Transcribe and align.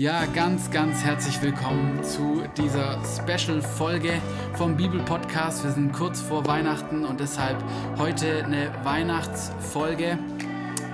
Ja, 0.00 0.24
ganz, 0.24 0.70
ganz 0.70 1.04
herzlich 1.04 1.42
willkommen 1.42 2.02
zu 2.02 2.42
dieser 2.56 2.98
Special-Folge 3.04 4.14
vom 4.54 4.74
Bibel-Podcast. 4.74 5.62
Wir 5.62 5.72
sind 5.72 5.92
kurz 5.92 6.22
vor 6.22 6.46
Weihnachten 6.46 7.04
und 7.04 7.20
deshalb 7.20 7.62
heute 7.98 8.42
eine 8.46 8.72
Weihnachtsfolge. 8.82 10.18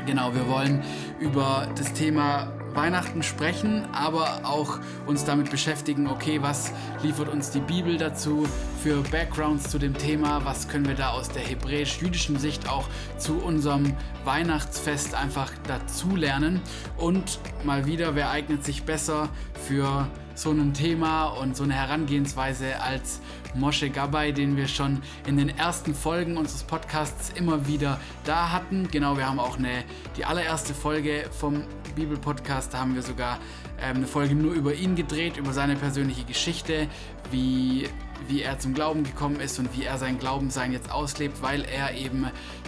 Genau, 0.06 0.34
wir 0.34 0.48
wollen 0.48 0.82
über 1.20 1.68
das 1.76 1.92
Thema 1.92 2.52
Weihnachten 2.76 3.22
sprechen, 3.22 3.86
aber 3.92 4.40
auch 4.44 4.78
uns 5.06 5.24
damit 5.24 5.50
beschäftigen, 5.50 6.06
okay, 6.06 6.42
was 6.42 6.72
liefert 7.02 7.28
uns 7.28 7.50
die 7.50 7.60
Bibel 7.60 7.96
dazu 7.96 8.46
für 8.82 9.02
Backgrounds 9.10 9.70
zu 9.70 9.78
dem 9.78 9.94
Thema, 9.94 10.44
was 10.44 10.68
können 10.68 10.86
wir 10.86 10.94
da 10.94 11.10
aus 11.10 11.28
der 11.28 11.42
hebräisch-jüdischen 11.42 12.38
Sicht 12.38 12.68
auch 12.68 12.88
zu 13.18 13.38
unserem 13.38 13.96
Weihnachtsfest 14.24 15.14
einfach 15.14 15.50
dazu 15.66 16.14
lernen 16.14 16.60
und 16.98 17.38
mal 17.64 17.86
wieder, 17.86 18.14
wer 18.14 18.30
eignet 18.30 18.64
sich 18.64 18.84
besser 18.84 19.28
für 19.66 20.06
so 20.36 20.50
ein 20.50 20.74
Thema 20.74 21.28
und 21.28 21.56
so 21.56 21.64
eine 21.64 21.72
Herangehensweise 21.72 22.80
als 22.80 23.20
Moshe 23.54 23.88
Gabay, 23.88 24.32
den 24.32 24.56
wir 24.56 24.68
schon 24.68 25.00
in 25.26 25.38
den 25.38 25.48
ersten 25.48 25.94
Folgen 25.94 26.36
unseres 26.36 26.62
Podcasts 26.62 27.32
immer 27.34 27.66
wieder 27.66 27.98
da 28.24 28.52
hatten. 28.52 28.88
Genau, 28.90 29.16
wir 29.16 29.26
haben 29.26 29.40
auch 29.40 29.58
eine, 29.58 29.82
die 30.16 30.26
allererste 30.26 30.74
Folge 30.74 31.24
vom 31.30 31.64
Bibelpodcast, 31.94 32.74
da 32.74 32.80
haben 32.80 32.94
wir 32.94 33.02
sogar 33.02 33.38
ähm, 33.80 33.96
eine 33.96 34.06
Folge 34.06 34.34
nur 34.34 34.52
über 34.52 34.74
ihn 34.74 34.94
gedreht, 34.94 35.38
über 35.38 35.54
seine 35.54 35.74
persönliche 35.74 36.24
Geschichte, 36.24 36.86
wie, 37.30 37.88
wie 38.28 38.42
er 38.42 38.58
zum 38.58 38.74
Glauben 38.74 39.04
gekommen 39.04 39.40
ist 39.40 39.58
und 39.58 39.74
wie 39.74 39.84
er 39.84 39.96
sein 39.96 40.18
Glaubensein 40.18 40.70
jetzt 40.72 40.92
auslebt, 40.92 41.40
weil 41.40 41.64
er 41.64 41.94
eben 41.94 42.26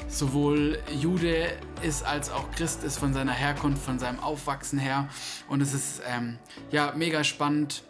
sowohl 0.09 0.79
Jude 1.01 1.53
ist 1.83 2.05
als 2.05 2.31
auch 2.31 2.51
Christ 2.53 2.83
ist 2.85 2.99
von 2.99 3.13
seiner 3.13 3.33
Herkunft, 3.33 3.83
von 3.83 3.99
seinem 3.99 4.21
Aufwachsen 4.21 4.79
her. 4.79 5.09
Und 5.49 5.61
es 5.61 5.75
ist 5.75 6.03
ähm, 6.07 6.39
ja 6.71 6.93
mega 6.97 7.25
spannend 7.25 7.85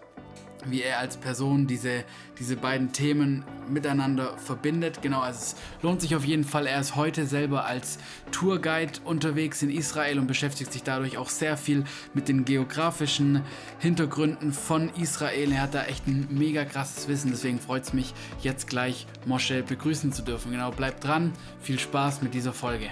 wie 0.67 0.83
er 0.83 0.99
als 0.99 1.17
Person 1.17 1.67
diese, 1.67 2.05
diese 2.39 2.57
beiden 2.57 2.93
Themen 2.93 3.45
miteinander 3.69 4.37
verbindet. 4.39 5.03
Genau, 5.03 5.21
also 5.21 5.39
es 5.39 5.57
lohnt 5.83 6.01
sich 6.01 6.15
auf 6.17 6.25
jeden 6.25 6.45
Fall. 6.45 6.67
Er 6.67 6.81
ist 6.81 6.97
heute 6.97 7.27
selber 7.27 7.65
als 7.65 7.99
Tourguide 8.33 9.01
unterwegs 9.05 9.63
in 9.63 9.71
Israel 9.71 10.19
und 10.19 10.27
beschäftigt 10.27 10.73
sich 10.73 10.83
dadurch 10.83 11.19
auch 11.19 11.29
sehr 11.29 11.57
viel 11.57 11.85
mit 12.15 12.29
den 12.29 12.45
geografischen 12.45 13.43
Hintergründen 13.79 14.53
von 14.53 14.91
Israel. 14.95 15.53
Er 15.53 15.63
hat 15.63 15.75
da 15.75 15.85
echt 15.85 16.07
ein 16.07 16.29
mega 16.31 16.65
krasses 16.65 17.09
Wissen, 17.09 17.31
deswegen 17.31 17.61
freut 17.61 17.85
es 17.85 17.93
mich, 17.93 18.15
jetzt 18.41 18.69
gleich 18.69 19.07
Mosche 19.27 19.63
begrüßen 19.63 20.13
zu 20.13 20.23
dürfen. 20.23 20.53
Genau, 20.53 20.71
bleibt 20.71 21.05
dran. 21.05 21.33
Viel 21.61 21.79
Spaß 21.79 22.23
mit 22.23 22.35
dieser 22.35 22.53
Folge. 22.53 22.91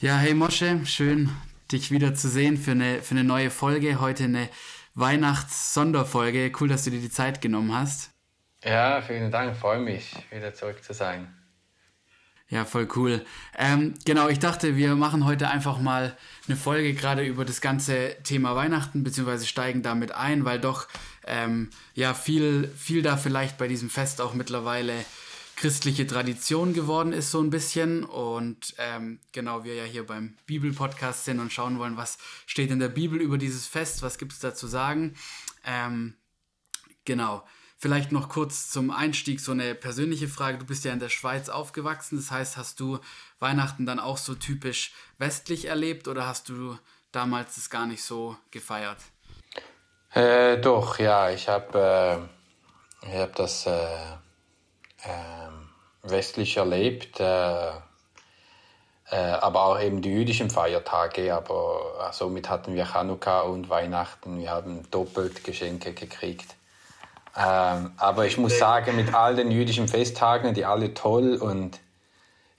Ja, 0.00 0.16
hey 0.16 0.32
Mosche, 0.32 0.86
schön 0.86 1.28
dich 1.72 1.90
wieder 1.90 2.14
zu 2.14 2.28
sehen 2.28 2.56
für 2.56 2.70
eine, 2.70 3.02
für 3.02 3.16
eine 3.16 3.24
neue 3.24 3.50
Folge. 3.50 4.00
Heute 4.00 4.24
eine 4.24 4.48
Weihnachts-Sonderfolge. 4.94 6.52
Cool, 6.60 6.68
dass 6.68 6.84
du 6.84 6.90
dir 6.90 7.00
die 7.00 7.10
Zeit 7.10 7.40
genommen 7.40 7.74
hast. 7.74 8.12
Ja, 8.62 9.02
vielen 9.02 9.32
Dank. 9.32 9.56
Freue 9.56 9.80
mich, 9.80 10.14
wieder 10.30 10.54
zurück 10.54 10.84
zu 10.84 10.94
sein. 10.94 11.34
Ja, 12.48 12.64
voll 12.64 12.86
cool. 12.94 13.24
Ähm, 13.58 13.94
genau, 14.04 14.28
ich 14.28 14.38
dachte, 14.38 14.76
wir 14.76 14.94
machen 14.94 15.24
heute 15.24 15.48
einfach 15.48 15.80
mal 15.80 16.16
eine 16.46 16.56
Folge 16.56 16.94
gerade 16.94 17.24
über 17.24 17.44
das 17.44 17.60
ganze 17.60 18.22
Thema 18.22 18.54
Weihnachten, 18.54 19.02
beziehungsweise 19.02 19.48
steigen 19.48 19.82
damit 19.82 20.12
ein, 20.12 20.44
weil 20.44 20.60
doch 20.60 20.86
ähm, 21.26 21.70
ja 21.94 22.14
viel, 22.14 22.72
viel 22.76 23.02
da 23.02 23.16
vielleicht 23.16 23.58
bei 23.58 23.66
diesem 23.66 23.90
Fest 23.90 24.20
auch 24.20 24.32
mittlerweile 24.32 24.94
christliche 25.58 26.06
Tradition 26.06 26.72
geworden 26.72 27.12
ist, 27.12 27.30
so 27.30 27.40
ein 27.40 27.50
bisschen. 27.50 28.04
Und 28.04 28.74
ähm, 28.78 29.20
genau, 29.32 29.64
wir 29.64 29.74
ja 29.74 29.84
hier 29.84 30.06
beim 30.06 30.36
Bibel-Podcast 30.46 31.24
sind 31.24 31.40
und 31.40 31.52
schauen 31.52 31.78
wollen, 31.78 31.96
was 31.96 32.18
steht 32.46 32.70
in 32.70 32.78
der 32.78 32.88
Bibel 32.88 33.20
über 33.20 33.38
dieses 33.38 33.66
Fest, 33.66 34.02
was 34.02 34.18
gibt 34.18 34.32
es 34.32 34.38
da 34.38 34.54
zu 34.54 34.66
sagen. 34.66 35.14
Ähm, 35.66 36.14
genau. 37.04 37.44
Vielleicht 37.80 38.10
noch 38.10 38.28
kurz 38.28 38.70
zum 38.70 38.90
Einstieg 38.90 39.38
so 39.40 39.52
eine 39.52 39.74
persönliche 39.74 40.26
Frage. 40.26 40.58
Du 40.58 40.66
bist 40.66 40.84
ja 40.84 40.92
in 40.92 40.98
der 40.98 41.10
Schweiz 41.10 41.48
aufgewachsen, 41.48 42.16
das 42.16 42.30
heißt, 42.32 42.56
hast 42.56 42.80
du 42.80 42.98
Weihnachten 43.38 43.86
dann 43.86 44.00
auch 44.00 44.18
so 44.18 44.34
typisch 44.34 44.92
westlich 45.18 45.66
erlebt 45.66 46.08
oder 46.08 46.26
hast 46.26 46.48
du 46.48 46.76
damals 47.12 47.54
das 47.54 47.70
gar 47.70 47.86
nicht 47.86 48.02
so 48.02 48.36
gefeiert? 48.50 48.98
Äh, 50.12 50.58
doch, 50.58 50.98
ja, 50.98 51.30
ich 51.30 51.48
habe 51.48 52.28
äh, 53.06 53.16
hab 53.16 53.36
das 53.36 53.66
äh, 53.66 54.16
westlich 56.02 56.56
erlebt, 56.56 57.20
äh, 57.20 57.68
äh, 59.10 59.16
aber 59.16 59.62
auch 59.62 59.80
eben 59.80 60.02
die 60.02 60.10
jüdischen 60.10 60.50
Feiertage. 60.50 61.34
Aber 61.34 62.08
äh, 62.08 62.12
somit 62.12 62.48
hatten 62.48 62.74
wir 62.74 62.86
Chanukka 62.86 63.40
und 63.40 63.68
Weihnachten. 63.70 64.38
Wir 64.38 64.50
haben 64.50 64.88
doppelt 64.90 65.44
Geschenke 65.44 65.92
gekriegt. 65.92 66.54
Ähm, 67.36 67.92
aber 67.96 68.26
ich 68.26 68.36
muss 68.36 68.58
sagen, 68.58 68.96
mit 68.96 69.14
all 69.14 69.36
den 69.36 69.50
jüdischen 69.50 69.88
Festtagen, 69.88 70.54
die 70.54 70.64
alle 70.64 70.94
toll 70.94 71.36
und 71.36 71.78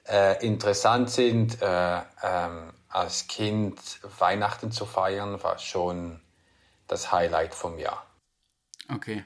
äh, 0.08 0.46
interessant 0.46 1.10
sind, 1.10 1.62
äh, 1.62 1.98
ähm, 2.24 2.74
als 2.88 3.28
Kind 3.28 3.80
Weihnachten 4.20 4.72
zu 4.72 4.86
feiern, 4.86 5.44
war 5.44 5.60
schon 5.60 6.22
das 6.88 7.12
Highlight 7.12 7.54
vom 7.54 7.78
Jahr. 7.78 8.06
Okay. 8.92 9.24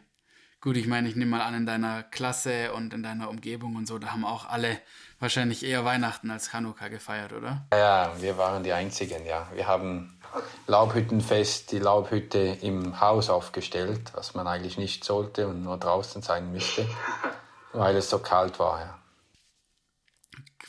Gut, 0.64 0.78
ich 0.78 0.88
meine, 0.88 1.10
ich 1.10 1.18
nehme 1.18 1.32
mal 1.32 1.42
an, 1.42 1.56
in 1.56 1.66
deiner 1.66 2.04
Klasse 2.04 2.72
und 2.72 2.94
in 2.94 3.04
deiner 3.04 3.30
Umgebung 3.30 3.76
und 3.76 3.86
so, 3.86 4.00
da 4.00 4.14
haben 4.14 4.24
auch 4.24 4.46
alle 4.46 4.80
wahrscheinlich 5.20 5.66
eher 5.66 5.84
Weihnachten 5.84 6.32
als 6.32 6.52
Chanukka 6.52 6.88
gefeiert, 6.88 7.34
oder? 7.34 7.66
Ja, 7.74 8.14
wir 8.22 8.38
waren 8.38 8.64
die 8.64 8.72
Einzigen, 8.72 9.26
ja. 9.26 9.46
Wir 9.54 9.68
haben 9.68 10.18
Laubhüttenfest, 10.68 11.74
die 11.74 11.80
Laubhütte 11.80 12.40
im 12.62 13.02
Haus 13.02 13.30
aufgestellt, 13.30 14.14
was 14.14 14.36
man 14.36 14.48
eigentlich 14.48 14.78
nicht 14.78 15.04
sollte 15.04 15.50
und 15.50 15.64
nur 15.64 15.76
draußen 15.76 16.22
sein 16.22 16.54
müsste, 16.54 16.88
weil 17.74 17.98
es 17.98 18.10
so 18.10 18.20
kalt 18.20 18.58
war, 18.58 18.80
ja. 18.80 19.03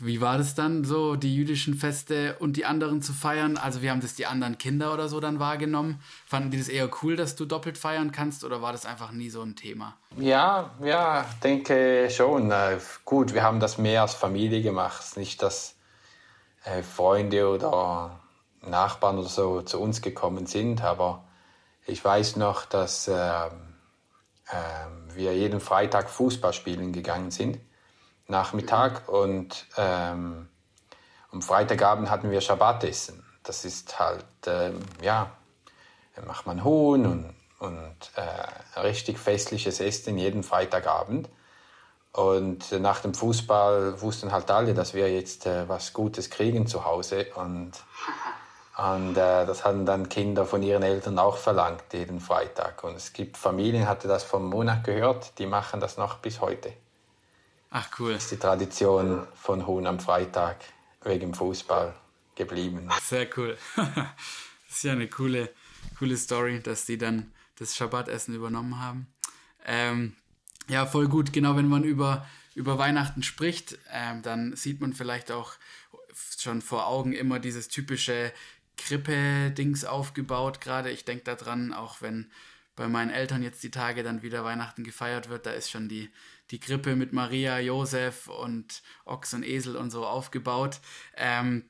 Wie 0.00 0.20
war 0.20 0.38
das 0.38 0.56
dann 0.56 0.84
so, 0.84 1.14
die 1.14 1.34
jüdischen 1.34 1.74
Feste 1.74 2.36
und 2.40 2.56
die 2.56 2.64
anderen 2.64 3.00
zu 3.00 3.12
feiern? 3.12 3.56
Also 3.56 3.80
wie 3.80 3.90
haben 3.90 4.00
das 4.00 4.14
die 4.14 4.26
anderen 4.26 4.58
Kinder 4.58 4.92
oder 4.92 5.08
so 5.08 5.20
dann 5.20 5.38
wahrgenommen? 5.38 6.00
Fanden 6.26 6.50
die 6.50 6.58
das 6.58 6.68
eher 6.68 6.90
cool, 7.02 7.14
dass 7.14 7.36
du 7.36 7.44
doppelt 7.44 7.78
feiern 7.78 8.10
kannst 8.10 8.42
oder 8.42 8.60
war 8.60 8.72
das 8.72 8.86
einfach 8.86 9.12
nie 9.12 9.30
so 9.30 9.42
ein 9.42 9.54
Thema? 9.54 9.96
Ja, 10.18 10.70
ja, 10.82 11.24
denke 11.44 12.08
schon. 12.10 12.50
Äh, 12.50 12.78
gut, 13.04 13.34
wir 13.34 13.44
haben 13.44 13.60
das 13.60 13.78
mehr 13.78 14.02
als 14.02 14.14
Familie 14.14 14.62
gemacht, 14.62 15.16
nicht 15.16 15.42
dass 15.42 15.76
äh, 16.64 16.82
Freunde 16.82 17.48
oder 17.48 18.18
Nachbarn 18.62 19.18
oder 19.18 19.28
so 19.28 19.62
zu 19.62 19.80
uns 19.80 20.02
gekommen 20.02 20.46
sind, 20.46 20.82
aber 20.82 21.22
ich 21.86 22.04
weiß 22.04 22.36
noch, 22.36 22.64
dass 22.64 23.06
äh, 23.06 23.12
äh, 23.12 23.50
wir 25.14 25.36
jeden 25.36 25.60
Freitag 25.60 26.10
Fußball 26.10 26.52
spielen 26.52 26.92
gegangen 26.92 27.30
sind 27.30 27.60
Nachmittag 28.26 29.08
und 29.08 29.66
ähm, 29.76 30.48
am 31.30 31.42
Freitagabend 31.42 32.10
hatten 32.10 32.30
wir 32.30 32.40
Schabbatessen. 32.40 33.24
Das 33.42 33.64
ist 33.64 33.98
halt, 33.98 34.24
ähm, 34.46 34.80
ja, 35.02 35.30
macht 36.26 36.46
man 36.46 36.64
Huhn 36.64 37.04
und, 37.04 37.34
und 37.58 37.96
äh, 38.16 38.80
richtig 38.80 39.18
festliches 39.18 39.80
Essen 39.80 40.16
jeden 40.16 40.42
Freitagabend. 40.42 41.28
Und 42.12 42.70
nach 42.80 43.00
dem 43.00 43.12
Fußball 43.12 44.00
wussten 44.00 44.30
halt 44.30 44.48
alle, 44.50 44.72
dass 44.72 44.94
wir 44.94 45.12
jetzt 45.12 45.46
äh, 45.46 45.68
was 45.68 45.92
Gutes 45.92 46.30
kriegen 46.30 46.68
zu 46.68 46.84
Hause. 46.84 47.26
Und, 47.34 47.72
und 48.78 49.16
äh, 49.16 49.44
das 49.44 49.64
hatten 49.64 49.84
dann 49.84 50.08
Kinder 50.08 50.46
von 50.46 50.62
ihren 50.62 50.84
Eltern 50.84 51.18
auch 51.18 51.36
verlangt, 51.36 51.92
jeden 51.92 52.20
Freitag. 52.20 52.84
Und 52.84 52.94
es 52.94 53.12
gibt 53.12 53.36
Familien, 53.36 53.88
hatte 53.88 54.06
das 54.06 54.22
vom 54.22 54.48
Monat 54.48 54.84
gehört, 54.84 55.38
die 55.40 55.46
machen 55.46 55.80
das 55.80 55.96
noch 55.96 56.18
bis 56.18 56.40
heute. 56.40 56.72
Ach 57.76 57.88
cool. 57.98 58.12
Ist 58.12 58.30
die 58.30 58.36
Tradition 58.36 59.26
von 59.34 59.66
Huhn 59.66 59.84
am 59.88 59.98
Freitag 59.98 60.58
wegen 61.02 61.34
Fußball 61.34 61.92
geblieben. 62.36 62.88
Sehr 63.02 63.28
cool. 63.36 63.58
das 63.74 63.86
ist 64.70 64.84
ja 64.84 64.92
eine 64.92 65.08
coole, 65.08 65.52
coole 65.98 66.16
Story, 66.16 66.60
dass 66.60 66.84
die 66.84 66.98
dann 66.98 67.32
das 67.58 67.74
Schabbatessen 67.74 68.32
übernommen 68.32 68.80
haben. 68.80 69.08
Ähm, 69.66 70.14
ja, 70.68 70.86
voll 70.86 71.08
gut. 71.08 71.32
Genau, 71.32 71.56
wenn 71.56 71.66
man 71.66 71.82
über, 71.82 72.24
über 72.54 72.78
Weihnachten 72.78 73.24
spricht, 73.24 73.76
ähm, 73.90 74.22
dann 74.22 74.54
sieht 74.54 74.80
man 74.80 74.92
vielleicht 74.92 75.32
auch 75.32 75.54
schon 76.38 76.62
vor 76.62 76.86
Augen 76.86 77.12
immer 77.12 77.40
dieses 77.40 77.66
typische 77.66 78.32
Krippe-Dings 78.76 79.84
aufgebaut. 79.84 80.60
Gerade 80.60 80.92
ich 80.92 81.04
denke 81.04 81.24
daran, 81.24 81.72
auch 81.72 82.02
wenn 82.02 82.30
bei 82.76 82.86
meinen 82.86 83.10
Eltern 83.10 83.42
jetzt 83.42 83.64
die 83.64 83.72
Tage 83.72 84.04
dann 84.04 84.22
wieder 84.22 84.44
Weihnachten 84.44 84.84
gefeiert 84.84 85.28
wird, 85.28 85.46
da 85.46 85.50
ist 85.50 85.72
schon 85.72 85.88
die, 85.88 86.10
die 86.50 86.60
Krippe 86.60 86.96
mit 86.96 87.12
Maria, 87.12 87.58
Josef 87.58 88.28
und 88.28 88.82
Ochs 89.04 89.34
und 89.34 89.44
Esel 89.44 89.76
und 89.76 89.90
so 89.90 90.04
aufgebaut. 90.04 90.80
Ähm, 91.16 91.64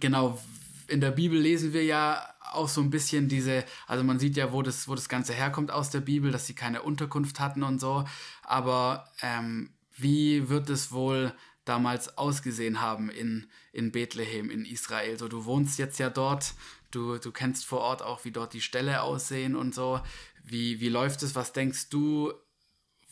genau, 0.00 0.40
in 0.88 1.00
der 1.00 1.10
Bibel 1.10 1.38
lesen 1.38 1.72
wir 1.72 1.84
ja 1.84 2.34
auch 2.52 2.68
so 2.68 2.80
ein 2.80 2.90
bisschen 2.90 3.28
diese, 3.28 3.64
also 3.86 4.04
man 4.04 4.18
sieht 4.18 4.36
ja, 4.36 4.52
wo 4.52 4.62
das, 4.62 4.88
wo 4.88 4.94
das 4.94 5.08
Ganze 5.08 5.32
herkommt 5.32 5.70
aus 5.70 5.90
der 5.90 6.00
Bibel, 6.00 6.30
dass 6.30 6.46
sie 6.46 6.54
keine 6.54 6.82
Unterkunft 6.82 7.40
hatten 7.40 7.62
und 7.62 7.80
so. 7.80 8.04
Aber 8.42 9.08
ähm, 9.22 9.70
wie 9.96 10.48
wird 10.48 10.70
es 10.70 10.92
wohl 10.92 11.32
damals 11.64 12.18
ausgesehen 12.18 12.80
haben 12.80 13.10
in, 13.10 13.48
in 13.72 13.92
Bethlehem, 13.92 14.50
in 14.50 14.64
Israel? 14.64 15.18
So, 15.18 15.28
du 15.28 15.44
wohnst 15.44 15.78
jetzt 15.78 15.98
ja 15.98 16.10
dort, 16.10 16.54
du, 16.90 17.18
du 17.18 17.32
kennst 17.32 17.64
vor 17.64 17.80
Ort 17.80 18.02
auch, 18.02 18.24
wie 18.24 18.32
dort 18.32 18.52
die 18.52 18.60
Ställe 18.60 19.02
aussehen 19.02 19.56
und 19.56 19.74
so. 19.74 20.00
Wie, 20.44 20.80
wie 20.80 20.90
läuft 20.90 21.22
es? 21.22 21.34
Was 21.34 21.52
denkst 21.52 21.88
du, 21.88 22.32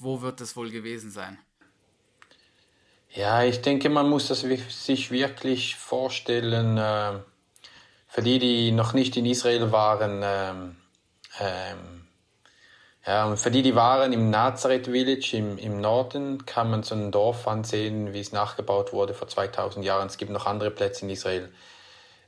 wo 0.02 0.20
wird 0.22 0.40
es 0.40 0.56
wohl 0.56 0.70
gewesen 0.70 1.10
sein? 1.10 1.38
Ja, 3.10 3.42
ich 3.42 3.60
denke, 3.60 3.90
man 3.90 4.08
muss 4.08 4.28
das 4.28 4.40
sich 4.40 5.10
wirklich 5.10 5.76
vorstellen. 5.76 6.78
Äh, 6.78 7.20
für 8.08 8.22
die, 8.22 8.38
die 8.38 8.72
noch 8.72 8.92
nicht 8.92 9.16
in 9.16 9.26
Israel 9.26 9.72
waren, 9.72 10.20
ähm, 10.22 10.76
ähm, 11.40 12.06
ja, 13.06 13.34
für 13.36 13.50
die, 13.50 13.62
die 13.62 13.74
waren 13.74 14.12
im 14.12 14.30
Nazareth 14.30 14.86
Village 14.86 15.36
im, 15.36 15.58
im 15.58 15.80
Norden, 15.80 16.46
kann 16.46 16.70
man 16.70 16.82
so 16.82 16.94
ein 16.94 17.10
Dorf 17.10 17.48
ansehen, 17.48 18.12
wie 18.12 18.20
es 18.20 18.32
nachgebaut 18.32 18.92
wurde 18.92 19.12
vor 19.12 19.28
2000 19.28 19.84
Jahren. 19.84 20.06
Es 20.06 20.18
gibt 20.18 20.30
noch 20.30 20.46
andere 20.46 20.70
Plätze 20.70 21.04
in 21.04 21.10
Israel. 21.10 21.50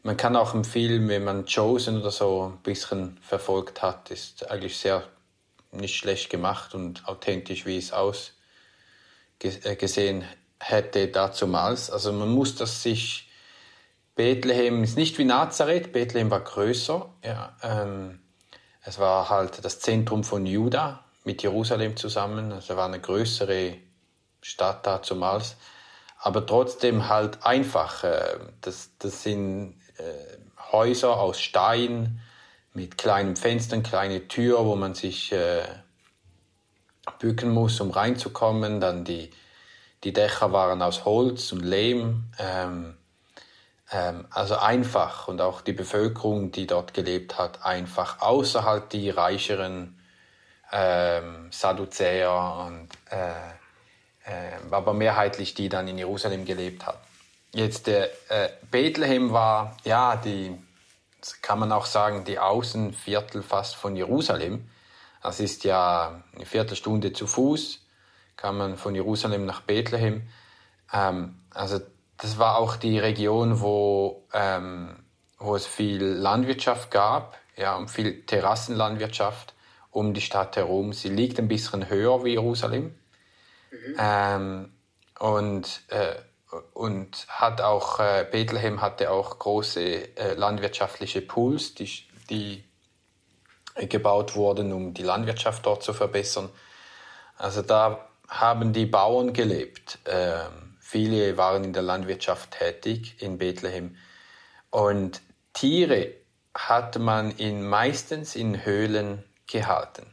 Man 0.02 0.16
kann 0.16 0.36
auch 0.36 0.54
im 0.54 0.64
Film, 0.64 1.08
wenn 1.08 1.24
man 1.24 1.46
Chosen 1.46 2.00
oder 2.00 2.10
so 2.10 2.52
ein 2.52 2.62
bisschen 2.62 3.18
verfolgt 3.22 3.82
hat, 3.82 4.10
ist 4.10 4.50
eigentlich 4.50 4.76
sehr 4.76 5.04
nicht 5.76 5.96
schlecht 5.96 6.30
gemacht 6.30 6.74
und 6.74 7.06
authentisch, 7.06 7.66
wie 7.66 7.78
es 7.78 7.92
ausgesehen 7.92 8.32
äh, 10.22 10.26
hätte 10.58 11.08
dazumals. 11.08 11.90
Also 11.90 12.12
man 12.12 12.28
muss 12.28 12.56
das 12.56 12.82
sich, 12.82 13.30
Bethlehem 14.14 14.84
ist 14.84 14.96
nicht 14.96 15.18
wie 15.18 15.24
Nazareth, 15.24 15.92
Bethlehem 15.92 16.30
war 16.30 16.40
größer, 16.40 17.12
ja, 17.24 17.56
ähm, 17.62 18.20
es 18.82 18.98
war 18.98 19.30
halt 19.30 19.64
das 19.64 19.80
Zentrum 19.80 20.24
von 20.24 20.46
Juda 20.46 21.04
mit 21.24 21.42
Jerusalem 21.42 21.96
zusammen, 21.96 22.52
also 22.52 22.76
war 22.76 22.86
eine 22.86 23.00
größere 23.00 23.78
Stadt 24.42 24.86
dazumals, 24.86 25.56
aber 26.18 26.44
trotzdem 26.46 27.08
halt 27.08 27.44
einfach. 27.44 28.04
Äh, 28.04 28.38
das, 28.60 28.90
das 28.98 29.22
sind 29.22 29.80
äh, 29.96 30.38
Häuser 30.72 31.16
aus 31.16 31.40
Stein 31.40 32.20
mit 32.74 32.98
kleinen 32.98 33.36
Fenstern, 33.36 33.82
kleine 33.82 34.28
Tür, 34.28 34.64
wo 34.66 34.76
man 34.76 34.94
sich 34.94 35.32
äh, 35.32 35.62
bücken 37.18 37.50
muss, 37.50 37.80
um 37.80 37.90
reinzukommen. 37.90 38.80
Dann 38.80 39.04
die 39.04 39.30
die 40.04 40.12
Dächer 40.12 40.52
waren 40.52 40.82
aus 40.82 41.04
Holz 41.06 41.50
und 41.52 41.62
Lehm, 41.64 42.24
ähm, 42.38 42.96
ähm, 43.90 44.26
also 44.30 44.56
einfach 44.56 45.28
und 45.28 45.40
auch 45.40 45.62
die 45.62 45.72
Bevölkerung, 45.72 46.52
die 46.52 46.66
dort 46.66 46.94
gelebt 46.94 47.38
hat, 47.38 47.64
einfach, 47.64 48.20
außer 48.20 48.64
halt 48.64 48.92
die 48.92 49.10
reicheren 49.10 49.98
ähm, 50.70 51.48
Sadduzäer 51.50 52.66
und 52.66 52.88
äh, 53.10 53.30
äh, 54.30 54.58
aber 54.70 54.92
mehrheitlich 54.92 55.54
die 55.54 55.68
dann 55.68 55.88
in 55.88 55.98
Jerusalem 55.98 56.44
gelebt 56.44 56.86
hat. 56.86 56.98
Jetzt 57.52 57.88
äh, 57.88 58.08
Bethlehem 58.70 59.32
war 59.32 59.76
ja 59.84 60.16
die 60.16 60.58
kann 61.42 61.58
man 61.58 61.72
auch 61.72 61.86
sagen 61.86 62.24
die 62.24 62.38
Außenviertel 62.38 63.42
fast 63.42 63.76
von 63.76 63.96
Jerusalem. 63.96 64.68
Das 65.22 65.40
ist 65.40 65.64
ja 65.64 66.22
eine 66.34 66.46
Viertelstunde 66.46 67.12
zu 67.12 67.26
Fuß 67.26 67.84
kam 68.36 68.58
man 68.58 68.76
von 68.76 68.94
Jerusalem 68.94 69.46
nach 69.46 69.62
Bethlehem. 69.62 70.22
Ähm, 70.92 71.40
also 71.50 71.80
das 72.18 72.38
war 72.38 72.58
auch 72.58 72.76
die 72.76 72.98
Region, 72.98 73.60
wo, 73.60 74.26
ähm, 74.32 74.96
wo 75.38 75.56
es 75.56 75.66
viel 75.66 76.02
Landwirtschaft 76.02 76.90
gab, 76.90 77.38
ja, 77.56 77.76
und 77.76 77.90
viel 77.90 78.24
Terrassenlandwirtschaft 78.26 79.54
um 79.90 80.14
die 80.14 80.20
Stadt 80.20 80.56
herum. 80.56 80.92
Sie 80.92 81.08
liegt 81.08 81.38
ein 81.38 81.48
bisschen 81.48 81.88
höher 81.88 82.24
wie 82.24 82.32
Jerusalem. 82.32 82.94
Mhm. 83.70 83.96
Ähm, 83.98 84.72
und, 85.20 85.82
äh, 85.88 86.16
und 86.72 87.26
hat 87.28 87.60
auch, 87.60 88.00
äh, 88.00 88.26
Bethlehem 88.30 88.80
hatte 88.80 89.10
auch 89.10 89.38
große 89.38 90.16
äh, 90.16 90.34
landwirtschaftliche 90.34 91.20
Pools, 91.20 91.74
die, 91.74 91.90
die 92.30 92.64
gebaut 93.88 94.36
wurden, 94.36 94.72
um 94.72 94.94
die 94.94 95.02
Landwirtschaft 95.02 95.66
dort 95.66 95.82
zu 95.82 95.92
verbessern. 95.92 96.48
Also 97.36 97.62
da 97.62 98.08
haben 98.28 98.72
die 98.72 98.86
Bauern 98.86 99.32
gelebt. 99.32 99.98
Ähm, 100.06 100.76
viele 100.80 101.36
waren 101.36 101.64
in 101.64 101.72
der 101.72 101.82
Landwirtschaft 101.82 102.52
tätig 102.52 103.20
in 103.20 103.38
Bethlehem. 103.38 103.96
Und 104.70 105.20
Tiere 105.52 106.14
hat 106.54 106.98
man 106.98 107.32
in, 107.32 107.66
meistens 107.66 108.36
in 108.36 108.64
Höhlen 108.64 109.24
gehalten. 109.46 110.06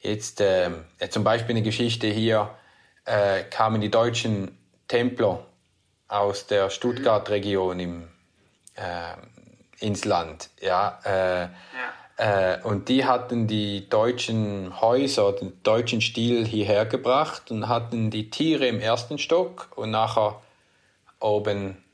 Jetzt 0.00 0.40
äh, 0.40 0.70
zum 1.10 1.24
Beispiel 1.24 1.56
eine 1.56 1.62
Geschichte 1.62 2.06
hier, 2.06 2.54
äh, 3.04 3.42
kamen 3.44 3.80
die 3.80 3.90
deutschen 3.90 4.56
Templer 4.86 5.47
aus 6.08 6.46
der 6.46 6.70
Stuttgart-Region 6.70 7.80
im, 7.80 8.08
äh, 8.74 9.84
ins 9.84 10.04
Land. 10.04 10.50
Ja, 10.60 10.98
äh, 11.04 11.42
ja. 11.42 11.52
Äh, 12.54 12.62
und 12.64 12.88
die 12.88 13.04
hatten 13.04 13.46
die 13.46 13.88
deutschen 13.88 14.80
Häuser, 14.80 15.32
den 15.32 15.62
deutschen 15.62 16.00
Stil 16.00 16.44
hierher 16.44 16.84
gebracht 16.84 17.50
und 17.50 17.68
hatten 17.68 18.10
die 18.10 18.30
Tiere 18.30 18.66
im 18.66 18.80
ersten 18.80 19.18
Stock 19.18 19.68
und 19.76 19.92
nachher 19.92 20.42
oben, 21.20 21.84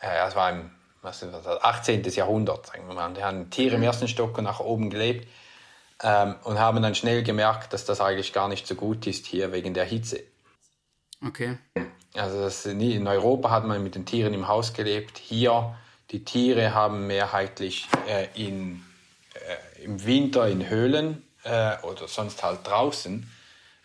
äh, 0.00 0.18
das 0.18 0.36
war 0.36 0.50
im 0.50 0.70
was 1.04 1.22
ist 1.22 1.32
das, 1.32 1.46
18. 1.46 2.02
Jahrhundert, 2.02 2.66
sagen 2.66 2.88
wir 2.88 2.94
mal. 2.94 3.12
Die 3.12 3.22
haben 3.22 3.50
Tiere 3.50 3.74
im 3.74 3.82
mhm. 3.82 3.86
ersten 3.86 4.08
Stock 4.08 4.36
und 4.38 4.44
nach 4.44 4.60
oben 4.60 4.90
gelebt 4.90 5.28
ähm, 6.02 6.36
und 6.44 6.58
haben 6.58 6.82
dann 6.82 6.94
schnell 6.94 7.22
gemerkt, 7.22 7.72
dass 7.72 7.84
das 7.84 8.00
eigentlich 8.00 8.32
gar 8.32 8.48
nicht 8.48 8.66
so 8.66 8.74
gut 8.74 9.06
ist 9.06 9.26
hier 9.26 9.52
wegen 9.52 9.74
der 9.74 9.84
Hitze. 9.84 10.20
Okay. 11.24 11.58
Also 12.14 12.40
das, 12.40 12.64
in 12.66 13.06
Europa 13.06 13.50
hat 13.50 13.64
man 13.64 13.82
mit 13.82 13.94
den 13.94 14.06
Tieren 14.06 14.34
im 14.34 14.48
Haus 14.48 14.72
gelebt. 14.72 15.18
Hier, 15.18 15.76
die 16.10 16.24
Tiere 16.24 16.74
haben 16.74 17.06
mehrheitlich 17.06 17.88
äh, 18.08 18.28
in 18.34 18.84
äh, 19.34 19.82
im 19.84 20.04
Winter 20.04 20.48
in 20.48 20.68
Höhlen 20.68 21.24
äh, 21.44 21.76
oder 21.82 22.08
sonst 22.08 22.42
halt 22.42 22.66
draußen 22.66 23.30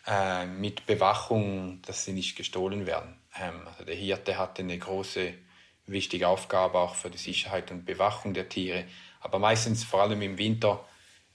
äh, 0.07 0.45
mit 0.45 0.85
Bewachung, 0.85 1.81
dass 1.85 2.05
sie 2.05 2.13
nicht 2.13 2.35
gestohlen 2.35 2.85
werden. 2.85 3.15
Ähm, 3.39 3.67
also 3.67 3.83
der 3.83 3.95
Hirte 3.95 4.37
hatte 4.37 4.61
eine 4.61 4.77
große, 4.77 5.33
wichtige 5.87 6.27
Aufgabe 6.27 6.79
auch 6.79 6.95
für 6.95 7.09
die 7.09 7.17
Sicherheit 7.17 7.71
und 7.71 7.85
Bewachung 7.85 8.33
der 8.33 8.47
Tiere. 8.47 8.85
Aber 9.21 9.39
meistens, 9.39 9.83
vor 9.83 10.01
allem 10.01 10.21
im 10.21 10.37
Winter, 10.37 10.85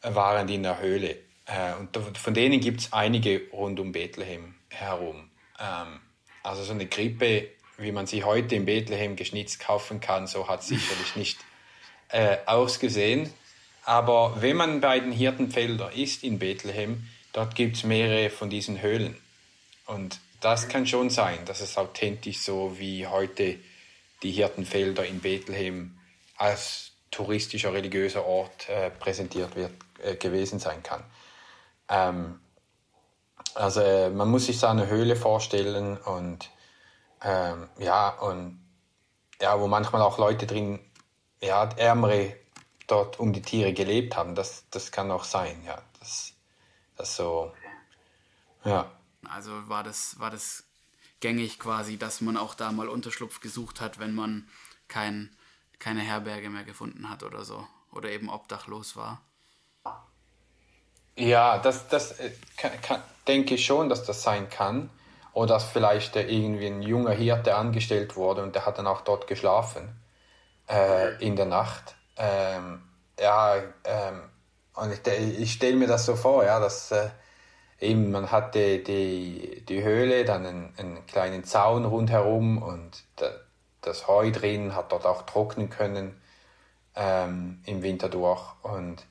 waren 0.00 0.46
die 0.46 0.54
in 0.54 0.62
der 0.62 0.80
Höhle. 0.80 1.18
Äh, 1.46 1.74
und 1.78 2.16
von 2.16 2.34
denen 2.34 2.60
gibt 2.60 2.80
es 2.80 2.92
einige 2.92 3.50
rund 3.52 3.80
um 3.80 3.92
Bethlehem 3.92 4.54
herum. 4.70 5.30
Ähm, 5.60 6.00
also 6.44 6.62
so 6.62 6.72
eine 6.72 6.86
Krippe, 6.86 7.48
wie 7.78 7.90
man 7.90 8.06
sie 8.06 8.22
heute 8.22 8.54
in 8.54 8.66
Bethlehem 8.66 9.16
geschnitzt 9.16 9.58
kaufen 9.58 10.00
kann, 10.00 10.28
so 10.28 10.46
hat 10.46 10.62
sicherlich 10.62 11.16
nicht 11.16 11.38
äh, 12.10 12.36
ausgesehen. 12.46 13.32
Aber 13.84 14.40
wenn 14.40 14.56
man 14.56 14.80
bei 14.80 15.00
den 15.00 15.12
Hirtenfeldern 15.12 15.92
ist 15.92 16.22
in 16.22 16.38
Bethlehem, 16.38 17.08
dort 17.32 17.54
gibt 17.54 17.76
es 17.76 17.84
mehrere 17.84 18.30
von 18.30 18.48
diesen 18.48 18.80
Höhlen. 18.80 19.16
Und 19.86 20.20
das 20.40 20.68
kann 20.68 20.86
schon 20.86 21.10
sein, 21.10 21.38
dass 21.46 21.60
es 21.60 21.76
authentisch 21.76 22.38
so 22.38 22.78
wie 22.78 23.06
heute 23.06 23.58
die 24.22 24.30
Hirtenfelder 24.30 25.04
in 25.04 25.20
Bethlehem 25.20 25.98
als 26.36 26.92
touristischer, 27.10 27.72
religiöser 27.72 28.24
Ort 28.24 28.68
äh, 28.68 28.90
präsentiert 28.90 29.56
wird, 29.56 29.72
äh, 30.02 30.16
gewesen 30.16 30.58
sein 30.58 30.82
kann. 30.82 31.02
Ähm, 31.88 32.40
also 33.54 33.80
äh, 33.80 34.10
man 34.10 34.30
muss 34.30 34.46
sich 34.46 34.58
so 34.58 34.66
eine 34.66 34.86
Höhle 34.88 35.16
vorstellen 35.16 35.96
und 35.98 36.50
ähm, 37.22 37.68
ja, 37.78 38.10
und 38.10 38.60
ja, 39.40 39.58
wo 39.60 39.66
manchmal 39.66 40.02
auch 40.02 40.18
Leute 40.18 40.46
drin, 40.46 40.80
ja, 41.40 41.64
ärmere 41.76 42.36
dort 42.86 43.18
um 43.18 43.32
die 43.32 43.42
Tiere 43.42 43.72
gelebt 43.72 44.16
haben. 44.16 44.34
Das, 44.34 44.64
das 44.70 44.92
kann 44.92 45.10
auch 45.10 45.24
sein, 45.24 45.62
ja. 45.64 45.80
Das, 46.00 46.34
das 46.96 47.16
so, 47.16 47.52
ja. 48.64 48.90
Also 49.28 49.68
war 49.68 49.82
das, 49.82 50.18
war 50.20 50.30
das 50.30 50.64
gängig 51.20 51.58
quasi, 51.58 51.96
dass 51.96 52.20
man 52.20 52.36
auch 52.36 52.54
da 52.54 52.72
mal 52.72 52.88
Unterschlupf 52.88 53.40
gesucht 53.40 53.80
hat, 53.80 53.98
wenn 53.98 54.14
man 54.14 54.48
kein, 54.88 55.34
keine 55.78 56.02
Herberge 56.02 56.50
mehr 56.50 56.64
gefunden 56.64 57.08
hat 57.08 57.22
oder 57.22 57.44
so. 57.44 57.66
Oder 57.90 58.10
eben 58.10 58.28
obdachlos 58.28 58.96
war. 58.96 59.22
Ja, 61.16 61.58
das, 61.58 61.88
das 61.88 62.18
äh, 62.20 62.30
kann, 62.56 62.72
kann, 62.82 63.02
denke 63.28 63.54
ich 63.54 63.64
schon, 63.64 63.88
dass 63.88 64.04
das 64.04 64.22
sein 64.22 64.48
kann. 64.48 64.90
Oder 65.32 65.54
dass 65.54 65.64
vielleicht 65.64 66.14
irgendwie 66.16 66.66
ein 66.68 66.82
junger 66.82 67.10
Hirte 67.12 67.56
angestellt 67.56 68.14
wurde 68.16 68.42
und 68.42 68.54
der 68.54 68.66
hat 68.66 68.78
dann 68.78 68.86
auch 68.86 69.00
dort 69.00 69.26
geschlafen 69.26 70.00
äh, 70.70 71.16
in 71.24 71.36
der 71.36 71.46
Nacht. 71.46 71.96
Ähm, 72.18 72.82
ja, 73.20 73.56
ähm, 73.84 74.22
und 74.74 74.92
ich, 74.92 75.40
ich 75.40 75.52
stelle 75.54 75.76
mir 75.76 75.88
das 75.88 76.06
so 76.06 76.16
vor, 76.16 76.44
ja, 76.44 76.60
dass 76.60 76.92
äh, 76.92 77.10
eben 77.80 78.10
man 78.12 78.30
hatte 78.32 78.78
die, 78.80 79.64
die 79.68 79.82
Höhle, 79.84 80.24
dann 80.24 80.46
einen, 80.46 80.74
einen 80.78 81.06
kleinen 81.06 81.44
Zaun 81.44 81.84
rundherum 81.86 82.62
und 82.62 83.04
da, 83.16 83.30
das 83.82 84.08
Heu 84.08 84.32
drin 84.32 84.74
hat 84.76 84.92
dort 84.92 85.06
auch 85.06 85.22
trocknen 85.22 85.70
können. 85.70 86.20
ähm, 86.96 87.60
im 87.66 87.82
Winter 87.82 88.08
durch. 88.08 88.42
Und 88.62 89.04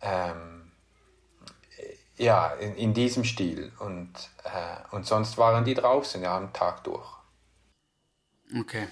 ähm, 0.00 0.53
ja, 2.16 2.48
in, 2.54 2.74
in, 2.76 2.94
diesem 2.94 3.24
Stil. 3.24 3.72
Und, 3.78 4.12
äh, 4.44 4.94
und 4.94 5.06
sonst 5.06 5.36
waren 5.38 5.64
die 5.64 5.74
draußen, 5.74 6.22
ja, 6.22 6.36
am 6.36 6.52
Tag 6.52 6.84
durch. 6.84 7.08
Okay. 8.58 8.88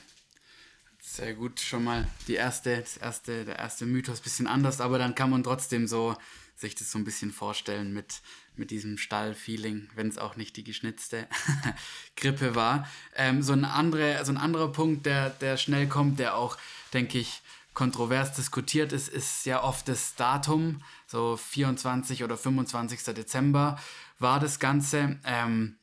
Sehr 1.00 1.35
gut, 1.35 1.61
schon 1.61 1.85
mal 1.85 2.09
die 2.26 2.35
erste, 2.35 2.81
das 2.81 2.97
erste, 2.97 3.45
der 3.45 3.59
erste 3.59 3.87
Mythos 3.87 4.21
ein 4.21 4.23
bisschen 4.23 4.47
anders, 4.47 4.81
aber 4.81 4.99
dann 4.99 5.14
kann 5.14 5.31
man 5.31 5.43
trotzdem 5.43 5.87
so 5.87 6.17
sich 6.57 6.75
das 6.75 6.91
so 6.91 6.99
ein 6.99 7.05
bisschen 7.05 7.33
vorstellen 7.33 7.93
mit, 7.93 8.23
mit 8.57 8.71
diesem 8.71 8.97
Stall-Feeling, 8.97 9.91
wenn 9.95 10.09
es 10.09 10.17
auch 10.17 10.37
nicht 10.37 10.57
die 10.57 10.64
geschnitzte 10.64 11.26
Grippe 12.17 12.55
war. 12.55 12.88
Ähm, 13.14 13.43
so, 13.43 13.52
ein 13.52 13.64
andere, 13.64 14.25
so 14.25 14.33
ein 14.33 14.38
anderer 14.38 14.73
Punkt, 14.73 15.05
der, 15.05 15.31
der 15.31 15.57
schnell 15.57 15.87
kommt, 15.88 16.19
der 16.19 16.37
auch, 16.37 16.57
denke 16.95 17.19
ich, 17.19 17.43
kontrovers 17.75 18.35
diskutiert 18.35 18.93
ist, 18.93 19.09
ist 19.09 19.47
ja 19.47 19.62
oft 19.62 19.88
das 19.88 20.14
Datum, 20.14 20.83
so 21.12 21.37
24 21.37 22.25
oder 22.25 22.38
25. 22.38 23.14
Dezember 23.14 23.78
war 24.19 24.40
das 24.40 24.59
Ganze. 24.59 25.19
Ähm, 25.26 25.76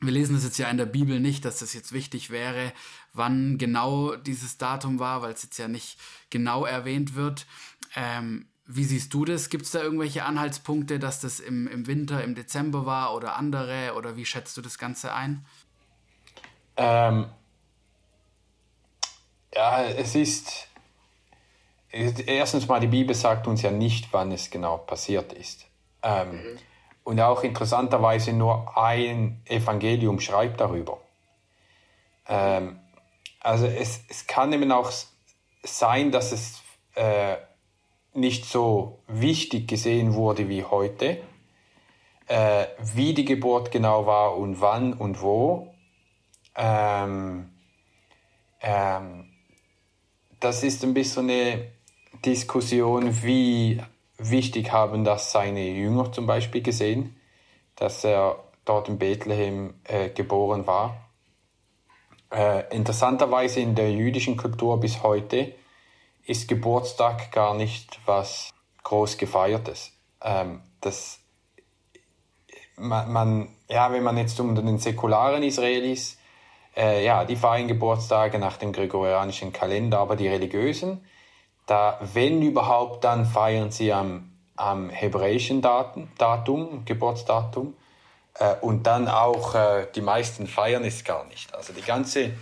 wir 0.00 0.10
lesen 0.10 0.34
das 0.34 0.42
jetzt 0.42 0.58
ja 0.58 0.68
in 0.68 0.76
der 0.76 0.86
Bibel 0.86 1.20
nicht, 1.20 1.44
dass 1.44 1.60
das 1.60 1.72
jetzt 1.72 1.92
wichtig 1.92 2.30
wäre, 2.30 2.72
wann 3.12 3.58
genau 3.58 4.16
dieses 4.16 4.58
Datum 4.58 4.98
war, 4.98 5.22
weil 5.22 5.34
es 5.34 5.44
jetzt 5.44 5.58
ja 5.58 5.68
nicht 5.68 6.00
genau 6.30 6.64
erwähnt 6.64 7.14
wird. 7.14 7.46
Ähm, 7.94 8.48
wie 8.66 8.82
siehst 8.82 9.14
du 9.14 9.24
das? 9.24 9.50
Gibt 9.50 9.66
es 9.66 9.70
da 9.70 9.80
irgendwelche 9.80 10.24
Anhaltspunkte, 10.24 10.98
dass 10.98 11.20
das 11.20 11.38
im, 11.38 11.68
im 11.68 11.86
Winter, 11.86 12.24
im 12.24 12.34
Dezember 12.34 12.84
war 12.84 13.14
oder 13.14 13.36
andere? 13.36 13.94
Oder 13.94 14.16
wie 14.16 14.26
schätzt 14.26 14.56
du 14.56 14.62
das 14.62 14.78
Ganze 14.78 15.14
ein? 15.14 15.46
Ähm, 16.76 17.26
ja, 19.54 19.84
es 19.84 20.16
ist. 20.16 20.71
Erstens 21.92 22.66
mal, 22.68 22.80
die 22.80 22.86
Bibel 22.86 23.14
sagt 23.14 23.46
uns 23.46 23.60
ja 23.62 23.70
nicht, 23.70 24.12
wann 24.12 24.32
es 24.32 24.50
genau 24.50 24.78
passiert 24.78 25.32
ist. 25.34 25.66
Ähm, 26.02 26.30
mhm. 26.30 26.58
Und 27.04 27.20
auch 27.20 27.42
interessanterweise 27.42 28.32
nur 28.32 28.78
ein 28.78 29.42
Evangelium 29.44 30.18
schreibt 30.18 30.60
darüber. 30.60 31.00
Ähm, 32.28 32.80
also 33.40 33.66
es, 33.66 34.04
es 34.08 34.26
kann 34.26 34.52
eben 34.52 34.72
auch 34.72 34.90
sein, 35.62 36.10
dass 36.10 36.32
es 36.32 36.62
äh, 36.94 37.36
nicht 38.14 38.46
so 38.46 39.02
wichtig 39.08 39.68
gesehen 39.68 40.14
wurde 40.14 40.48
wie 40.48 40.64
heute, 40.64 41.22
äh, 42.26 42.66
wie 42.94 43.14
die 43.14 43.24
Geburt 43.24 43.70
genau 43.70 44.06
war 44.06 44.36
und 44.36 44.60
wann 44.60 44.92
und 44.92 45.20
wo. 45.20 45.74
Ähm, 46.54 47.50
ähm, 48.60 49.32
das 50.38 50.62
ist 50.62 50.84
ein 50.84 50.94
bisschen 50.94 51.30
eine 51.30 51.71
Diskussion, 52.24 53.22
wie 53.22 53.82
wichtig 54.18 54.72
haben 54.72 55.04
das 55.04 55.32
seine 55.32 55.68
Jünger 55.68 56.12
zum 56.12 56.26
Beispiel 56.26 56.62
gesehen, 56.62 57.16
dass 57.76 58.04
er 58.04 58.36
dort 58.64 58.88
in 58.88 58.98
Bethlehem 58.98 59.74
äh, 59.84 60.10
geboren 60.10 60.66
war. 60.66 61.08
Äh, 62.30 62.74
interessanterweise 62.74 63.60
in 63.60 63.74
der 63.74 63.92
jüdischen 63.92 64.36
Kultur 64.36 64.78
bis 64.80 65.02
heute 65.02 65.54
ist 66.24 66.48
Geburtstag 66.48 67.32
gar 67.32 67.54
nicht 67.54 67.98
was 68.06 68.50
groß 68.84 69.18
gefeiertes. 69.18 69.92
Ähm, 70.22 70.60
das, 70.80 71.20
man, 72.76 73.12
man, 73.12 73.48
ja, 73.68 73.92
wenn 73.92 74.02
man 74.02 74.16
jetzt 74.16 74.38
unter 74.40 74.62
den 74.62 74.78
säkularen 74.78 75.42
Israelis, 75.42 76.18
äh, 76.76 77.04
ja, 77.04 77.24
die 77.24 77.36
feiern 77.36 77.68
Geburtstage 77.68 78.38
nach 78.38 78.56
dem 78.56 78.72
gregorianischen 78.72 79.52
Kalender, 79.52 79.98
aber 79.98 80.16
die 80.16 80.28
religiösen, 80.28 81.04
da, 81.66 81.98
wenn 82.12 82.42
überhaupt, 82.42 83.04
dann 83.04 83.24
feiern 83.24 83.70
sie 83.70 83.92
am, 83.92 84.32
am 84.56 84.90
hebräischen 84.90 85.62
Datum, 85.62 86.08
Datum 86.18 86.84
Geburtsdatum. 86.84 87.74
Äh, 88.38 88.54
und 88.60 88.86
dann 88.86 89.08
auch, 89.08 89.54
äh, 89.54 89.86
die 89.94 90.00
meisten 90.00 90.46
feiern 90.46 90.84
es 90.84 91.04
gar 91.04 91.24
nicht. 91.26 91.54
Also 91.54 91.72
die 91.72 91.82
ganze 91.82 92.32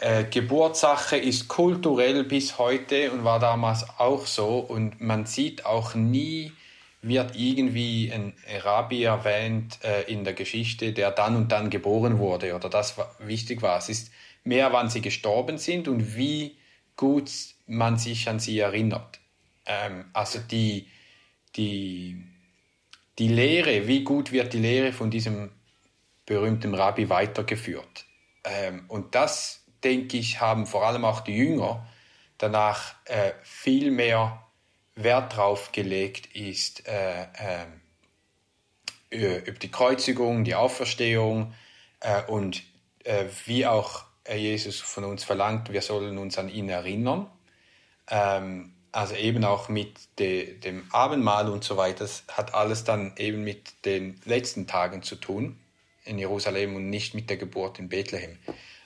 äh, 0.00 0.24
Geburtssache 0.24 1.16
ist 1.16 1.48
kulturell 1.48 2.24
bis 2.24 2.58
heute 2.58 3.12
und 3.12 3.24
war 3.24 3.38
damals 3.38 3.86
auch 3.98 4.26
so. 4.26 4.58
Und 4.58 5.00
man 5.00 5.26
sieht 5.26 5.66
auch 5.66 5.94
nie, 5.94 6.52
wird 7.02 7.36
irgendwie 7.36 8.10
ein 8.12 8.32
Rabbi 8.62 9.04
erwähnt 9.04 9.78
äh, 9.82 10.02
in 10.10 10.24
der 10.24 10.34
Geschichte, 10.34 10.92
der 10.92 11.10
dann 11.10 11.36
und 11.36 11.52
dann 11.52 11.70
geboren 11.70 12.18
wurde 12.18 12.54
oder 12.54 12.68
das 12.68 12.96
wichtig 13.18 13.62
war. 13.62 13.78
Es 13.78 13.88
ist 13.88 14.12
mehr, 14.44 14.72
wann 14.72 14.88
sie 14.88 15.00
gestorben 15.00 15.58
sind 15.58 15.88
und 15.88 16.16
wie 16.16 16.56
gut 16.96 17.30
man 17.66 17.98
sich 17.98 18.28
an 18.28 18.38
sie 18.38 18.58
erinnert. 18.58 19.20
Ähm, 19.66 20.06
also 20.12 20.38
die, 20.38 20.88
die, 21.56 22.24
die 23.18 23.28
Lehre, 23.28 23.86
wie 23.86 24.04
gut 24.04 24.32
wird 24.32 24.52
die 24.52 24.58
Lehre 24.58 24.92
von 24.92 25.10
diesem 25.10 25.50
berühmten 26.26 26.74
Rabbi 26.74 27.08
weitergeführt. 27.08 28.06
Ähm, 28.44 28.84
und 28.88 29.14
das 29.14 29.64
denke 29.84 30.16
ich, 30.16 30.40
haben 30.40 30.66
vor 30.66 30.86
allem 30.86 31.04
auch 31.04 31.20
die 31.20 31.36
Jünger 31.36 31.86
danach 32.38 32.94
äh, 33.04 33.32
viel 33.42 33.90
mehr 33.90 34.46
Wert 34.94 35.36
drauf 35.36 35.72
gelegt 35.72 36.34
ist, 36.34 36.86
äh, 36.86 37.22
äh, 37.22 37.66
über 39.10 39.58
die 39.58 39.70
Kreuzigung, 39.70 40.44
die 40.44 40.54
Auferstehung 40.54 41.54
äh, 42.00 42.22
und 42.24 42.62
äh, 43.04 43.26
wie 43.46 43.66
auch 43.66 44.04
äh, 44.24 44.36
Jesus 44.36 44.80
von 44.80 45.04
uns 45.04 45.24
verlangt, 45.24 45.72
wir 45.72 45.82
sollen 45.82 46.18
uns 46.18 46.38
an 46.38 46.48
ihn 46.48 46.68
erinnern. 46.68 47.30
Ähm, 48.10 48.74
also 48.92 49.14
eben 49.14 49.44
auch 49.44 49.68
mit 49.70 50.18
de, 50.18 50.58
dem 50.58 50.84
Abendmahl 50.92 51.48
und 51.48 51.64
so 51.64 51.78
weiter, 51.78 52.00
das 52.00 52.24
hat 52.28 52.54
alles 52.54 52.84
dann 52.84 53.14
eben 53.16 53.42
mit 53.42 53.84
den 53.86 54.20
letzten 54.26 54.66
Tagen 54.66 55.02
zu 55.02 55.16
tun 55.16 55.58
in 56.04 56.18
Jerusalem 56.18 56.76
und 56.76 56.90
nicht 56.90 57.14
mit 57.14 57.30
der 57.30 57.38
Geburt 57.38 57.78
in 57.78 57.88
Bethlehem. 57.88 58.38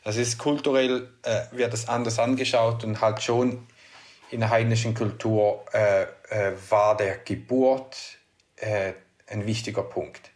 Das 0.05 0.17
ist 0.17 0.39
kulturell, 0.39 1.09
äh, 1.23 1.43
wird 1.51 1.73
das 1.73 1.89
anders 1.89 2.21
angeschaut 2.21 2.85
und 2.85 3.01
halt 3.01 3.21
schon 3.23 3.67
in 4.31 4.41
der 4.41 4.51
heidnischen 4.51 4.95
Kultur 4.95 5.65
äh, 5.73 6.03
äh, 6.31 6.53
war 6.69 6.97
der 6.97 7.19
Geburt 7.19 7.97
äh, 8.57 8.93
ein 9.27 9.47
wichtiger 9.47 9.83
Punkt. 9.83 10.31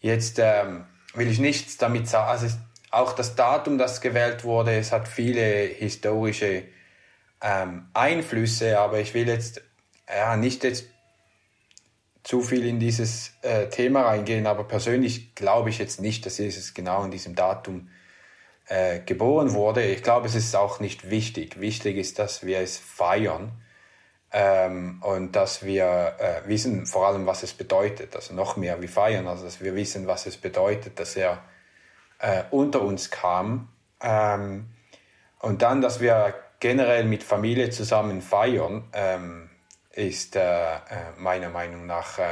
Jetzt 0.00 0.38
ähm, 0.38 0.84
will 1.14 1.30
ich 1.30 1.38
nichts 1.38 1.78
damit 1.78 2.08
sagen, 2.08 2.28
also 2.28 2.54
auch 2.90 3.14
das 3.14 3.34
Datum, 3.34 3.78
das 3.78 4.00
gewählt 4.02 4.44
wurde, 4.44 4.76
es 4.76 4.92
hat 4.92 5.08
viele 5.08 5.42
historische 5.42 6.64
ähm, 7.42 7.88
Einflüsse, 7.92 8.78
aber 8.78 9.00
ich 9.00 9.14
will 9.14 9.28
jetzt 9.28 9.62
ja, 10.08 10.36
nicht 10.36 10.64
jetzt 10.64 10.84
zu 12.22 12.40
viel 12.40 12.64
in 12.64 12.78
dieses 12.78 13.32
äh, 13.42 13.68
Thema 13.68 14.02
reingehen, 14.02 14.46
aber 14.46 14.64
persönlich 14.64 15.34
glaube 15.34 15.70
ich 15.70 15.78
jetzt 15.78 16.00
nicht, 16.00 16.24
dass 16.24 16.38
Jesus 16.38 16.72
genau 16.72 17.04
in 17.04 17.10
diesem 17.10 17.34
Datum 17.34 17.88
äh, 18.68 19.00
geboren 19.00 19.52
wurde. 19.54 19.84
Ich 19.84 20.02
glaube, 20.02 20.28
es 20.28 20.36
ist 20.36 20.54
auch 20.54 20.78
nicht 20.78 21.10
wichtig. 21.10 21.60
Wichtig 21.60 21.96
ist, 21.96 22.20
dass 22.20 22.46
wir 22.46 22.60
es 22.60 22.78
feiern 22.78 23.50
ähm, 24.30 25.02
und 25.02 25.32
dass 25.32 25.64
wir 25.64 26.16
äh, 26.20 26.48
wissen 26.48 26.86
vor 26.86 27.08
allem, 27.08 27.26
was 27.26 27.42
es 27.42 27.54
bedeutet. 27.54 28.14
Also 28.14 28.34
noch 28.34 28.56
mehr 28.56 28.80
wie 28.80 28.88
feiern, 28.88 29.26
also 29.26 29.44
dass 29.44 29.60
wir 29.60 29.74
wissen, 29.74 30.06
was 30.06 30.26
es 30.26 30.36
bedeutet, 30.36 31.00
dass 31.00 31.16
er 31.16 31.42
äh, 32.20 32.44
unter 32.52 32.82
uns 32.82 33.10
kam. 33.10 33.68
Ähm, 34.00 34.68
und 35.40 35.62
dann, 35.62 35.80
dass 35.80 36.00
wir 36.00 36.34
generell 36.62 37.02
mit 37.02 37.24
Familie 37.24 37.70
zusammen 37.70 38.22
feiern, 38.22 38.84
ähm, 38.92 39.50
ist 39.90 40.36
äh, 40.36 40.74
äh, 40.76 40.78
meiner 41.18 41.50
Meinung 41.50 41.86
nach 41.86 42.20
äh, 42.20 42.22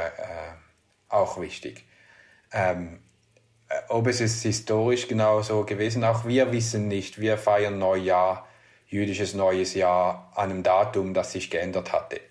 auch 1.09 1.41
wichtig. 1.41 1.85
Ähm, 2.53 2.99
äh, 3.67 3.73
ob 3.89 4.07
es 4.07 4.21
ist 4.21 4.41
historisch 4.41 5.09
genau 5.09 5.41
so 5.41 5.65
gewesen, 5.65 6.05
auch 6.05 6.25
wir 6.25 6.53
wissen 6.53 6.87
nicht. 6.87 7.19
Wir 7.19 7.37
feiern 7.37 7.77
Neujahr, 7.77 8.47
jüdisches 8.87 9.33
neues 9.33 9.73
Jahr, 9.73 10.31
an 10.33 10.49
einem 10.49 10.63
Datum, 10.63 11.13
das 11.13 11.33
sich 11.33 11.51
geändert 11.51 11.91
hatte. 11.91 12.21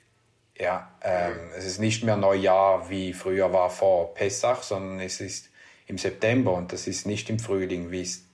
Ja, 0.59 0.91
ähm, 1.03 1.33
mhm. 1.33 1.51
es 1.59 1.67
ist 1.67 1.81
nicht 1.81 2.03
mehr 2.03 2.17
Neujahr, 2.17 2.89
wie 2.89 3.13
früher 3.13 3.53
war 3.53 3.69
vor 3.69 4.15
Pessach, 4.15 4.63
sondern 4.63 5.01
es 5.01 5.21
ist 5.21 5.51
im 5.87 5.99
September 5.99 6.55
und 6.55 6.73
das 6.73 6.87
ist 6.87 7.07
nicht 7.07 7.29
im 7.29 7.39
Frühling, 7.39 7.91
wie 7.91 8.01
es 8.01 8.25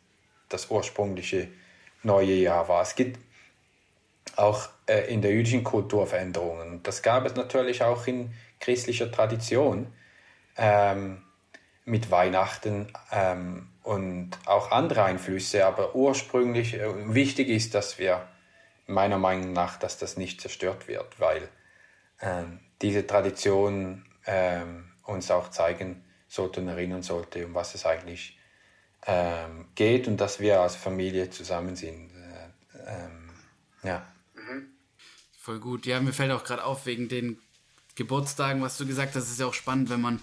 das 0.49 0.71
ursprüngliche 0.71 1.49
neue 2.05 2.35
Jahr 2.35 2.69
war. 2.69 2.83
Es 2.83 2.95
gibt 2.95 3.25
auch 4.35 4.68
äh, 4.87 5.12
in 5.12 5.23
der 5.23 5.33
jüdischen 5.33 5.64
Kultur 5.64 6.06
Veränderungen. 6.06 6.83
Das 6.83 7.02
gab 7.02 7.25
es 7.25 7.37
natürlich 7.37 7.83
auch 7.83 8.06
in 8.06 8.33
christlicher 8.61 9.11
Tradition. 9.11 9.92
Ähm, 10.56 11.23
mit 11.87 12.11
Weihnachten 12.11 12.92
ähm, 13.12 13.68
und 13.83 14.33
auch 14.45 14.73
andere 14.73 15.04
Einflüsse, 15.04 15.64
aber 15.64 15.95
ursprünglich 15.95 16.75
äh, 16.75 17.14
wichtig 17.14 17.49
ist, 17.49 17.75
dass 17.75 17.99
wir 17.99 18.26
meiner 18.87 19.18
Meinung 19.18 19.52
nach, 19.52 19.78
dass 19.78 19.97
das 19.97 20.16
nicht 20.16 20.40
zerstört 20.40 20.88
wird, 20.88 21.18
weil 21.21 21.49
ähm, 22.21 22.59
diese 22.83 23.06
Tradition 23.06 24.04
ähm, 24.26 24.90
uns 25.04 25.30
auch 25.30 25.49
zeigen 25.50 26.04
sollte 26.28 26.61
und 26.61 26.68
erinnern 26.68 27.02
sollte, 27.02 27.47
um 27.47 27.54
was 27.54 27.76
es 27.76 27.87
eigentlich 27.87 28.37
ähm, 29.06 29.68
geht 29.76 30.09
und 30.09 30.21
dass 30.21 30.40
wir 30.40 30.61
als 30.61 30.75
Familie 30.75 31.30
zusammen 31.30 31.76
sind. 31.76 32.11
Äh, 32.11 32.95
ähm, 32.95 33.30
ja. 33.85 34.04
Voll 35.47 35.61
gut. 35.61 35.87
Ja, 35.87 36.00
mir 36.00 36.12
fällt 36.12 36.33
auch 36.33 36.43
gerade 36.43 36.65
auf, 36.65 36.87
wegen 36.87 37.09
den 37.09 37.38
Geburtstagen, 37.95 38.62
was 38.62 38.79
du 38.79 38.85
gesagt 38.85 39.15
hast, 39.15 39.31
ist 39.31 39.38
ja 39.38 39.47
auch 39.47 39.55
spannend, 39.55 39.91
wenn 39.91 40.00
man 40.00 40.21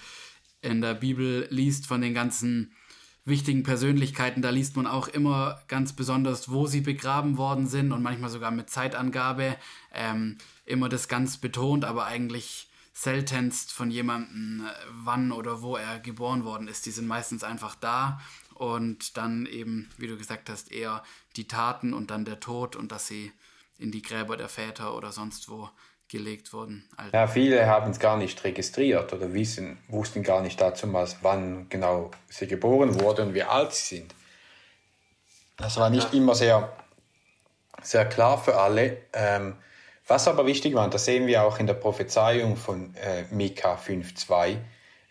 in 0.61 0.81
der 0.81 0.95
Bibel 0.95 1.47
liest 1.49 1.87
von 1.87 2.01
den 2.01 2.13
ganzen 2.13 2.75
wichtigen 3.23 3.63
Persönlichkeiten, 3.63 4.41
da 4.41 4.49
liest 4.49 4.75
man 4.75 4.85
auch 4.85 5.07
immer 5.07 5.61
ganz 5.69 5.93
besonders, 5.93 6.51
wo 6.51 6.67
sie 6.67 6.81
begraben 6.81 7.37
worden 7.37 7.67
sind 7.67 7.93
und 7.93 8.03
manchmal 8.03 8.31
sogar 8.31 8.51
mit 8.51 8.69
Zeitangabe 8.69 9.55
ähm, 9.93 10.39
immer 10.65 10.89
das 10.89 11.07
ganz 11.07 11.37
betont, 11.37 11.85
aber 11.85 12.05
eigentlich 12.05 12.67
seltenst 12.91 13.71
von 13.71 13.91
jemandem, 13.91 14.65
äh, 14.65 14.73
wann 14.91 15.31
oder 15.31 15.61
wo 15.61 15.77
er 15.77 16.01
geboren 16.01 16.43
worden 16.43 16.67
ist. 16.67 16.85
Die 16.85 16.91
sind 16.91 17.07
meistens 17.07 17.45
einfach 17.45 17.75
da 17.75 18.19
und 18.55 19.15
dann 19.15 19.45
eben, 19.45 19.89
wie 19.97 20.07
du 20.07 20.17
gesagt 20.17 20.49
hast, 20.49 20.69
eher 20.69 21.01
die 21.37 21.47
Taten 21.47 21.93
und 21.93 22.11
dann 22.11 22.25
der 22.25 22.41
Tod 22.41 22.75
und 22.75 22.91
dass 22.91 23.07
sie 23.07 23.31
in 23.77 23.91
die 23.91 24.01
Gräber 24.01 24.37
der 24.37 24.49
Väter 24.49 24.95
oder 24.95 25.11
sonst 25.11 25.49
wo 25.49 25.69
gelegt 26.07 26.53
wurden. 26.53 26.87
Also 26.95 27.11
ja, 27.11 27.27
viele 27.27 27.65
haben 27.65 27.91
es 27.91 27.99
gar 27.99 28.17
nicht 28.17 28.43
registriert 28.43 29.13
oder 29.13 29.33
wissen, 29.33 29.79
wussten 29.87 30.21
gar 30.21 30.41
nicht 30.41 30.61
dazu, 30.61 30.87
wann 31.21 31.69
genau 31.69 32.11
sie 32.29 32.47
geboren 32.47 32.99
wurden 32.99 33.29
und 33.29 33.33
wie 33.33 33.43
alt 33.43 33.73
sie 33.73 33.97
sind. 33.97 34.13
Das 35.57 35.77
war 35.77 35.89
nicht 35.89 36.13
immer 36.13 36.35
sehr, 36.35 36.71
sehr 37.81 38.05
klar 38.05 38.37
für 38.37 38.57
alle. 38.57 38.97
Ähm, 39.13 39.55
was 40.07 40.27
aber 40.27 40.45
wichtig 40.45 40.73
war, 40.75 40.83
und 40.83 40.93
das 40.93 41.05
sehen 41.05 41.27
wir 41.27 41.43
auch 41.43 41.59
in 41.59 41.67
der 41.67 41.75
Prophezeiung 41.75 42.57
von 42.57 42.93
äh, 42.95 43.23
Mika 43.31 43.75
5,2, 43.75 44.57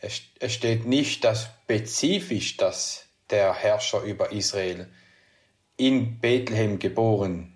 es, 0.01 0.23
es 0.39 0.53
steht 0.53 0.85
nicht, 0.85 1.25
dass 1.25 1.49
spezifisch, 1.65 2.57
dass 2.57 3.07
der 3.31 3.55
Herrscher 3.55 4.03
über 4.03 4.31
Israel 4.33 4.89
in 5.77 6.19
Bethlehem 6.19 6.79
geboren 6.79 7.52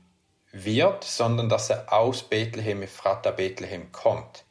wird, 0.64 1.04
sondern 1.04 1.48
dass 1.48 1.70
er 1.70 1.92
aus 1.92 2.22
Bethlehem, 2.22 2.82
Ephrata 2.82 3.30
Bethlehem 3.30 3.92
kommt. 3.92 4.44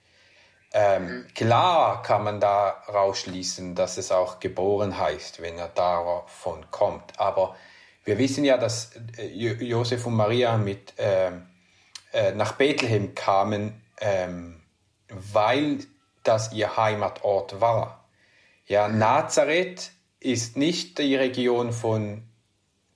Ähm, 0.73 1.03
mhm. 1.03 1.27
Klar 1.33 2.03
kann 2.03 2.23
man 2.23 2.39
da 2.39 2.83
rausschließen, 2.89 3.75
dass 3.75 3.97
es 3.97 4.11
auch 4.11 4.39
geboren 4.39 4.99
heißt, 4.99 5.41
wenn 5.41 5.57
er 5.57 5.69
davon 5.69 6.69
kommt. 6.69 7.17
Aber 7.17 7.55
wir 8.03 8.17
wissen 8.17 8.43
ja, 8.43 8.57
dass 8.57 8.91
äh, 9.17 9.27
Josef 9.27 10.05
und 10.05 10.15
Maria 10.15 10.57
mit, 10.57 10.97
äh, 10.99 11.31
äh, 12.11 12.33
nach 12.33 12.53
Bethlehem 12.53 13.15
kamen, 13.15 13.81
ähm, 13.99 14.61
weil 15.07 15.79
das 16.23 16.51
ihr 16.53 16.75
Heimatort 16.75 17.61
war. 17.61 18.05
Ja. 18.67 18.87
Nazareth 18.87 19.91
ist 20.19 20.57
nicht 20.57 20.97
die 20.97 21.15
Region 21.15 21.71
von 21.71 22.23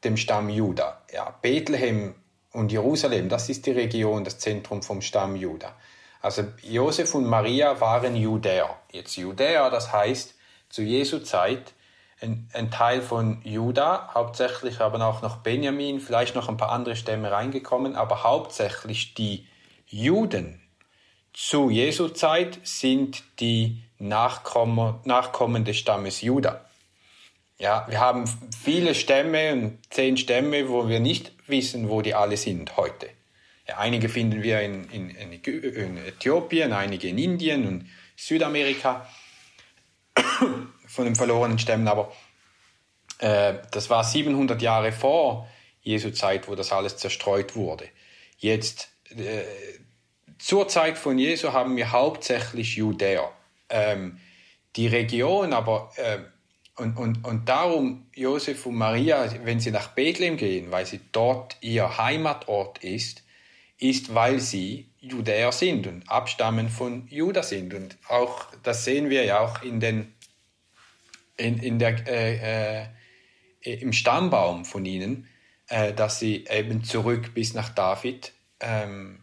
dem 0.04 0.18
Stamm 0.18 0.50
Juda. 0.50 1.02
Ja, 1.14 1.36
Bethlehem 1.42 2.16
und 2.60 2.72
Jerusalem, 2.72 3.30
das 3.30 3.50
ist 3.50 3.66
die 3.66 3.72
Region, 3.72 4.24
das 4.24 4.38
Zentrum 4.38 4.84
vom 4.84 5.02
Stamm 5.02 5.36
Juda. 5.36 5.74
Also 6.22 6.44
Josef 6.62 7.16
und 7.16 7.26
Maria 7.26 7.80
waren 7.80 8.16
Judäer. 8.16 8.76
Jetzt 8.92 9.16
Judäer, 9.16 9.70
das 9.70 9.94
heißt 9.94 10.36
zu 10.70 10.82
Jesu 10.82 11.20
Zeit 11.20 11.74
ein, 12.22 12.50
ein, 12.54 12.70
Teil 12.70 13.02
von 13.02 13.42
Juda, 13.46 14.12
hauptsächlich 14.14 14.82
aber 14.82 15.04
auch 15.08 15.22
noch 15.22 15.38
Benjamin, 15.38 16.02
vielleicht 16.02 16.36
noch 16.36 16.50
ein 16.50 16.58
paar 16.58 16.72
andere 16.72 16.98
Stämme 16.98 17.32
reingekommen, 17.32 17.96
aber 17.96 18.24
hauptsächlich 18.24 19.14
die 19.14 19.48
Juden 19.88 20.62
zu 21.34 21.70
Jesu 21.70 22.10
Zeit 22.10 22.60
sind 22.64 23.24
die 23.40 23.82
Nachkommen, 23.98 24.96
Nachkommen 25.06 25.64
des 25.64 25.78
Stammes 25.78 26.22
Juda. 26.22 26.66
Ja, 27.58 27.86
wir 27.90 28.00
haben 28.00 28.26
viele 28.62 28.96
Stämme 28.96 29.54
und 29.54 29.80
zehn 29.90 30.18
Stämme, 30.18 30.70
wo 30.70 30.90
wir 30.90 31.00
nicht 31.00 31.32
wissen, 31.50 31.90
wo 31.90 32.02
die 32.02 32.14
alle 32.14 32.38
sind 32.38 32.78
heute. 32.78 33.10
Ja, 33.68 33.78
einige 33.78 34.10
finden 34.10 34.42
wir 34.42 34.62
in, 34.62 34.90
in, 34.90 35.10
in, 35.12 35.98
Äthiopien, 35.98 36.74
einige 36.74 37.08
in 37.08 37.18
Indien 37.18 37.68
und 37.68 37.90
Südamerika 38.16 39.08
von 40.88 41.06
den 41.06 41.16
verlorenen 41.16 41.60
Stämmen, 41.60 41.88
aber 41.88 42.12
äh, 43.20 43.56
das 43.72 43.90
war 43.90 44.04
700 44.04 44.62
Jahre 44.62 44.92
vor 44.92 45.48
Jesu 45.82 46.10
Zeit, 46.12 46.48
wo 46.48 46.56
das 46.56 46.72
alles 46.72 46.98
zerstreut 46.98 47.56
wurde. 47.56 47.86
Jetzt, 48.38 48.90
äh, 49.10 49.44
zur 50.40 50.68
Zeit 50.68 50.98
von 50.98 51.18
Jesu 51.18 51.54
haben 51.54 51.76
wir 51.76 51.92
hauptsächlich 51.92 52.76
Judäer. 52.76 53.32
Ähm, 53.70 54.20
die 54.76 54.88
Region 54.88 55.54
aber 55.54 55.92
äh, 55.98 56.20
und, 56.80 56.98
und, 56.98 57.26
und 57.26 57.50
darum, 57.50 58.08
Josef 58.16 58.66
und 58.66 58.76
Maria, 58.76 59.30
wenn 59.44 59.60
sie 59.60 59.72
nach 59.72 59.90
Bethlehem 59.90 60.38
gehen, 60.38 60.72
weil 60.72 60.86
sie 60.86 61.02
dort 61.12 61.58
ihr 61.62 61.98
Heimatort 61.98 62.84
ist, 62.84 63.24
ist, 63.78 64.14
weil 64.14 64.40
sie 64.40 64.90
Judäer 65.00 65.52
sind 65.52 65.88
und 65.88 66.10
Abstammen 66.10 66.70
von 66.70 67.08
Juda 67.08 67.44
sind. 67.44 67.74
Und 67.74 67.98
auch 68.08 68.46
das 68.64 68.86
sehen 68.86 69.10
wir 69.10 69.24
ja 69.26 69.40
auch 69.40 69.62
in 69.62 69.80
den, 69.80 70.14
in, 71.38 71.60
in 71.60 71.80
der, 71.80 72.08
äh, 72.08 72.88
äh, 73.62 73.74
im 73.82 73.94
Stammbaum 73.94 74.66
von 74.66 74.86
ihnen, 74.86 75.28
äh, 75.70 75.94
dass 75.94 76.20
sie 76.20 76.46
eben 76.50 76.84
zurück 76.84 77.34
bis 77.34 77.54
nach 77.54 77.70
David, 77.70 78.34
ähm, 78.60 79.20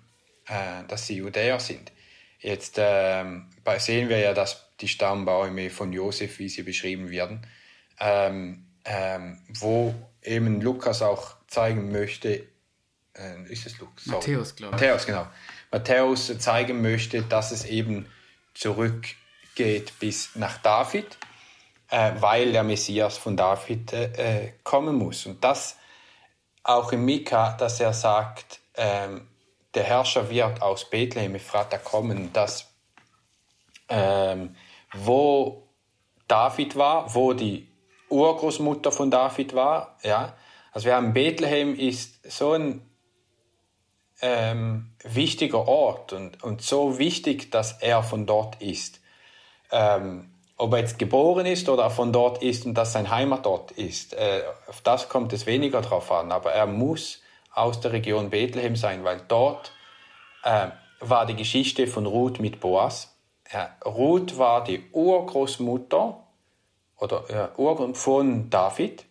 äh, 0.47 0.85
dass 0.89 1.07
sie 1.07 1.17
Judäer 1.17 1.61
sind. 1.61 1.93
Jetzt 2.39 2.77
ähm, 2.79 3.49
sehen 3.79 4.09
wir 4.09 4.19
ja, 4.19 4.33
dass 4.33 4.66
die 4.81 4.89
Stammbäume 4.89 5.71
von 5.71 5.93
Josef, 5.93 6.39
wie 6.39 6.49
sie 6.49 6.63
beschrieben 6.63 7.11
werden, 7.11 7.47
ähm, 7.99 8.67
ähm, 8.85 9.41
wo 9.49 9.95
eben 10.23 10.61
Lukas 10.61 11.03
auch 11.03 11.37
zeigen 11.47 11.91
möchte, 11.91 12.47
äh, 13.15 13.43
ist 13.49 13.67
es 13.67 13.79
Lukas? 13.79 14.07
Matthäus, 14.07 14.55
glaube 14.55 14.77
ich. 14.77 14.81
Matthäus, 14.81 15.07
genau. 15.07 15.27
Matthäus 15.71 16.39
zeigen 16.39 16.83
möchte, 16.83 17.23
dass 17.23 17.51
es 17.51 17.65
eben 17.65 18.07
zurückgeht 18.55 19.93
bis 19.99 20.37
nach 20.37 20.59
David, 20.59 21.17
äh, 21.91 22.13
weil 22.21 22.53
der 22.53 22.63
Messias 22.63 23.17
von 23.17 23.37
David 23.37 23.93
äh, 23.93 24.53
kommen 24.63 24.97
muss. 24.97 25.27
Und 25.27 25.43
das 25.43 25.77
auch 26.63 26.93
in 26.93 27.05
Mika, 27.05 27.53
dass 27.53 27.81
er 27.81 27.93
sagt, 27.93 28.61
ähm, 28.75 29.29
der 29.75 29.85
Herrscher 29.85 30.31
wird 30.31 30.63
aus 30.63 30.89
Bethlehem, 30.89 31.35
Ephrata 31.35 31.79
kommen, 31.79 32.33
dass 32.33 32.73
ähm, 33.89 34.57
wo 35.05 35.69
David 36.29 36.77
war, 36.77 37.15
wo 37.15 37.33
die 37.33 37.69
Urgroßmutter 38.09 38.93
von 38.93 39.11
David 39.11 39.55
war. 39.55 39.99
Ja? 40.03 40.35
Also 40.73 40.87
wir 40.87 40.97
haben 40.97 41.13
Bethlehem 41.13 41.75
ist 41.75 42.31
so 42.31 42.53
ein 42.53 42.89
ähm, 44.23 44.93
wichtiger 45.03 45.69
Ort 45.69 46.13
und, 46.13 46.43
und 46.43 46.63
so 46.63 46.99
wichtig, 46.99 47.51
dass 47.51 47.81
er 47.81 48.03
von 48.03 48.27
dort 48.27 48.61
ist. 48.63 49.01
Ähm, 49.71 50.33
ob 50.57 50.73
er 50.73 50.81
jetzt 50.81 50.99
geboren 50.99 51.45
ist 51.45 51.69
oder 51.69 51.91
von 51.91 52.13
dort 52.13 52.43
ist 52.43 52.65
und 52.65 52.75
das 52.75 52.93
sein 52.93 53.11
Heimatort 53.11 53.73
ist, 53.73 54.15
äh, 54.15 54.43
auf 54.69 54.81
das 54.81 55.09
kommt 55.09 55.33
es 55.35 55.45
weniger 55.45 55.83
drauf 55.83 56.11
an. 56.11 56.33
Aber 56.33 56.53
er 56.53 56.67
muss 56.67 57.21
aus 57.53 57.81
der 57.81 57.93
Region 57.93 58.31
Bethlehem 58.31 58.77
sein, 58.77 59.05
weil 59.05 59.21
dort 59.29 59.73
äh, 60.45 60.69
war 61.01 61.27
die 61.27 61.37
Geschichte 61.37 61.87
von 61.87 62.07
Ruth 62.07 62.41
mit 62.41 62.61
Boas. 62.61 63.16
Ja, 63.53 63.77
Ruth 63.85 64.39
war 64.39 64.65
die 64.65 64.85
Urgroßmutter 64.93 66.23
oder 66.99 67.25
ja, 67.31 67.51
Urgrund 67.57 67.97
von 67.97 68.51
David. 68.51 69.05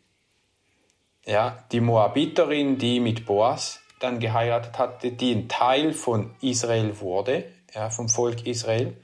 Ja, 1.26 1.64
die 1.72 1.82
Moabiterin, 1.82 2.78
die 2.78 3.00
mit 3.00 3.26
Boas 3.26 3.80
dann 4.00 4.20
geheiratet 4.20 4.78
hatte, 4.78 5.12
die 5.12 5.34
ein 5.34 5.48
Teil 5.48 5.94
von 5.94 6.36
Israel 6.42 7.00
wurde, 7.00 7.46
ja, 7.74 7.90
vom 7.90 8.10
Volk 8.10 8.46
Israel, 8.46 8.96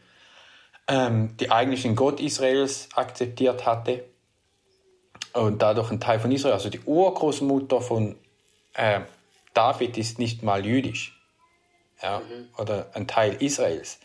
ähm, 0.88 1.36
die 1.38 1.50
eigentlich 1.50 1.84
den 1.84 1.96
Gott 1.96 2.20
Israels 2.20 2.90
akzeptiert 2.94 3.66
hatte 3.66 4.04
und 5.34 5.62
dadurch 5.62 5.92
ein 5.92 6.00
Teil 6.00 6.20
von 6.20 6.32
Israel. 6.32 6.54
Also 6.54 6.70
die 6.70 6.82
Urgroßmutter 6.82 7.82
von 7.82 8.18
äh, 8.74 9.02
David 9.54 9.98
ist 9.98 10.20
nicht 10.20 10.44
mal 10.44 10.66
jüdisch 10.66 11.20
ja, 12.02 12.20
mhm. 12.20 12.50
oder 12.58 12.88
ein 12.94 13.08
Teil 13.08 13.42
Israels 13.42 14.00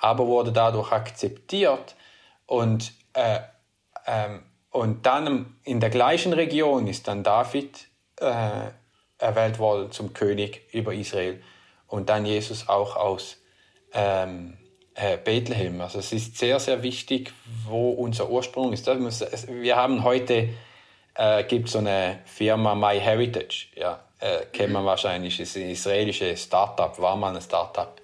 aber 0.00 0.26
wurde 0.26 0.52
dadurch 0.52 0.92
akzeptiert 0.92 1.96
und, 2.46 2.92
äh, 3.12 3.40
ähm, 4.06 4.42
und 4.70 5.06
dann 5.06 5.56
in 5.64 5.80
der 5.80 5.90
gleichen 5.90 6.32
Region 6.32 6.86
ist 6.86 7.08
dann 7.08 7.22
David 7.22 7.88
äh, 8.20 8.70
erwählt 9.18 9.58
worden 9.58 9.90
zum 9.90 10.12
König 10.12 10.72
über 10.72 10.94
Israel 10.94 11.42
und 11.86 12.08
dann 12.08 12.24
Jesus 12.24 12.68
auch 12.68 12.96
aus 12.96 13.38
ähm, 13.92 14.56
äh, 14.94 15.16
Bethlehem. 15.16 15.80
Also 15.80 15.98
es 15.98 16.12
ist 16.12 16.38
sehr, 16.38 16.60
sehr 16.60 16.82
wichtig, 16.82 17.32
wo 17.64 17.90
unser 17.90 18.28
Ursprung 18.30 18.72
ist. 18.72 18.86
Wir 18.86 19.76
haben 19.76 20.04
heute, 20.04 20.50
äh, 21.14 21.44
gibt 21.44 21.68
so 21.68 21.78
eine 21.78 22.20
Firma 22.24 22.74
MyHeritage, 22.74 23.68
ja, 23.76 24.00
äh, 24.20 24.46
kennt 24.52 24.72
man 24.72 24.84
wahrscheinlich, 24.84 25.38
ist 25.40 25.56
ein 25.56 25.70
israelisches 25.70 26.44
Startup, 26.44 26.98
war 27.00 27.16
mal 27.16 27.34
ein 27.34 27.42
Startup. 27.42 28.00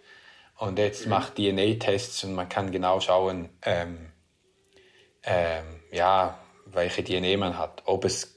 Und 0.57 0.79
jetzt 0.79 1.05
mhm. 1.05 1.11
macht 1.11 1.37
DNA-Tests 1.37 2.25
und 2.25 2.35
man 2.35 2.49
kann 2.49 2.71
genau 2.71 3.01
schauen, 3.01 3.49
ähm, 3.63 4.13
ähm, 5.25 5.65
ja, 5.91 6.39
welche 6.67 7.03
DNA 7.03 7.37
man 7.37 7.59
hat. 7.59 7.83
Ob 7.87 8.05
es 8.05 8.37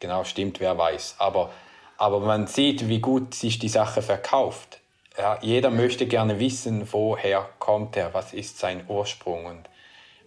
genau 0.00 0.24
stimmt, 0.24 0.60
wer 0.60 0.76
weiß. 0.76 1.16
Aber, 1.18 1.52
aber 1.96 2.20
man 2.20 2.46
sieht, 2.46 2.88
wie 2.88 3.00
gut 3.00 3.34
sich 3.34 3.58
die 3.58 3.68
Sache 3.68 4.02
verkauft. 4.02 4.80
ja, 5.16 5.38
jeder 5.40 5.70
möchte 5.70 6.06
gerne 6.06 6.38
wissen, 6.38 6.92
woher 6.92 7.48
kommt 7.58 7.96
er, 7.96 8.14
was 8.14 8.32
ist 8.32 8.58
sein 8.58 8.84
Ursprung. 8.88 9.46
Und 9.46 9.68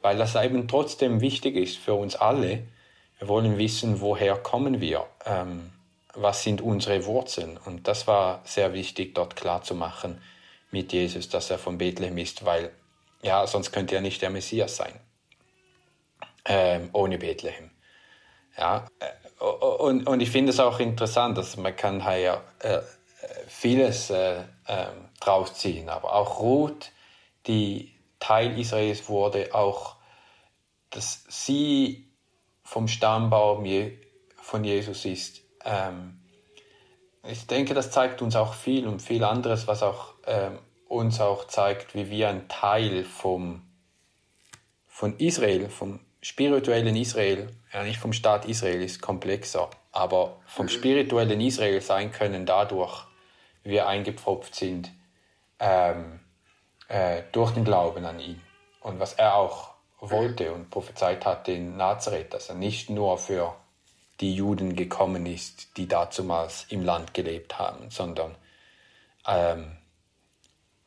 weil 0.02 0.18
das 0.18 0.36
eben 0.36 0.68
trotzdem 0.68 1.22
wichtig 1.22 1.56
ist 1.56 1.78
für 1.78 1.94
uns 1.94 2.16
alle, 2.16 2.64
wir 3.20 3.28
wollen 3.28 3.60
wissen, 3.60 4.02
woher 4.02 4.36
kommen 4.36 4.82
wir, 4.82 5.06
ähm, 5.26 5.72
was 6.16 6.42
sind 6.42 6.60
unsere 6.62 7.06
Wurzeln. 7.06 7.60
Und 7.64 7.88
das 7.88 8.08
war 8.08 8.42
sehr 8.44 8.74
wichtig, 8.74 9.14
dort 9.14 9.36
klar 9.36 9.62
zu 9.62 9.76
machen 9.76 10.20
mit 10.72 10.94
Jesus, 10.94 11.30
dass 11.30 11.50
er 11.50 11.60
von 11.60 11.78
Bethlehem 11.78 12.18
ist, 12.18 12.46
weil 12.46 12.72
ja, 13.22 13.46
sonst 13.46 13.72
könnte 13.72 13.96
er 13.96 14.02
nicht 14.02 14.22
der 14.22 14.30
Messias 14.30 14.78
sein, 14.78 14.94
ähm, 16.46 16.90
ohne 16.94 17.18
Bethlehem. 17.18 17.72
Ja, 18.58 18.88
äh, 19.00 19.44
und, 19.44 20.08
und 20.08 20.22
ich 20.22 20.32
finde 20.32 20.52
es 20.52 20.60
auch 20.60 20.80
interessant, 20.80 21.38
dass 21.38 21.58
man 21.58 21.76
kann 21.76 22.08
hier 22.12 22.44
äh, 22.60 22.82
vieles 23.48 24.10
äh, 24.10 24.42
äh, 24.66 24.88
draus 25.20 25.56
ziehen, 25.56 25.90
aber 25.90 26.14
auch 26.14 26.40
Ruth, 26.40 26.92
die 27.48 27.94
Teil 28.20 28.58
Israels 28.60 29.10
wurde, 29.10 29.54
auch, 29.54 29.98
dass 30.90 31.24
sie 31.28 32.12
vom 32.64 32.88
Stammbaum 32.88 33.66
von 34.38 34.64
Jesus 34.64 35.06
ist. 35.06 35.42
Ähm, 35.66 36.20
ich 37.24 37.48
denke, 37.48 37.74
das 37.74 37.92
zeigt 37.92 38.22
uns 38.22 38.36
auch 38.36 38.54
viel 38.54 38.88
und 38.88 39.02
viel 39.02 39.24
anderes, 39.24 39.68
was 39.68 39.84
auch 39.84 40.11
ähm, 40.26 40.60
uns 40.88 41.22
auch 41.22 41.46
zeigt, 41.48 41.96
wie 41.96 42.10
wir 42.10 42.30
ein 42.30 42.48
Teil 42.48 43.04
vom, 43.04 43.62
von 44.88 45.18
Israel, 45.18 45.70
vom 45.70 46.00
spirituellen 46.22 46.96
Israel, 46.96 47.50
ja 47.74 47.84
nicht 47.84 48.00
vom 48.00 48.14
Staat 48.14 48.46
Israel 48.46 48.82
ist 48.82 49.02
komplexer, 49.02 49.70
aber 49.92 50.38
vom 50.46 50.66
mhm. 50.66 50.70
spirituellen 50.70 51.42
Israel 51.42 51.82
sein 51.82 52.12
können 52.12 52.46
dadurch, 52.46 53.06
wie 53.64 53.72
wir 53.72 53.88
eingepfropft 53.88 54.56
sind 54.56 54.92
ähm, 55.60 56.20
äh, 56.88 57.24
durch 57.32 57.52
den 57.52 57.64
Glauben 57.64 58.06
an 58.06 58.20
ihn 58.20 58.42
und 58.82 59.00
was 59.00 59.14
er 59.14 59.36
auch 59.36 59.72
wollte 60.00 60.52
und 60.52 60.70
prophezeit 60.70 61.26
hat 61.26 61.48
in 61.48 61.78
Nazareth, 61.78 62.34
dass 62.34 62.50
er 62.50 62.56
nicht 62.56 62.90
nur 62.90 63.18
für 63.18 63.56
die 64.20 64.36
Juden 64.36 64.76
gekommen 64.76 65.26
ist, 65.26 65.78
die 65.78 65.88
dazumals 65.88 66.66
im 66.70 66.84
Land 66.84 67.14
gelebt 67.14 67.60
haben, 67.60 67.90
sondern 67.90 68.36
ähm, 69.28 69.78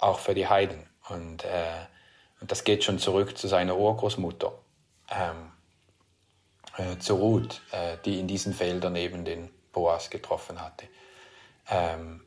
auch 0.05 0.19
für 0.19 0.35
die 0.35 0.47
Heiden. 0.47 0.87
Und, 1.09 1.45
äh, 1.45 1.87
und 2.41 2.51
das 2.51 2.65
geht 2.65 2.85
schon 2.85 2.99
zurück 2.99 3.37
zu 3.37 3.49
seiner 3.49 3.77
Urgroßmutter, 3.77 4.53
ähm, 5.11 5.53
äh, 6.77 6.99
zu 6.99 7.15
Ruth, 7.15 7.63
äh, 7.73 7.97
die 8.05 8.21
in 8.21 8.27
diesen 8.27 8.55
Feldern 8.55 8.97
eben 8.97 9.25
den 9.25 9.51
Boas 9.73 10.11
getroffen 10.11 10.61
hatte. 10.61 10.87
Ähm, 11.71 12.23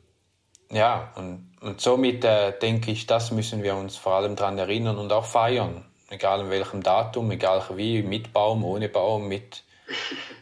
ja, 0.70 1.12
und, 1.16 1.52
und 1.60 1.80
somit 1.80 2.24
äh, 2.24 2.58
denke 2.58 2.90
ich, 2.90 3.06
das 3.06 3.30
müssen 3.30 3.62
wir 3.62 3.74
uns 3.76 3.96
vor 3.96 4.14
allem 4.14 4.36
daran 4.36 4.58
erinnern 4.58 4.98
und 4.98 5.12
auch 5.12 5.24
feiern, 5.24 5.84
egal 6.10 6.40
in 6.40 6.50
welchem 6.50 6.82
Datum, 6.82 7.30
egal 7.30 7.62
wie, 7.74 8.02
mit 8.02 8.32
Baum, 8.32 8.64
ohne 8.64 8.88
Baum, 8.88 9.28
mit. 9.28 9.64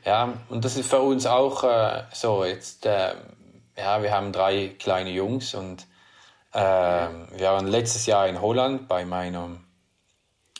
Ja, 0.05 0.35
und 0.49 0.65
das 0.65 0.77
ist 0.77 0.91
für 0.91 1.01
uns 1.01 1.27
auch 1.27 1.63
äh, 1.63 2.05
so. 2.13 2.45
Jetzt, 2.45 2.87
äh, 2.87 3.15
ja, 3.77 4.03
wir 4.03 4.11
haben 4.13 4.33
drei 4.33 4.75
kleine 4.79 5.11
Jungs 5.11 5.55
und 5.55 5.87
wir 6.53 7.49
waren 7.51 7.67
letztes 7.67 8.07
Jahr 8.07 8.29
in 8.29 8.41
Holland 8.41 8.89
bei 8.89 9.05
meinen 9.05 9.67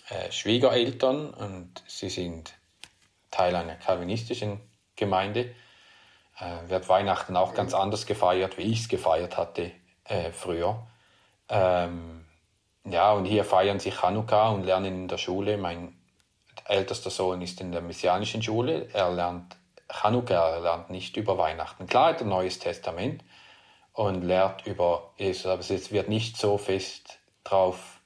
äh, 0.09 0.31
Schwiegereltern 0.31 1.31
und 1.31 1.83
sie 1.87 2.11
sind 2.11 2.55
Teil 3.31 3.57
einer 3.57 3.75
kalvinistischen 3.75 4.61
Gemeinde. 4.95 5.55
Äh, 6.39 6.69
wird 6.69 6.89
Weihnachten 6.89 7.37
auch 7.37 7.55
ganz 7.55 7.75
anders 7.75 8.07
gefeiert, 8.07 8.57
wie 8.57 8.71
ich 8.73 8.83
es 8.83 8.89
gefeiert 8.89 9.37
hatte 9.37 9.73
äh, 10.05 10.31
früher. 10.31 10.87
Ähm, 11.49 12.25
ja, 12.85 13.13
und 13.13 13.25
hier 13.25 13.45
feiern 13.45 13.81
sie 13.81 13.91
Chanukka 13.91 14.51
und 14.51 14.65
lernen 14.65 14.95
in 14.95 15.09
der 15.09 15.19
Schule. 15.19 15.57
Mein 15.57 15.97
ältester 16.67 17.11
Sohn 17.11 17.43
ist 17.43 17.61
in 17.61 17.73
der 17.73 17.81
messianischen 17.81 18.43
Schule. 18.43 18.89
Er 18.93 19.11
lernt 19.11 19.57
Chanukka, 19.91 20.35
er 20.35 20.61
lernt 20.61 20.91
nicht 20.91 21.17
über 21.17 21.37
Weihnachten. 21.37 21.87
Klar 21.87 22.11
hat 22.11 22.21
er 22.21 22.27
ein 22.27 22.29
Neues 22.29 22.59
Testament 22.61 23.25
und 23.97 24.23
lernt 24.23 24.67
über 24.67 25.11
Jesus, 25.17 25.47
aber 25.47 25.61
es 25.61 25.91
wird 25.91 26.09
nicht 26.09 26.37
so 26.37 26.59
fest 26.59 27.19
drauf, 27.45 28.01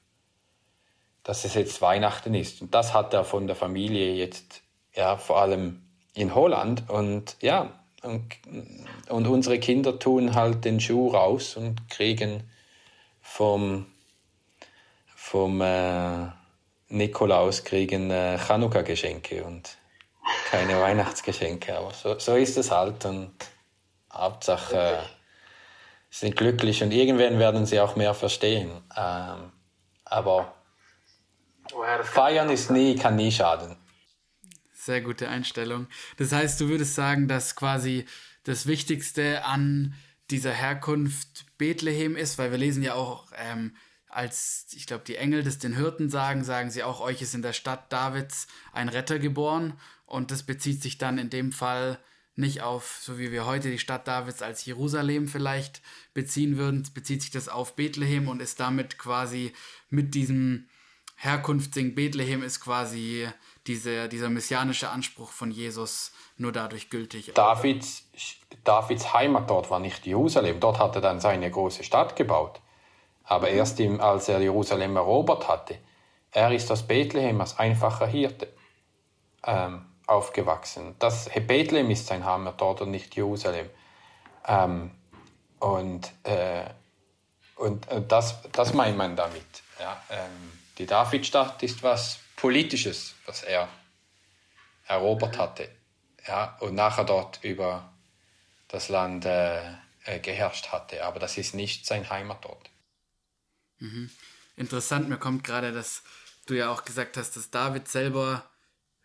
dass 1.23 1.43
es 1.43 1.53
jetzt 1.53 1.81
Weihnachten 1.81 2.33
ist. 2.33 2.61
Und 2.61 2.73
das 2.73 2.93
hat 2.93 3.13
er 3.13 3.25
von 3.25 3.45
der 3.45 3.57
Familie 3.57 4.13
jetzt, 4.13 4.61
ja, 4.95 5.17
vor 5.17 5.39
allem 5.39 5.83
in 6.13 6.33
Holland. 6.33 6.89
Und 6.89 7.35
ja, 7.41 7.83
und, 8.03 8.23
und 9.09 9.27
unsere 9.27 9.59
Kinder 9.59 9.99
tun 9.99 10.33
halt 10.33 10.63
den 10.63 10.79
Schuh 10.79 11.09
raus 11.09 11.57
und 11.57 11.89
kriegen 11.89 12.49
vom, 13.21 13.85
vom 15.13 15.59
äh, 15.59 16.27
Nikolaus 16.87 17.65
kriegen 17.65 18.11
äh, 18.11 18.37
Chanukka-Geschenke 18.37 19.43
und 19.43 19.77
keine 20.49 20.79
Weihnachtsgeschenke. 20.79 21.77
Aber 21.77 21.91
so, 21.91 22.17
so 22.17 22.35
ist 22.37 22.57
es 22.57 22.71
halt 22.71 23.03
und 23.03 23.33
Hauptsache 24.11 25.03
sind 26.11 26.35
glücklich 26.35 26.83
und 26.83 26.91
irgendwann 26.91 27.39
werden 27.39 27.65
sie 27.65 27.79
auch 27.79 27.95
mehr 27.95 28.13
verstehen. 28.13 28.69
Ähm, 28.95 29.51
aber 30.03 30.53
feiern 32.03 32.49
ist 32.49 32.69
nie, 32.69 32.95
kann 32.97 33.15
nie 33.15 33.31
schaden. 33.31 33.77
Sehr 34.73 35.01
gute 35.01 35.29
Einstellung. 35.29 35.87
Das 36.17 36.33
heißt, 36.33 36.59
du 36.59 36.67
würdest 36.67 36.95
sagen, 36.95 37.27
dass 37.27 37.55
quasi 37.55 38.05
das 38.43 38.67
Wichtigste 38.67 39.45
an 39.45 39.93
dieser 40.29 40.51
Herkunft 40.51 41.45
Bethlehem 41.57 42.15
ist, 42.15 42.37
weil 42.37 42.51
wir 42.51 42.57
lesen 42.57 42.83
ja 42.83 42.95
auch, 42.95 43.31
ähm, 43.37 43.75
als 44.09 44.67
ich 44.75 44.87
glaube, 44.87 45.05
die 45.05 45.15
Engel 45.15 45.43
das 45.43 45.59
den 45.59 45.75
Hirten 45.75 46.09
sagen, 46.09 46.43
sagen 46.43 46.71
sie 46.71 46.83
auch, 46.83 46.99
euch 46.99 47.21
ist 47.21 47.35
in 47.35 47.41
der 47.41 47.53
Stadt 47.53 47.93
Davids 47.93 48.47
ein 48.73 48.89
Retter 48.89 49.19
geboren. 49.19 49.79
Und 50.05 50.31
das 50.31 50.43
bezieht 50.43 50.81
sich 50.81 50.97
dann 50.97 51.17
in 51.17 51.29
dem 51.29 51.53
Fall 51.53 51.99
nicht 52.35 52.61
auf, 52.61 52.99
so 53.01 53.19
wie 53.19 53.31
wir 53.31 53.45
heute 53.45 53.69
die 53.69 53.79
Stadt 53.79 54.07
Davids 54.07 54.41
als 54.41 54.65
Jerusalem 54.65 55.27
vielleicht 55.27 55.81
beziehen 56.13 56.57
würden, 56.57 56.87
bezieht 56.93 57.21
sich 57.21 57.31
das 57.31 57.49
auf 57.49 57.75
Bethlehem 57.75 58.27
und 58.27 58.41
ist 58.41 58.59
damit 58.59 58.97
quasi 58.97 59.53
mit 59.89 60.15
diesem 60.15 60.67
Herkunftsding 61.17 61.93
Bethlehem 61.93 62.41
ist 62.41 62.61
quasi 62.61 63.27
diese, 63.67 64.09
dieser 64.09 64.29
messianische 64.29 64.89
Anspruch 64.89 65.29
von 65.29 65.51
Jesus 65.51 66.13
nur 66.37 66.51
dadurch 66.51 66.89
gültig. 66.89 67.31
Davids, 67.35 68.09
Davids 68.63 69.13
Heimatort 69.13 69.69
war 69.69 69.79
nicht 69.79 70.07
Jerusalem. 70.07 70.59
Dort 70.59 70.79
hat 70.79 70.95
er 70.95 71.01
dann 71.01 71.19
seine 71.19 71.51
große 71.51 71.83
Stadt 71.83 72.15
gebaut. 72.15 72.59
Aber 73.23 73.49
erst 73.49 73.79
im, 73.79 74.01
als 74.01 74.29
er 74.29 74.41
Jerusalem 74.41 74.95
erobert 74.95 75.47
hatte, 75.47 75.77
er 76.31 76.51
ist 76.51 76.71
aus 76.71 76.87
Bethlehem 76.87 77.39
als 77.39 77.59
einfacher 77.59 78.07
Hirte 78.07 78.47
ähm, 79.45 79.85
aufgewachsen. 80.07 80.95
Das, 80.99 81.29
Bethlehem 81.47 81.89
ist 81.91 82.07
sein 82.07 82.25
Heimatort 82.25 82.81
und 82.81 82.91
nicht 82.91 83.15
Jerusalem. 83.15 83.69
Ähm, 84.47 84.91
und 85.59 86.11
äh, 86.23 86.65
und 87.61 87.87
äh, 87.89 88.01
das, 88.07 88.41
das 88.51 88.73
meint 88.73 88.97
man 88.97 89.15
damit. 89.15 89.45
Ja, 89.79 90.03
ähm, 90.09 90.51
die 90.79 90.87
Davidstadt 90.87 91.61
ist 91.61 91.83
was 91.83 92.19
Politisches, 92.35 93.13
was 93.27 93.43
er 93.43 93.69
erobert 94.87 95.37
hatte. 95.37 95.69
Ja, 96.27 96.57
und 96.59 96.73
nachher 96.73 97.03
dort 97.03 97.43
über 97.43 97.93
das 98.67 98.89
Land 98.89 99.25
äh, 99.25 99.73
äh, 100.05 100.19
geherrscht 100.19 100.69
hatte. 100.71 101.05
Aber 101.05 101.19
das 101.19 101.37
ist 101.37 101.53
nicht 101.53 101.85
sein 101.85 102.09
Heimatort. 102.09 102.71
Mhm. 103.77 104.09
Interessant, 104.55 105.07
mir 105.07 105.17
kommt 105.17 105.43
gerade, 105.43 105.71
dass 105.71 106.01
du 106.47 106.55
ja 106.55 106.71
auch 106.71 106.83
gesagt 106.83 107.15
hast, 107.15 107.35
dass 107.35 107.51
David 107.51 107.87
selber 107.87 108.49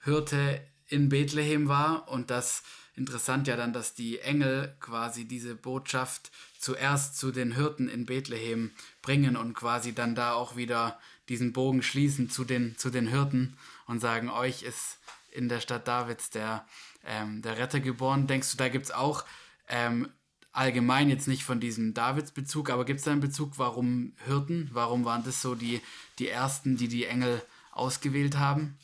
Hirte 0.02 0.66
in 0.88 1.08
Bethlehem 1.08 1.68
war 1.68 2.08
und 2.08 2.30
das 2.30 2.62
interessant 2.94 3.46
ja 3.46 3.56
dann, 3.56 3.72
dass 3.72 3.94
die 3.94 4.20
Engel 4.20 4.74
quasi 4.80 5.26
diese 5.26 5.54
Botschaft 5.54 6.30
zuerst 6.58 7.18
zu 7.18 7.30
den 7.30 7.52
Hirten 7.54 7.88
in 7.88 8.06
Bethlehem 8.06 8.70
bringen 9.02 9.36
und 9.36 9.54
quasi 9.54 9.94
dann 9.94 10.14
da 10.14 10.32
auch 10.32 10.56
wieder 10.56 10.98
diesen 11.28 11.52
Bogen 11.52 11.82
schließen 11.82 12.30
zu 12.30 12.44
den, 12.44 12.76
zu 12.78 12.90
den 12.90 13.06
Hirten 13.06 13.56
und 13.86 14.00
sagen, 14.00 14.30
euch 14.30 14.62
ist 14.62 14.98
in 15.30 15.48
der 15.48 15.60
Stadt 15.60 15.86
Davids 15.86 16.30
der, 16.30 16.66
ähm, 17.04 17.42
der 17.42 17.58
Retter 17.58 17.80
geboren. 17.80 18.26
Denkst 18.26 18.52
du, 18.52 18.56
da 18.56 18.68
gibt 18.68 18.86
es 18.86 18.90
auch 18.90 19.24
ähm, 19.68 20.08
allgemein 20.52 21.10
jetzt 21.10 21.28
nicht 21.28 21.44
von 21.44 21.60
diesem 21.60 21.92
Davids-Bezug, 21.92 22.70
aber 22.70 22.86
gibt 22.86 23.00
es 23.00 23.04
da 23.04 23.12
einen 23.12 23.20
Bezug, 23.20 23.58
warum 23.58 24.14
Hirten? 24.24 24.70
Warum 24.72 25.04
waren 25.04 25.24
das 25.24 25.42
so 25.42 25.54
die, 25.54 25.82
die 26.18 26.28
ersten, 26.28 26.76
die 26.76 26.88
die 26.88 27.04
Engel 27.04 27.42
ausgewählt 27.72 28.38
haben? 28.38 28.78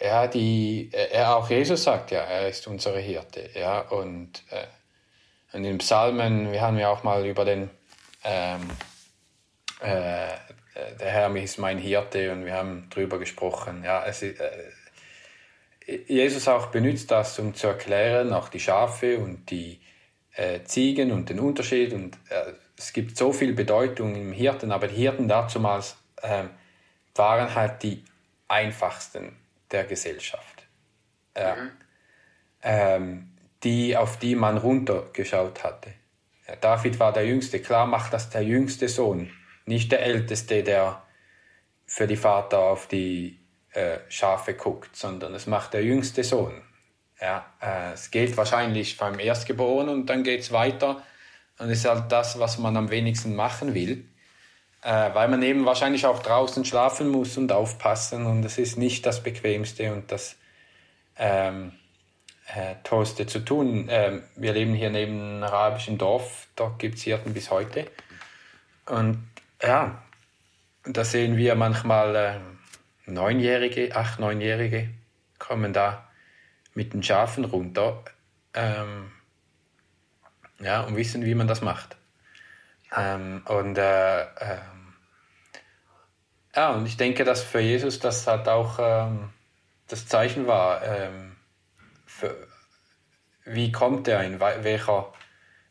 Ja, 0.00 0.26
die, 0.26 0.90
er, 0.92 1.36
auch 1.36 1.50
Jesus 1.50 1.82
sagt 1.84 2.10
ja, 2.12 2.20
er 2.20 2.48
ist 2.48 2.66
unsere 2.66 3.00
Hirte. 3.00 3.50
Ja, 3.54 3.80
und, 3.80 4.44
äh, 4.50 4.66
in 5.56 5.62
den 5.62 5.78
Psalmen, 5.78 6.52
wir 6.52 6.60
haben 6.60 6.78
ja 6.78 6.88
auch 6.88 7.02
mal 7.02 7.26
über 7.26 7.44
den, 7.44 7.70
ähm, 8.24 8.70
äh, 9.80 10.28
der 11.00 11.10
Herr 11.10 11.34
ist 11.36 11.58
mein 11.58 11.78
Hirte 11.78 12.30
und 12.32 12.44
wir 12.44 12.54
haben 12.54 12.88
darüber 12.90 13.18
gesprochen. 13.18 13.82
Ja, 13.84 14.04
es 14.04 14.22
äh, 14.22 14.36
Jesus 16.06 16.46
auch 16.48 16.66
benutzt 16.66 17.10
das, 17.10 17.38
um 17.38 17.54
zu 17.54 17.68
erklären, 17.68 18.32
auch 18.32 18.50
die 18.50 18.60
Schafe 18.60 19.18
und 19.18 19.50
die 19.50 19.80
äh, 20.34 20.62
Ziegen 20.64 21.10
und 21.10 21.30
den 21.30 21.40
Unterschied. 21.40 21.94
Und 21.94 22.16
äh, 22.28 22.52
es 22.76 22.92
gibt 22.92 23.16
so 23.16 23.32
viel 23.32 23.54
Bedeutung 23.54 24.14
im 24.14 24.32
Hirten, 24.32 24.70
aber 24.70 24.86
die 24.86 24.96
Hirten 24.96 25.28
dazumals 25.28 25.96
ähm, 26.22 26.50
waren 27.14 27.54
halt 27.54 27.82
die 27.82 28.04
einfachsten 28.48 29.34
der 29.70 29.84
Gesellschaft. 29.84 30.66
Ja. 31.36 31.56
Mhm. 31.56 31.70
Ähm, 32.62 33.38
die, 33.62 33.96
auf 33.96 34.18
die 34.18 34.34
man 34.34 34.56
runtergeschaut 34.56 35.64
hatte. 35.64 35.92
Ja, 36.46 36.56
David 36.56 36.98
war 36.98 37.12
der 37.12 37.26
Jüngste. 37.26 37.60
Klar 37.60 37.86
macht 37.86 38.12
das 38.12 38.30
der 38.30 38.42
jüngste 38.42 38.88
Sohn, 38.88 39.30
nicht 39.66 39.92
der 39.92 40.02
Älteste, 40.02 40.62
der 40.62 41.02
für 41.86 42.06
die 42.06 42.16
Vater 42.16 42.58
auf 42.58 42.86
die 42.86 43.40
äh, 43.72 43.98
Schafe 44.08 44.54
guckt, 44.54 44.96
sondern 44.96 45.34
es 45.34 45.46
macht 45.46 45.74
der 45.74 45.84
jüngste 45.84 46.24
Sohn. 46.24 46.62
Ja, 47.20 47.46
äh, 47.60 47.92
es 47.92 48.10
geht 48.10 48.36
wahrscheinlich 48.36 48.96
beim 48.96 49.18
Erstgeborenen 49.18 49.94
und 49.94 50.06
dann 50.06 50.22
geht 50.22 50.40
es 50.40 50.52
weiter. 50.52 51.02
Und 51.58 51.70
ist 51.70 51.84
halt 51.84 52.12
das, 52.12 52.38
was 52.38 52.58
man 52.58 52.76
am 52.76 52.90
wenigsten 52.90 53.34
machen 53.34 53.74
will, 53.74 54.08
äh, 54.82 55.14
weil 55.14 55.28
man 55.28 55.42
eben 55.42 55.64
wahrscheinlich 55.66 56.06
auch 56.06 56.22
draußen 56.22 56.64
schlafen 56.64 57.08
muss 57.08 57.36
und 57.36 57.52
aufpassen 57.52 58.26
und 58.26 58.44
es 58.44 58.58
ist 58.58 58.78
nicht 58.78 59.04
das 59.06 59.22
Bequemste 59.22 59.92
und 59.92 60.10
das 60.12 60.36
ähm, 61.16 61.72
äh, 62.54 62.76
Tollste 62.84 63.26
zu 63.26 63.40
tun. 63.40 63.88
Ähm, 63.90 64.22
wir 64.36 64.52
leben 64.52 64.74
hier 64.74 64.90
neben 64.90 65.20
einem 65.20 65.42
arabischen 65.42 65.98
Dorf, 65.98 66.46
dort 66.56 66.78
gibt 66.78 66.96
es 66.96 67.02
Hirten 67.02 67.34
bis 67.34 67.50
heute. 67.50 67.86
Und 68.86 69.28
ja, 69.62 70.02
da 70.84 71.04
sehen 71.04 71.36
wir 71.36 71.54
manchmal 71.54 72.16
äh, 72.16 72.38
Neunjährige, 73.10 73.94
acht, 73.94 74.20
Neunjährige 74.20 74.90
kommen 75.38 75.72
da 75.72 76.08
mit 76.74 76.94
den 76.94 77.02
Schafen 77.02 77.44
runter 77.44 78.02
ähm, 78.54 79.12
ja, 80.60 80.82
und 80.82 80.96
wissen, 80.96 81.24
wie 81.24 81.34
man 81.34 81.46
das 81.46 81.60
macht. 81.60 81.97
Ähm, 82.96 83.42
und, 83.46 83.76
äh, 83.78 84.22
ähm, 84.22 84.94
ja, 86.54 86.70
und 86.70 86.86
ich 86.86 86.96
denke, 86.96 87.24
dass 87.24 87.42
für 87.42 87.60
Jesus 87.60 87.98
das 87.98 88.26
halt 88.26 88.48
auch 88.48 88.78
ähm, 88.80 89.30
das 89.88 90.06
Zeichen 90.06 90.46
war, 90.46 90.82
ähm, 90.82 91.36
für, 92.06 92.48
wie 93.44 93.72
kommt 93.72 94.08
er, 94.08 94.24
in 94.24 94.40
welcher, 94.40 95.12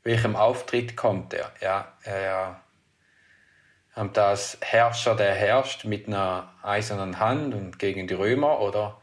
welchem 0.04 0.36
Auftritt 0.36 0.96
kommt 0.96 1.34
er. 1.34 1.52
Ja, 1.62 1.94
er 2.04 2.62
und 3.98 4.16
als 4.20 4.60
Herrscher, 4.62 5.16
der 5.16 5.34
herrscht 5.34 5.86
mit 5.86 6.08
einer 6.08 6.54
eisernen 6.62 7.20
Hand 7.20 7.56
und 7.56 7.80
gegen 7.80 8.08
die 8.08 8.14
Römer 8.14 8.60
oder 8.60 9.02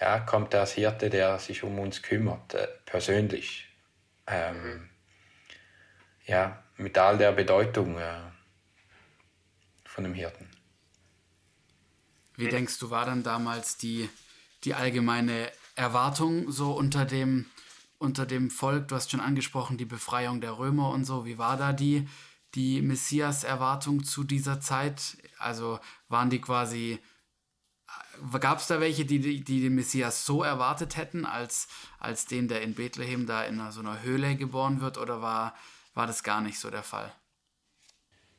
ja, 0.00 0.18
kommt 0.18 0.52
er 0.52 0.60
als 0.60 0.72
Hirte, 0.72 1.10
der 1.10 1.38
sich 1.38 1.62
um 1.62 1.78
uns 1.78 2.02
kümmert, 2.02 2.54
äh, 2.54 2.66
persönlich. 2.86 3.68
Ähm, 4.26 4.62
mhm. 4.62 4.90
Ja, 6.26 6.60
mit 6.76 6.98
all 6.98 7.18
der 7.18 7.32
Bedeutung 7.32 7.98
äh, 7.98 8.20
von 9.84 10.04
dem 10.04 10.14
Hirten. 10.14 10.48
Wie 12.36 12.48
denkst 12.48 12.78
du, 12.78 12.90
war 12.90 13.06
dann 13.06 13.22
damals 13.22 13.78
die, 13.78 14.10
die 14.64 14.74
allgemeine 14.74 15.50
Erwartung 15.74 16.50
so 16.50 16.72
unter 16.72 17.06
dem, 17.06 17.46
unter 17.98 18.26
dem 18.26 18.50
Volk? 18.50 18.88
Du 18.88 18.94
hast 18.94 19.10
schon 19.10 19.20
angesprochen, 19.20 19.78
die 19.78 19.86
Befreiung 19.86 20.40
der 20.40 20.58
Römer 20.58 20.90
und 20.90 21.04
so. 21.04 21.24
Wie 21.24 21.38
war 21.38 21.56
da 21.56 21.72
die, 21.72 22.06
die 22.54 22.82
Messias-Erwartung 22.82 24.04
zu 24.04 24.22
dieser 24.22 24.60
Zeit? 24.60 25.16
Also 25.38 25.80
waren 26.08 26.28
die 26.28 26.40
quasi 26.40 27.00
Gab 28.40 28.58
es 28.58 28.66
da 28.66 28.80
welche, 28.80 29.04
die, 29.04 29.20
die, 29.20 29.44
die 29.44 29.60
den 29.60 29.74
Messias 29.74 30.24
so 30.24 30.42
erwartet 30.42 30.96
hätten, 30.96 31.26
als, 31.26 31.68
als 31.98 32.26
den, 32.26 32.48
der 32.48 32.62
in 32.62 32.74
Bethlehem 32.74 33.26
da 33.26 33.44
in 33.44 33.70
so 33.70 33.80
einer 33.80 34.02
Höhle 34.02 34.36
geboren 34.36 34.80
wird, 34.80 34.98
oder 34.98 35.20
war, 35.20 35.54
war 35.96 36.06
das 36.06 36.22
gar 36.22 36.40
nicht 36.40 36.58
so 36.58 36.70
der 36.70 36.82
Fall? 36.82 37.12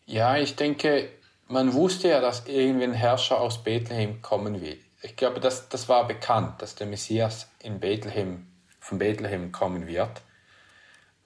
Ja, 0.05 0.37
ich 0.37 0.55
denke, 0.55 1.09
man 1.47 1.73
wusste 1.73 2.09
ja, 2.09 2.21
dass 2.21 2.45
irgendwie 2.47 2.85
ein 2.85 2.93
Herrscher 2.93 3.39
aus 3.39 3.63
Bethlehem 3.63 4.21
kommen 4.21 4.61
will. 4.61 4.79
Ich 5.01 5.15
glaube, 5.15 5.39
das, 5.39 5.69
das 5.69 5.89
war 5.89 6.07
bekannt, 6.07 6.61
dass 6.61 6.75
der 6.75 6.87
Messias 6.87 7.49
in 7.59 7.79
Bethlehem, 7.79 8.47
von 8.79 8.99
Bethlehem 8.99 9.51
kommen 9.51 9.87
wird. 9.87 10.21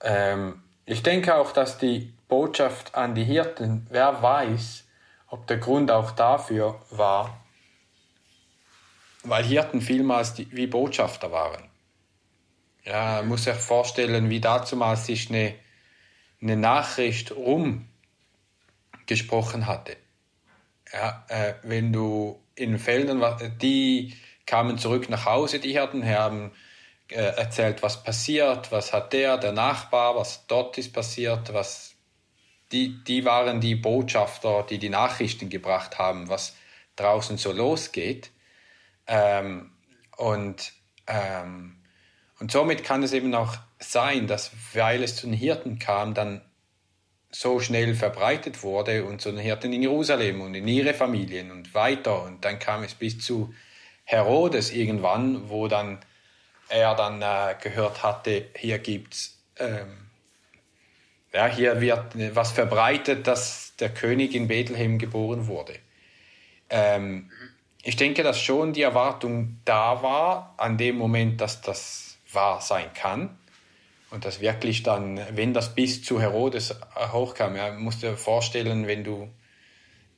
Ähm, 0.00 0.62
ich 0.84 1.02
denke 1.02 1.36
auch, 1.36 1.52
dass 1.52 1.78
die 1.78 2.12
Botschaft 2.28 2.94
an 2.94 3.14
die 3.14 3.24
Hirten, 3.24 3.86
wer 3.90 4.22
weiß, 4.22 4.84
ob 5.28 5.46
der 5.46 5.58
Grund 5.58 5.90
auch 5.90 6.10
dafür 6.10 6.80
war, 6.90 7.42
weil 9.22 9.44
Hirten 9.44 9.80
vielmals 9.80 10.34
die, 10.34 10.50
wie 10.50 10.66
Botschafter 10.66 11.30
waren. 11.30 11.70
Ja, 12.84 13.16
man 13.16 13.28
muss 13.28 13.44
sich 13.44 13.54
vorstellen, 13.54 14.28
wie 14.28 14.40
damals 14.40 15.06
sich 15.06 15.30
eine, 15.30 15.54
eine 16.42 16.56
Nachricht 16.56 17.32
rumgesprochen 17.32 19.66
hatte. 19.66 19.96
Ja, 20.92 21.24
äh, 21.28 21.54
wenn 21.62 21.92
du 21.92 22.40
in 22.54 22.78
Feldern, 22.78 23.22
die 23.60 24.14
kamen 24.44 24.78
zurück 24.78 25.08
nach 25.08 25.24
Hause, 25.24 25.60
die 25.60 25.72
Hirten, 25.72 26.04
haben 26.04 26.52
äh, 27.08 27.14
erzählt, 27.14 27.82
was 27.82 28.02
passiert, 28.02 28.72
was 28.72 28.92
hat 28.92 29.12
der, 29.12 29.38
der 29.38 29.52
Nachbar, 29.52 30.16
was 30.16 30.46
dort 30.46 30.76
ist 30.78 30.92
passiert, 30.92 31.52
was 31.54 31.94
die, 32.72 33.04
die 33.04 33.24
waren 33.24 33.60
die 33.60 33.74
Botschafter, 33.74 34.64
die 34.68 34.78
die 34.78 34.88
Nachrichten 34.88 35.48
gebracht 35.48 35.98
haben, 35.98 36.28
was 36.28 36.56
draußen 36.96 37.36
so 37.36 37.52
losgeht. 37.52 38.30
Ähm, 39.06 39.72
und, 40.16 40.72
ähm, 41.06 41.76
und 42.38 42.50
somit 42.50 42.82
kann 42.82 43.02
es 43.02 43.12
eben 43.12 43.34
auch 43.34 43.56
sein, 43.82 44.26
dass 44.26 44.52
weil 44.74 45.02
es 45.02 45.16
zu 45.16 45.26
den 45.26 45.34
Hirten 45.34 45.78
kam, 45.78 46.14
dann 46.14 46.42
so 47.30 47.60
schnell 47.60 47.94
verbreitet 47.94 48.62
wurde 48.62 49.04
und 49.04 49.20
zu 49.20 49.30
den 49.30 49.40
Hirten 49.40 49.72
in 49.72 49.82
Jerusalem 49.82 50.40
und 50.42 50.54
in 50.54 50.68
ihre 50.68 50.94
Familien 50.94 51.50
und 51.50 51.74
weiter. 51.74 52.22
Und 52.22 52.44
dann 52.44 52.58
kam 52.58 52.82
es 52.82 52.94
bis 52.94 53.18
zu 53.20 53.54
Herodes 54.04 54.72
irgendwann, 54.72 55.48
wo 55.48 55.68
dann 55.68 55.98
er 56.68 56.94
dann 56.94 57.20
äh, 57.22 57.54
gehört 57.60 58.02
hatte, 58.02 58.46
hier 58.56 58.78
gibt's 58.78 59.38
ähm, 59.58 60.02
ja, 61.32 61.46
hier 61.46 61.80
wird 61.80 62.34
was 62.34 62.52
verbreitet, 62.52 63.26
dass 63.26 63.74
der 63.76 63.88
König 63.88 64.34
in 64.34 64.48
Bethlehem 64.48 64.98
geboren 64.98 65.46
wurde. 65.46 65.74
Ähm, 66.68 67.30
ich 67.82 67.96
denke, 67.96 68.22
dass 68.22 68.40
schon 68.40 68.72
die 68.72 68.82
Erwartung 68.82 69.58
da 69.64 70.02
war, 70.02 70.54
an 70.58 70.76
dem 70.76 70.96
Moment, 70.96 71.40
dass 71.40 71.62
das 71.62 72.18
wahr 72.32 72.60
sein 72.60 72.92
kann. 72.94 73.38
Und 74.12 74.26
dass 74.26 74.40
wirklich 74.40 74.82
dann, 74.82 75.18
wenn 75.32 75.54
das 75.54 75.74
bis 75.74 76.04
zu 76.04 76.20
Herodes 76.20 76.76
hochkam, 76.94 77.56
ja, 77.56 77.72
musst 77.72 78.02
dir 78.02 78.16
vorstellen, 78.16 78.86
wenn 78.86 79.04
du 79.04 79.30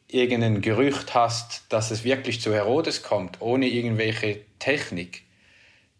irgendein 0.08 0.60
Gerücht 0.60 1.14
hast, 1.14 1.64
dass 1.68 1.92
es 1.92 2.02
wirklich 2.02 2.40
zu 2.40 2.52
Herodes 2.52 3.04
kommt, 3.04 3.40
ohne 3.40 3.66
irgendwelche 3.66 4.40
Technik, 4.58 5.22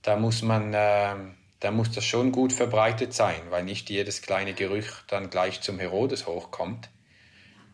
da 0.03 0.17
muss 0.17 0.43
man, 0.43 0.75
äh, 0.75 1.15
da 1.61 1.71
muss 1.71 1.93
das 1.93 2.05
schon 2.05 2.33
gut 2.33 2.53
verbreitet 2.53 3.15
sein, 3.15 3.41
weil 3.51 3.63
nicht 3.63 3.89
jedes 3.91 4.23
kleine 4.23 4.55
Gerücht 4.55 5.05
dann 5.09 5.31
gleich 5.31 5.61
zum 5.61 5.79
Herodes 5.79 6.27
hochkommt. 6.27 6.91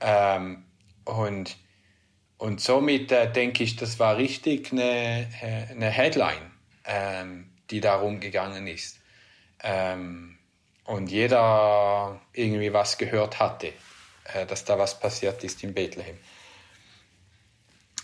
Ähm, 0.00 0.64
und 1.04 1.56
und 2.36 2.60
somit 2.62 3.12
äh, 3.12 3.30
denke 3.30 3.62
ich, 3.64 3.76
das 3.76 3.98
war 3.98 4.16
richtig 4.16 4.72
eine, 4.72 5.28
äh, 5.42 5.72
eine 5.72 5.90
Headline, 5.90 6.50
ähm, 6.86 7.50
die 7.70 7.80
darum 7.80 8.18
gegangen 8.18 8.66
ist. 8.66 8.99
Ähm, 9.62 10.38
und 10.84 11.10
jeder 11.10 12.20
irgendwie 12.32 12.72
was 12.72 12.98
gehört 12.98 13.38
hatte, 13.38 13.72
äh, 14.24 14.46
dass 14.46 14.64
da 14.64 14.78
was 14.78 14.98
passiert 14.98 15.44
ist 15.44 15.62
in 15.62 15.74
Bethlehem. 15.74 16.18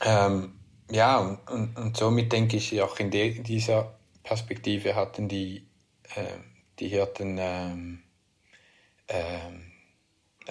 Ähm, 0.05 0.59
ja, 0.91 1.19
und, 1.19 1.51
und, 1.51 1.77
und, 1.77 1.97
somit 1.97 2.33
denke 2.33 2.59
ich, 2.59 2.81
auch 2.83 2.99
in 2.99 3.11
de, 3.11 3.43
dieser 3.43 3.99
Perspektive 4.23 4.95
hatten 4.95 5.29
die, 5.29 5.67
äh, 6.15 6.39
die 6.79 6.89
Hirten 6.89 7.37
ähm, 7.41 8.03
ähm, 9.09 9.73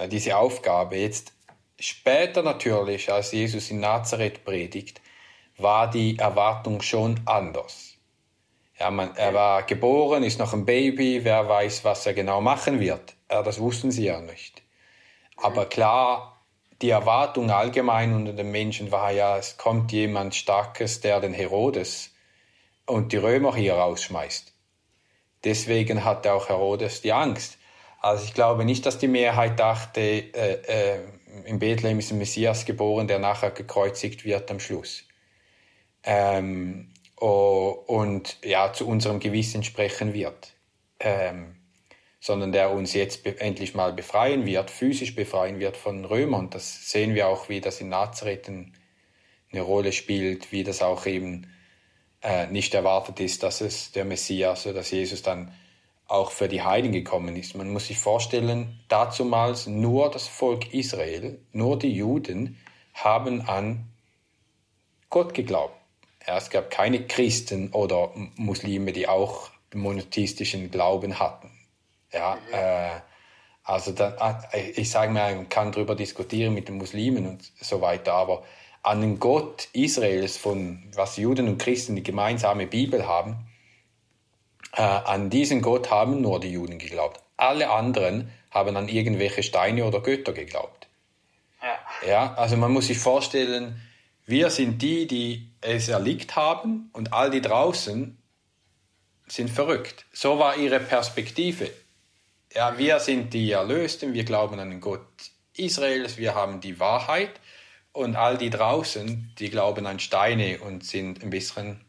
diese 0.09 0.35
Aufgabe, 0.35 0.97
jetzt 0.97 1.35
Später 1.79 2.41
natürlich, 2.41 3.11
als 3.11 3.33
Jesus 3.33 3.69
in 3.69 3.81
Nazareth 3.81 4.45
predigt, 4.45 5.01
war 5.57 5.89
die 5.89 6.17
Erwartung 6.17 6.81
schon 6.81 7.19
anders. 7.25 7.84
Ja, 8.79 8.91
man, 8.91 9.15
er 9.15 9.33
war 9.33 9.63
geboren, 9.63 10.23
ist 10.23 10.39
noch 10.39 10.53
ein 10.53 10.65
Baby, 10.65 11.23
wer 11.23 11.47
weiß, 11.47 11.85
was 11.85 12.05
er 12.05 12.13
genau 12.13 12.41
machen 12.41 12.79
wird. 12.79 13.15
Ja, 13.31 13.41
das 13.41 13.59
wussten 13.59 13.91
sie 13.91 14.05
ja 14.05 14.19
nicht. 14.19 14.61
Aber 15.37 15.65
klar, 15.65 16.41
die 16.81 16.89
Erwartung 16.89 17.49
allgemein 17.51 18.13
unter 18.13 18.33
den 18.33 18.51
Menschen 18.51 18.91
war 18.91 19.11
ja, 19.11 19.37
es 19.37 19.57
kommt 19.57 19.91
jemand 19.91 20.35
Starkes, 20.35 20.99
der 20.99 21.21
den 21.21 21.33
Herodes 21.33 22.13
und 22.85 23.13
die 23.13 23.17
Römer 23.17 23.55
hier 23.55 23.75
rausschmeißt. 23.75 24.53
Deswegen 25.45 26.03
hatte 26.03 26.33
auch 26.33 26.49
Herodes 26.49 27.01
die 27.01 27.13
Angst. 27.13 27.57
Also 28.01 28.25
ich 28.25 28.33
glaube 28.33 28.65
nicht, 28.65 28.85
dass 28.85 28.97
die 28.97 29.07
Mehrheit 29.07 29.59
dachte, 29.59 30.01
äh, 30.01 30.53
äh, 30.67 30.99
in 31.45 31.59
Bethlehem 31.59 31.99
ist 31.99 32.11
ein 32.11 32.17
Messias 32.17 32.65
geboren, 32.65 33.07
der 33.07 33.19
nachher 33.19 33.51
gekreuzigt 33.51 34.25
wird 34.25 34.51
am 34.51 34.59
Schluss. 34.59 35.03
Ähm, 36.03 36.91
und 37.17 38.37
ja, 38.43 38.73
zu 38.73 38.87
unserem 38.87 39.19
Gewissen 39.19 39.63
sprechen 39.63 40.13
wird. 40.13 40.53
Ähm, 40.99 41.55
sondern 42.25 42.51
der 42.51 42.71
uns 42.71 42.93
jetzt 42.93 43.23
endlich 43.23 43.75
mal 43.75 43.93
befreien 43.93 44.47
wird, 44.47 44.71
physisch 44.71 45.13
befreien 45.13 45.59
wird 45.59 45.77
von 45.77 46.05
Römern. 46.05 46.49
Das 46.49 46.89
sehen 46.89 47.13
wir 47.13 47.27
auch, 47.27 47.49
wie 47.49 47.61
das 47.61 47.81
in 47.81 47.89
Nazareth 47.89 48.49
eine 48.49 49.61
Rolle 49.61 49.91
spielt, 49.91 50.51
wie 50.51 50.63
das 50.63 50.81
auch 50.81 51.05
eben 51.05 51.45
äh, 52.23 52.47
nicht 52.47 52.73
erwartet 52.73 53.19
ist, 53.19 53.43
dass 53.43 53.61
es 53.61 53.91
der 53.91 54.05
Messias 54.05 54.65
oder 54.65 54.77
dass 54.77 54.89
Jesus 54.89 55.21
dann 55.21 55.53
auch 56.07 56.31
für 56.31 56.47
die 56.47 56.63
Heiden 56.63 56.91
gekommen 56.91 57.35
ist. 57.35 57.55
Man 57.55 57.69
muss 57.71 57.87
sich 57.87 57.99
vorstellen, 57.99 58.79
dazumals 58.87 59.67
nur 59.67 60.09
das 60.09 60.27
Volk 60.27 60.73
Israel, 60.73 61.39
nur 61.51 61.77
die 61.77 61.93
Juden 61.93 62.57
haben 62.95 63.41
an 63.41 63.91
Gott 65.11 65.35
geglaubt. 65.35 65.79
Es 66.27 66.49
gab 66.49 66.71
keine 66.71 67.05
Christen 67.05 67.71
oder 67.71 68.11
Muslime, 68.35 68.91
die 68.91 69.07
auch 69.07 69.49
monotheistischen 69.73 70.71
Glauben 70.71 71.19
hatten. 71.19 71.51
Ja, 72.11 72.37
äh, 72.51 72.99
also 73.63 73.91
da, 73.91 74.41
äh, 74.51 74.71
ich 74.71 74.89
sage 74.89 75.11
mal, 75.11 75.35
man 75.35 75.49
kann 75.49 75.71
darüber 75.71 75.95
diskutieren 75.95 76.53
mit 76.53 76.67
den 76.67 76.77
Muslimen 76.77 77.27
und 77.27 77.51
so 77.59 77.81
weiter, 77.81 78.13
aber 78.13 78.43
an 78.83 79.01
den 79.01 79.19
Gott 79.19 79.69
Israels, 79.73 80.37
von 80.37 80.83
was 80.93 81.17
Juden 81.17 81.47
und 81.47 81.57
Christen 81.57 81.95
die 81.95 82.03
gemeinsame 82.03 82.67
Bibel 82.67 83.07
haben, 83.07 83.47
äh, 84.73 84.81
an 84.81 85.29
diesen 85.29 85.61
Gott 85.61 85.89
haben 85.89 86.21
nur 86.21 86.39
die 86.39 86.51
Juden 86.51 86.77
geglaubt. 86.77 87.21
Alle 87.37 87.69
anderen 87.69 88.31
haben 88.51 88.77
an 88.77 88.87
irgendwelche 88.87 89.43
Steine 89.43 89.85
oder 89.85 90.01
Götter 90.01 90.33
geglaubt. 90.33 90.87
Ja. 91.61 92.07
ja, 92.07 92.33
also 92.35 92.57
man 92.57 92.71
muss 92.71 92.87
sich 92.87 92.99
vorstellen, 92.99 93.81
wir 94.25 94.49
sind 94.49 94.81
die, 94.81 95.07
die 95.07 95.51
es 95.61 95.87
erlickt 95.87 96.35
haben 96.35 96.89
und 96.93 97.13
all 97.13 97.29
die 97.29 97.41
draußen 97.41 98.17
sind 99.27 99.49
verrückt. 99.49 100.05
So 100.11 100.39
war 100.39 100.57
ihre 100.57 100.79
Perspektive. 100.79 101.69
Ja, 102.53 102.77
wir 102.77 102.99
sind 102.99 103.33
die 103.33 103.51
Erlösten, 103.51 104.13
wir 104.13 104.23
glauben 104.23 104.59
an 104.59 104.69
den 104.69 104.81
Gott 104.81 105.07
Israels, 105.53 106.17
wir 106.17 106.35
haben 106.35 106.61
die 106.61 106.79
Wahrheit 106.79 107.39
und 107.91 108.15
all 108.15 108.37
die 108.37 108.49
draußen, 108.49 109.33
die 109.39 109.49
glauben 109.49 109.85
an 109.85 109.99
Steine 109.99 110.59
und 110.59 110.85
sind 110.85 111.23
ein 111.23 111.29
bisschen 111.29 111.81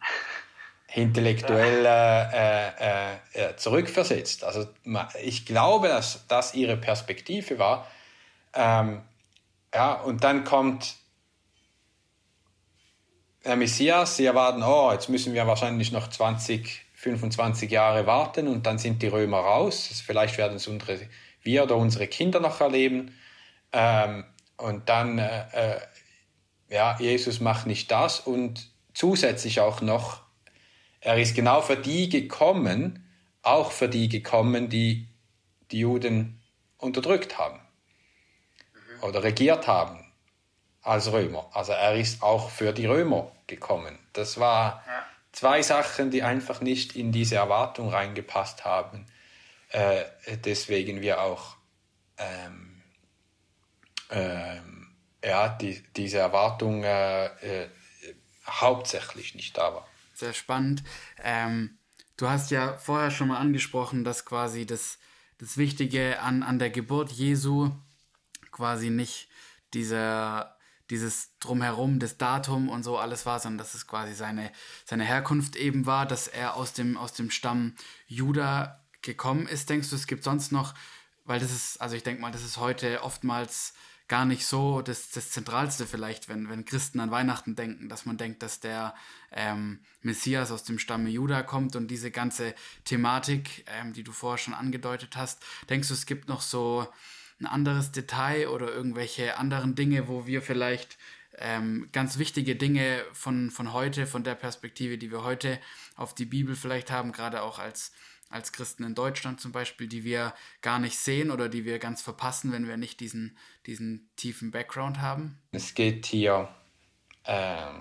intellektuell 0.92 1.84
äh, 1.84 2.68
äh, 2.68 3.16
äh, 3.32 3.56
zurückversetzt. 3.56 4.44
Also 4.44 4.66
ich 5.22 5.44
glaube, 5.44 5.88
dass 5.88 6.26
das 6.28 6.54
ihre 6.54 6.76
Perspektive 6.76 7.58
war. 7.58 7.86
Ähm, 8.54 9.02
ja, 9.74 9.94
und 9.94 10.24
dann 10.24 10.44
kommt 10.44 10.96
der 13.46 13.56
Messias, 13.56 14.16
sie 14.16 14.26
erwarten, 14.26 14.62
oh, 14.62 14.92
jetzt 14.92 15.08
müssen 15.08 15.32
wir 15.32 15.46
wahrscheinlich 15.46 15.92
noch 15.92 16.08
20, 16.08 16.84
25 16.94 17.70
Jahre 17.70 18.06
warten 18.06 18.48
und 18.48 18.66
dann 18.66 18.78
sind 18.78 19.02
die 19.02 19.06
Römer 19.06 19.38
raus. 19.38 20.02
Vielleicht 20.04 20.36
werden 20.38 20.56
es 20.56 20.66
unsere, 20.66 20.98
wir 21.42 21.62
oder 21.62 21.76
unsere 21.76 22.08
Kinder 22.08 22.40
noch 22.40 22.60
erleben. 22.60 23.14
Ähm, 23.72 24.24
und 24.56 24.88
dann, 24.88 25.18
äh, 25.18 25.44
äh 25.52 25.80
ja, 26.68 26.96
Jesus 26.98 27.38
macht 27.38 27.66
nicht 27.66 27.92
das 27.92 28.18
und 28.18 28.70
zusätzlich 28.92 29.60
auch 29.60 29.80
noch 29.82 30.26
er 31.00 31.18
ist 31.18 31.36
genau 31.36 31.60
für 31.60 31.76
die 31.76 32.08
gekommen, 32.08 33.08
auch 33.42 33.70
für 33.70 33.88
die 33.88 34.08
gekommen, 34.08 34.68
die 34.68 35.06
die 35.70 35.78
Juden 35.78 36.42
unterdrückt 36.78 37.38
haben 37.38 37.60
mhm. 37.60 39.04
oder 39.04 39.22
regiert 39.22 39.68
haben 39.68 40.05
als 40.86 41.10
Römer. 41.12 41.50
Also 41.52 41.72
er 41.72 41.94
ist 41.94 42.22
auch 42.22 42.50
für 42.50 42.72
die 42.72 42.86
Römer 42.86 43.32
gekommen. 43.46 43.98
Das 44.12 44.38
war 44.38 44.82
ja. 44.86 45.06
zwei 45.32 45.62
Sachen, 45.62 46.10
die 46.10 46.22
einfach 46.22 46.60
nicht 46.60 46.96
in 46.96 47.12
diese 47.12 47.36
Erwartung 47.36 47.90
reingepasst 47.90 48.64
haben. 48.64 49.06
Äh, 49.70 50.04
deswegen 50.44 51.00
wir 51.00 51.20
auch 51.20 51.56
ähm, 52.18 52.82
ähm, 54.10 54.94
ja, 55.24 55.48
die, 55.48 55.82
diese 55.94 56.18
Erwartung 56.18 56.84
äh, 56.84 57.26
äh, 57.26 57.68
hauptsächlich 58.46 59.34
nicht 59.34 59.58
da 59.58 59.74
war 59.74 59.88
sehr 60.16 60.32
spannend. 60.32 60.82
Ähm, 61.22 61.78
du 62.16 62.28
hast 62.28 62.50
ja 62.50 62.76
vorher 62.78 63.10
schon 63.10 63.28
mal 63.28 63.38
angesprochen, 63.38 64.04
dass 64.04 64.24
quasi 64.24 64.66
das, 64.66 64.98
das 65.38 65.56
Wichtige 65.56 66.20
an, 66.20 66.42
an 66.42 66.58
der 66.58 66.70
Geburt 66.70 67.12
Jesu 67.12 67.70
quasi 68.50 68.90
nicht 68.90 69.28
dieser, 69.74 70.55
dieses 70.90 71.36
Drumherum, 71.40 71.98
das 71.98 72.18
Datum 72.18 72.68
und 72.68 72.82
so 72.82 72.98
alles 72.98 73.26
war, 73.26 73.40
sondern 73.40 73.58
dass 73.58 73.74
es 73.74 73.86
quasi 73.86 74.14
seine, 74.14 74.52
seine 74.84 75.04
Herkunft 75.04 75.56
eben 75.56 75.86
war, 75.86 76.06
dass 76.06 76.28
er 76.28 76.54
aus 76.54 76.72
dem, 76.72 76.96
aus 76.96 77.12
dem 77.12 77.30
Stamm 77.30 77.74
Juda 78.06 78.84
gekommen 79.02 79.46
ist. 79.46 79.68
Denkst 79.70 79.90
du, 79.90 79.96
es 79.96 80.06
gibt 80.06 80.24
sonst 80.24 80.52
noch, 80.52 80.74
weil 81.24 81.40
das 81.40 81.50
ist, 81.50 81.80
also 81.80 81.96
ich 81.96 82.02
denke 82.02 82.22
mal, 82.22 82.32
das 82.32 82.44
ist 82.44 82.58
heute 82.58 83.02
oftmals 83.02 83.74
gar 84.08 84.24
nicht 84.24 84.46
so 84.46 84.82
das, 84.82 85.10
das 85.10 85.30
Zentralste 85.30 85.86
vielleicht, 85.86 86.28
wenn, 86.28 86.48
wenn 86.48 86.64
Christen 86.64 87.00
an 87.00 87.10
Weihnachten 87.10 87.56
denken, 87.56 87.88
dass 87.88 88.06
man 88.06 88.16
denkt, 88.16 88.42
dass 88.42 88.60
der 88.60 88.94
ähm, 89.32 89.80
Messias 90.02 90.52
aus 90.52 90.62
dem 90.62 90.78
Stamme 90.78 91.10
Juda 91.10 91.42
kommt 91.42 91.74
und 91.74 91.88
diese 91.88 92.12
ganze 92.12 92.54
Thematik, 92.84 93.64
ähm, 93.66 93.92
die 93.92 94.04
du 94.04 94.12
vorher 94.12 94.38
schon 94.38 94.54
angedeutet 94.54 95.16
hast. 95.16 95.44
Denkst 95.68 95.88
du, 95.88 95.94
es 95.94 96.06
gibt 96.06 96.28
noch 96.28 96.40
so 96.40 96.86
ein 97.40 97.46
anderes 97.46 97.92
Detail 97.92 98.48
oder 98.48 98.72
irgendwelche 98.72 99.36
anderen 99.36 99.74
Dinge, 99.74 100.08
wo 100.08 100.26
wir 100.26 100.42
vielleicht 100.42 100.96
ähm, 101.38 101.88
ganz 101.92 102.18
wichtige 102.18 102.56
Dinge 102.56 103.04
von, 103.12 103.50
von 103.50 103.72
heute, 103.72 104.06
von 104.06 104.24
der 104.24 104.34
Perspektive, 104.34 104.96
die 104.96 105.10
wir 105.10 105.22
heute 105.22 105.58
auf 105.96 106.14
die 106.14 106.24
Bibel 106.24 106.56
vielleicht 106.56 106.90
haben, 106.90 107.12
gerade 107.12 107.42
auch 107.42 107.58
als 107.58 107.92
als 108.28 108.52
Christen 108.52 108.84
in 108.84 108.94
Deutschland 108.94 109.40
zum 109.40 109.52
Beispiel, 109.52 109.86
die 109.86 110.04
wir 110.04 110.34
gar 110.60 110.78
nicht 110.78 110.98
sehen 110.98 111.30
oder 111.30 111.48
die 111.48 111.64
wir 111.64 111.78
ganz 111.78 112.02
verpassen, 112.02 112.52
wenn 112.52 112.66
wir 112.66 112.76
nicht 112.76 113.00
diesen, 113.00 113.36
diesen 113.66 114.10
tiefen 114.16 114.50
Background 114.50 115.00
haben? 115.00 115.38
Es 115.52 115.74
geht 115.74 116.06
hier 116.06 116.48
äh, 117.24 117.72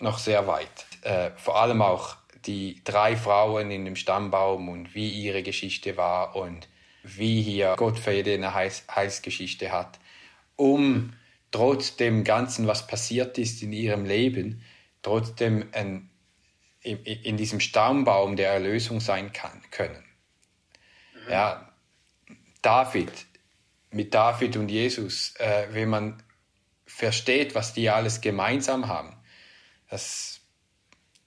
noch 0.00 0.18
sehr 0.18 0.46
weit. 0.46 0.86
Äh, 1.02 1.30
vor 1.36 1.60
allem 1.60 1.82
auch 1.82 2.16
die 2.46 2.82
drei 2.82 3.16
Frauen 3.16 3.70
in 3.70 3.84
dem 3.84 3.96
Stammbaum 3.96 4.68
und 4.68 4.94
wie 4.94 5.08
ihre 5.08 5.42
Geschichte 5.42 5.96
war 5.96 6.34
und 6.34 6.68
wie 7.02 7.42
hier 7.42 7.74
Gott 7.76 7.98
für 7.98 8.12
jede 8.12 8.34
eine 8.34 8.54
Heils 8.54 8.84
Heilsgeschichte 8.94 9.72
hat, 9.72 9.98
um 10.56 11.12
trotz 11.50 11.96
dem 11.96 12.24
Ganzen, 12.24 12.66
was 12.66 12.86
passiert 12.86 13.38
ist 13.38 13.62
in 13.62 13.72
ihrem 13.72 14.04
Leben, 14.04 14.62
trotzdem 15.02 15.68
ein 15.72 16.08
in, 16.82 16.98
in 17.04 17.36
diesem 17.36 17.60
Stammbaum 17.60 18.36
der 18.36 18.50
Erlösung 18.50 19.00
sein 19.00 19.32
kann, 19.32 19.62
können. 19.70 20.04
Mhm. 21.14 21.30
Ja, 21.30 21.72
David, 22.60 23.12
mit 23.90 24.14
David 24.14 24.56
und 24.56 24.68
Jesus, 24.68 25.34
äh, 25.36 25.68
wenn 25.70 25.88
man 25.88 26.22
versteht, 26.86 27.54
was 27.54 27.72
die 27.72 27.88
alles 27.88 28.20
gemeinsam 28.20 28.88
haben, 28.88 29.16
das 29.88 30.40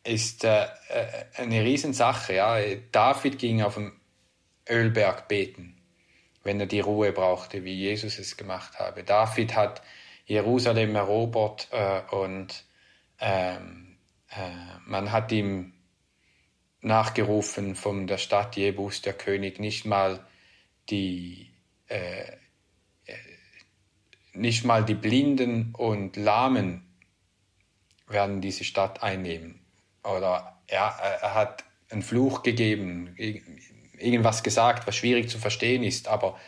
ist 0.04 0.44
äh, 0.44 0.66
äh 0.90 1.26
eine 1.36 1.64
Riesensache. 1.64 2.36
Ja. 2.36 2.60
David 2.92 3.40
ging 3.40 3.62
auf 3.62 3.76
dem 3.76 3.95
Ölberg 4.70 5.28
beten, 5.28 5.82
wenn 6.44 6.60
er 6.60 6.66
die 6.66 6.80
Ruhe 6.80 7.12
brauchte, 7.12 7.64
wie 7.64 7.74
Jesus 7.74 8.20
es 8.20 8.38
gemacht 8.38 8.80
habe. 8.80 9.04
David 9.04 9.56
hat 9.56 9.82
Jerusalem 10.26 10.96
erobert 10.96 11.68
äh, 11.72 12.02
und 12.14 12.66
ähm, 13.20 13.98
äh, 14.30 14.50
man 14.86 15.12
hat 15.12 15.32
ihm 15.32 15.74
nachgerufen 16.82 17.76
von 17.76 18.08
der 18.08 18.18
Stadt 18.18 18.56
Jebus, 18.56 19.02
der 19.02 19.14
König, 19.14 19.60
nicht 19.60 19.86
mal 19.86 20.26
die, 20.90 21.52
äh, 21.88 22.32
äh, 23.06 23.14
nicht 24.34 24.66
mal 24.66 24.86
die 24.86 24.94
Blinden 24.94 25.74
und 25.76 26.16
Lahmen 26.16 26.86
werden 28.08 28.42
diese 28.42 28.64
Stadt 28.64 29.02
einnehmen. 29.02 29.66
Oder 30.04 30.62
ja, 30.70 30.90
er 31.00 31.34
hat 31.34 31.64
einen 31.90 32.04
Fluch 32.04 32.44
gegeben, 32.44 33.16
irgendwas 34.00 34.44
gesagt, 34.44 34.88
was 34.88 34.96
schwierig 34.96 35.30
zu 35.30 35.38
verstehen 35.38 35.84
ist. 35.84 36.08
Aber 36.08 36.40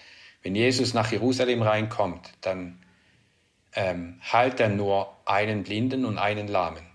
wenn 0.43 0.55
Jesus 0.55 0.93
nach 0.93 1.11
Jerusalem 1.11 1.61
reinkommt, 1.61 2.31
dann 2.41 2.83
ähm, 3.73 4.19
heilt 4.31 4.59
er 4.59 4.69
nur 4.69 5.15
einen 5.25 5.63
Blinden 5.63 6.05
und 6.05 6.17
einen 6.17 6.47
Lahmen. 6.47 6.85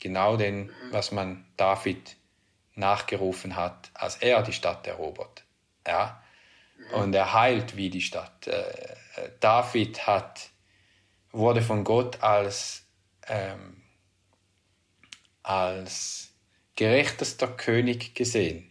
Genau 0.00 0.36
den, 0.36 0.70
was 0.90 1.10
man 1.10 1.44
David 1.56 2.16
nachgerufen 2.74 3.56
hat, 3.56 3.90
als 3.94 4.16
er 4.16 4.42
die 4.42 4.52
Stadt 4.52 4.86
erobert. 4.86 5.44
Ja? 5.86 6.22
Und 6.92 7.14
er 7.14 7.32
heilt 7.32 7.76
wie 7.76 7.90
die 7.90 8.00
Stadt. 8.00 8.46
Äh, 8.46 8.96
David 9.40 10.06
hat, 10.06 10.50
wurde 11.32 11.60
von 11.60 11.82
Gott 11.82 12.22
als, 12.22 12.84
ähm, 13.26 13.82
als 15.42 16.32
gerechtester 16.76 17.48
König 17.48 18.14
gesehen. 18.14 18.67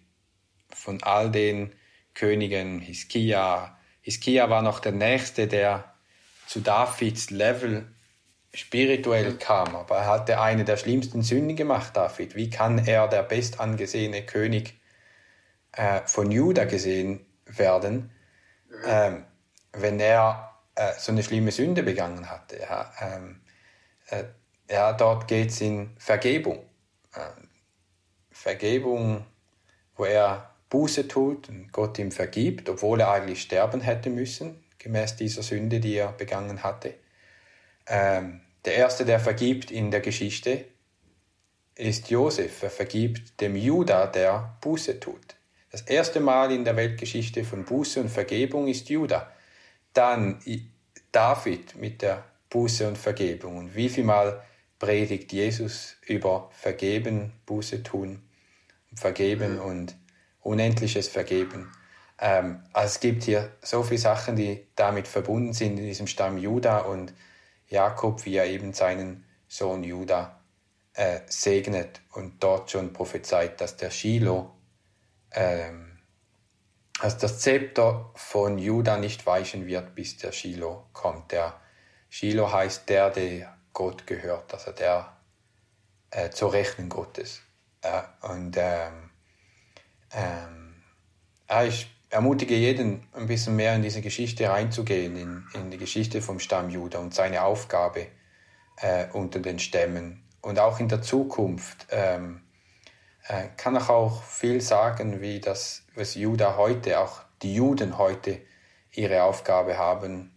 Von 0.88 1.04
all 1.04 1.30
den 1.30 1.74
Königen, 2.14 2.80
Hiskia. 2.80 3.78
Hiskia 4.00 4.50
war 4.50 4.62
noch 4.62 4.80
der 4.80 4.94
Nächste, 4.94 5.46
der 5.46 5.94
zu 6.48 6.62
Davids 6.62 7.30
Level 7.30 7.94
spirituell 8.54 9.34
kam, 9.38 9.76
aber 9.76 9.98
er 9.98 10.06
hatte 10.06 10.40
eine 10.40 10.64
der 10.64 10.78
schlimmsten 10.78 11.24
Sünden 11.24 11.58
gemacht, 11.58 11.98
David. 11.98 12.38
Wie 12.38 12.50
kann 12.50 12.88
er 12.88 13.10
der 13.10 13.24
bestangesehene 13.24 14.26
König 14.26 14.80
äh, 15.74 16.04
von 16.06 16.32
Juda 16.32 16.64
gesehen 16.64 17.26
werden, 17.46 18.10
ähm, 18.86 19.26
wenn 19.74 20.00
er 20.00 20.58
äh, 20.76 20.94
so 20.98 21.12
eine 21.12 21.22
schlimme 21.22 21.52
Sünde 21.52 21.84
begangen 21.84 22.30
hatte. 22.30 22.62
Ja, 22.62 22.94
ähm, 23.02 23.42
äh, 24.06 24.24
ja 24.72 24.94
dort 24.94 25.28
geht 25.28 25.50
es 25.50 25.60
in 25.60 25.98
Vergebung. 25.98 26.60
Äh, 27.14 27.42
Vergebung, 28.32 29.26
wo 29.98 30.06
er 30.06 30.54
Buße 30.70 31.08
tut 31.08 31.50
und 31.50 31.72
Gott 31.72 31.98
ihm 32.00 32.12
vergibt, 32.12 32.70
obwohl 32.70 33.02
er 33.02 33.12
eigentlich 33.12 33.42
sterben 33.42 33.82
hätte 33.82 34.10
müssen, 34.10 34.64
gemäß 34.78 35.16
dieser 35.16 35.44
Sünde, 35.44 35.80
die 35.80 35.96
er 35.96 36.12
begangen 36.12 36.64
hatte. 36.64 36.96
Ähm, 37.88 38.42
der 38.66 38.76
erste, 38.76 39.06
der 39.06 39.20
vergibt 39.20 39.72
in 39.72 39.92
der 39.92 40.02
Geschichte, 40.02 40.66
ist 41.76 42.10
Josef. 42.10 42.64
Er 42.64 42.70
vergibt 42.70 43.40
dem 43.40 43.56
Judah, 43.56 44.08
der 44.08 44.58
Buße 44.62 45.00
tut. 45.00 45.36
Das 45.72 45.82
erste 45.82 46.20
Mal 46.20 46.52
in 46.52 46.66
der 46.66 46.76
Weltgeschichte 46.76 47.44
von 47.44 47.64
Buße 47.64 48.02
und 48.02 48.10
Vergebung 48.10 48.68
ist 48.68 48.90
Judah. 48.90 49.32
Dann 49.94 50.40
David 51.12 51.76
mit 51.76 52.02
der 52.02 52.24
Buße 52.50 52.88
und 52.88 52.98
Vergebung. 52.98 53.58
Und 53.58 53.76
wie 53.76 53.90
viel 53.90 54.04
Mal 54.04 54.44
predigt 54.80 55.32
Jesus 55.32 55.96
über 56.06 56.50
Vergeben, 56.54 57.34
Buße 57.46 57.84
tun, 57.84 58.22
Vergeben 58.94 59.60
und 59.60 59.96
unendliches 60.48 61.10
Vergeben. 61.10 61.72
Ähm, 62.20 62.64
also 62.74 62.88
es 62.88 63.00
gibt 63.00 63.24
hier 63.24 63.52
so 63.62 63.84
viele 63.84 64.00
Sachen, 64.00 64.36
die 64.36 64.68
damit 64.76 65.08
verbunden 65.08 65.54
sind 65.54 65.78
in 65.78 65.86
diesem 65.86 66.08
Stamm 66.08 66.38
Juda 66.38 66.80
und 66.80 67.14
Jakob, 67.68 68.26
wie 68.26 68.38
er 68.38 68.46
eben 68.48 68.74
seinen 68.74 69.26
Sohn 69.48 69.84
Juda 69.84 70.40
äh, 70.94 71.20
segnet 71.28 72.02
und 72.14 72.42
dort 72.42 72.72
schon 72.72 72.94
prophezeit, 72.94 73.60
dass 73.62 73.78
der 73.78 73.92
Shiloh, 73.92 74.52
ähm, 75.32 76.00
dass 77.02 77.18
das 77.18 77.40
Zepter 77.40 78.12
von 78.16 78.58
Juda 78.58 78.98
nicht 78.98 79.26
weichen 79.26 79.68
wird, 79.68 79.94
bis 79.94 80.18
der 80.18 80.32
Shiloh 80.32 80.88
kommt. 80.94 81.32
Der 81.34 81.60
Shiloh 82.10 82.52
heißt 82.52 82.90
der, 82.90 83.10
der 83.10 83.58
Gott 83.74 84.08
gehört, 84.08 84.54
also 84.54 84.72
der 84.72 85.18
äh, 86.10 86.30
zur 86.30 86.54
Rechten 86.54 86.90
Gottes. 86.90 87.42
Äh, 87.82 88.02
und 88.22 88.56
ähm, 88.58 89.07
ähm, 90.14 90.76
ich 91.66 91.90
ermutige 92.10 92.56
jeden, 92.56 93.08
ein 93.14 93.28
bisschen 93.28 93.56
mehr 93.56 93.76
in 93.76 93.82
diese 93.82 94.02
Geschichte 94.02 94.50
reinzugehen, 94.50 95.16
in, 95.16 95.44
in 95.54 95.72
die 95.72 95.78
Geschichte 95.78 96.22
vom 96.22 96.40
Stamm 96.40 96.70
Juda 96.70 97.00
und 97.00 97.14
seine 97.14 97.44
Aufgabe 97.44 98.08
äh, 98.78 99.08
unter 99.14 99.40
den 99.40 99.60
Stämmen. 99.60 100.24
Und 100.42 100.60
auch 100.60 100.80
in 100.80 100.88
der 100.88 101.02
Zukunft 101.02 101.88
ähm, 101.90 102.42
äh, 103.28 103.50
kann 103.58 103.76
ich 103.76 103.90
auch 103.90 104.24
viel 104.24 104.62
sagen, 104.62 105.20
wie 105.22 105.40
das, 105.40 105.84
was 105.96 106.16
Juda 106.16 106.56
heute, 106.56 107.00
auch 107.00 107.22
die 107.42 107.56
Juden 107.56 107.98
heute 107.98 108.40
ihre 108.92 109.24
Aufgabe 109.24 109.78
haben 109.78 110.32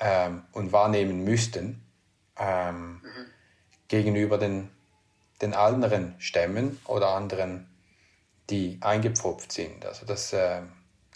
ähm, 0.00 0.42
und 0.52 0.72
wahrnehmen 0.72 1.24
müssten 1.24 1.84
ähm, 2.38 2.94
mhm. 2.94 3.26
gegenüber 3.88 4.38
den, 4.38 4.70
den 5.40 5.54
anderen 5.54 6.14
Stämmen 6.18 6.80
oder 6.86 7.10
anderen, 7.10 7.68
die 8.50 8.78
eingepfropft 8.80 9.52
sind. 9.52 9.84
Also 9.84 10.06
das 10.06 10.32
äh, 10.32 10.62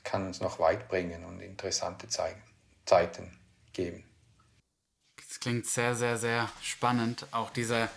kann 0.05 0.27
uns 0.27 0.41
noch 0.41 0.59
weit 0.59 0.89
bringen 0.89 1.25
und 1.25 1.41
interessante 1.41 2.09
Zeigen, 2.09 2.43
Zeiten 2.85 3.39
geben. 3.73 4.05
Das 5.29 5.41
klingt 5.41 5.67
sehr, 5.67 5.95
sehr, 5.95 6.17
sehr 6.17 6.51
spannend. 6.63 7.27
Auch 7.33 7.51
dieser, 7.51 7.89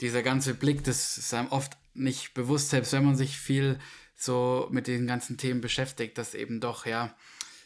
dieser 0.00 0.22
ganze 0.22 0.54
Blick, 0.54 0.84
das 0.84 1.18
ist 1.18 1.32
einem 1.32 1.48
oft 1.48 1.76
nicht 1.94 2.34
bewusst, 2.34 2.70
selbst 2.70 2.92
wenn 2.92 3.04
man 3.04 3.16
sich 3.16 3.38
viel 3.38 3.78
so 4.16 4.68
mit 4.70 4.86
den 4.86 5.06
ganzen 5.06 5.38
Themen 5.38 5.60
beschäftigt, 5.60 6.18
dass 6.18 6.34
eben 6.34 6.60
doch, 6.60 6.86
ja, 6.86 7.14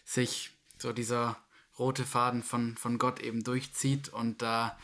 sich 0.05 0.51
so 0.79 0.93
dieser 0.93 1.39
rote 1.79 2.05
Faden 2.05 2.43
von, 2.43 2.77
von 2.77 2.99
Gott 2.99 3.21
eben 3.21 3.43
durchzieht 3.43 4.11
und 4.11 4.43
da, 4.43 4.79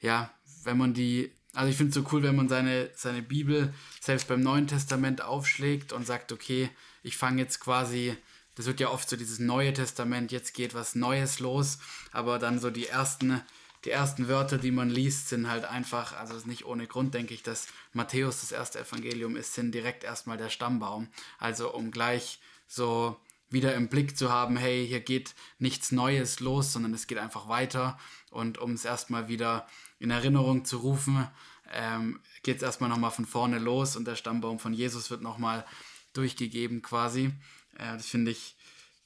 ja, 0.00 0.30
wenn 0.64 0.76
man 0.76 0.94
die 0.94 1.32
also 1.54 1.70
ich 1.70 1.76
finde 1.76 1.90
es 1.90 1.94
so 1.94 2.04
cool, 2.12 2.22
wenn 2.22 2.36
man 2.36 2.48
seine, 2.48 2.90
seine 2.94 3.22
Bibel 3.22 3.72
selbst 4.00 4.28
beim 4.28 4.40
Neuen 4.40 4.66
Testament 4.66 5.22
aufschlägt 5.22 5.92
und 5.92 6.06
sagt, 6.06 6.32
okay, 6.32 6.70
ich 7.02 7.16
fange 7.16 7.42
jetzt 7.42 7.60
quasi 7.60 8.16
das 8.54 8.66
wird 8.66 8.80
ja 8.80 8.90
oft 8.90 9.08
so 9.08 9.16
dieses 9.16 9.38
Neue 9.38 9.72
Testament, 9.72 10.32
jetzt 10.32 10.54
geht 10.54 10.74
was 10.74 10.94
Neues 10.94 11.38
los, 11.38 11.78
aber 12.12 12.38
dann 12.38 12.58
so 12.58 12.70
die 12.70 12.86
ersten, 12.86 13.40
die 13.84 13.90
ersten 13.90 14.28
Wörter, 14.28 14.58
die 14.58 14.70
man 14.70 14.90
liest, 14.90 15.28
sind 15.28 15.48
halt 15.48 15.64
einfach, 15.64 16.16
also 16.18 16.34
nicht 16.46 16.66
ohne 16.66 16.86
Grund 16.86 17.14
denke 17.14 17.34
ich, 17.34 17.42
dass 17.42 17.68
Matthäus 17.92 18.40
das 18.40 18.52
erste 18.52 18.80
Evangelium 18.80 19.36
ist, 19.36 19.54
sind 19.54 19.72
direkt 19.72 20.04
erstmal 20.04 20.36
der 20.36 20.50
Stammbaum. 20.50 21.08
Also 21.38 21.72
um 21.72 21.90
gleich 21.90 22.40
so 22.68 23.16
wieder 23.48 23.74
im 23.74 23.88
Blick 23.88 24.16
zu 24.16 24.30
haben, 24.30 24.56
hey, 24.56 24.86
hier 24.86 25.00
geht 25.00 25.34
nichts 25.58 25.92
Neues 25.92 26.40
los, 26.40 26.72
sondern 26.72 26.94
es 26.94 27.06
geht 27.06 27.18
einfach 27.18 27.48
weiter. 27.48 27.98
Und 28.30 28.58
um 28.58 28.72
es 28.72 28.84
erstmal 28.84 29.28
wieder 29.28 29.66
in 30.02 30.10
Erinnerung 30.10 30.64
zu 30.64 30.78
rufen, 30.78 31.28
ähm, 31.72 32.20
geht 32.42 32.56
es 32.56 32.62
erstmal 32.62 32.90
nochmal 32.90 33.12
von 33.12 33.24
vorne 33.24 33.58
los 33.58 33.96
und 33.96 34.04
der 34.06 34.16
Stammbaum 34.16 34.58
von 34.58 34.74
Jesus 34.74 35.10
wird 35.10 35.22
nochmal 35.22 35.64
durchgegeben 36.12 36.82
quasi. 36.82 37.32
Ja, 37.78 37.94
das 37.94 38.06
finde 38.06 38.32
ich 38.32 38.56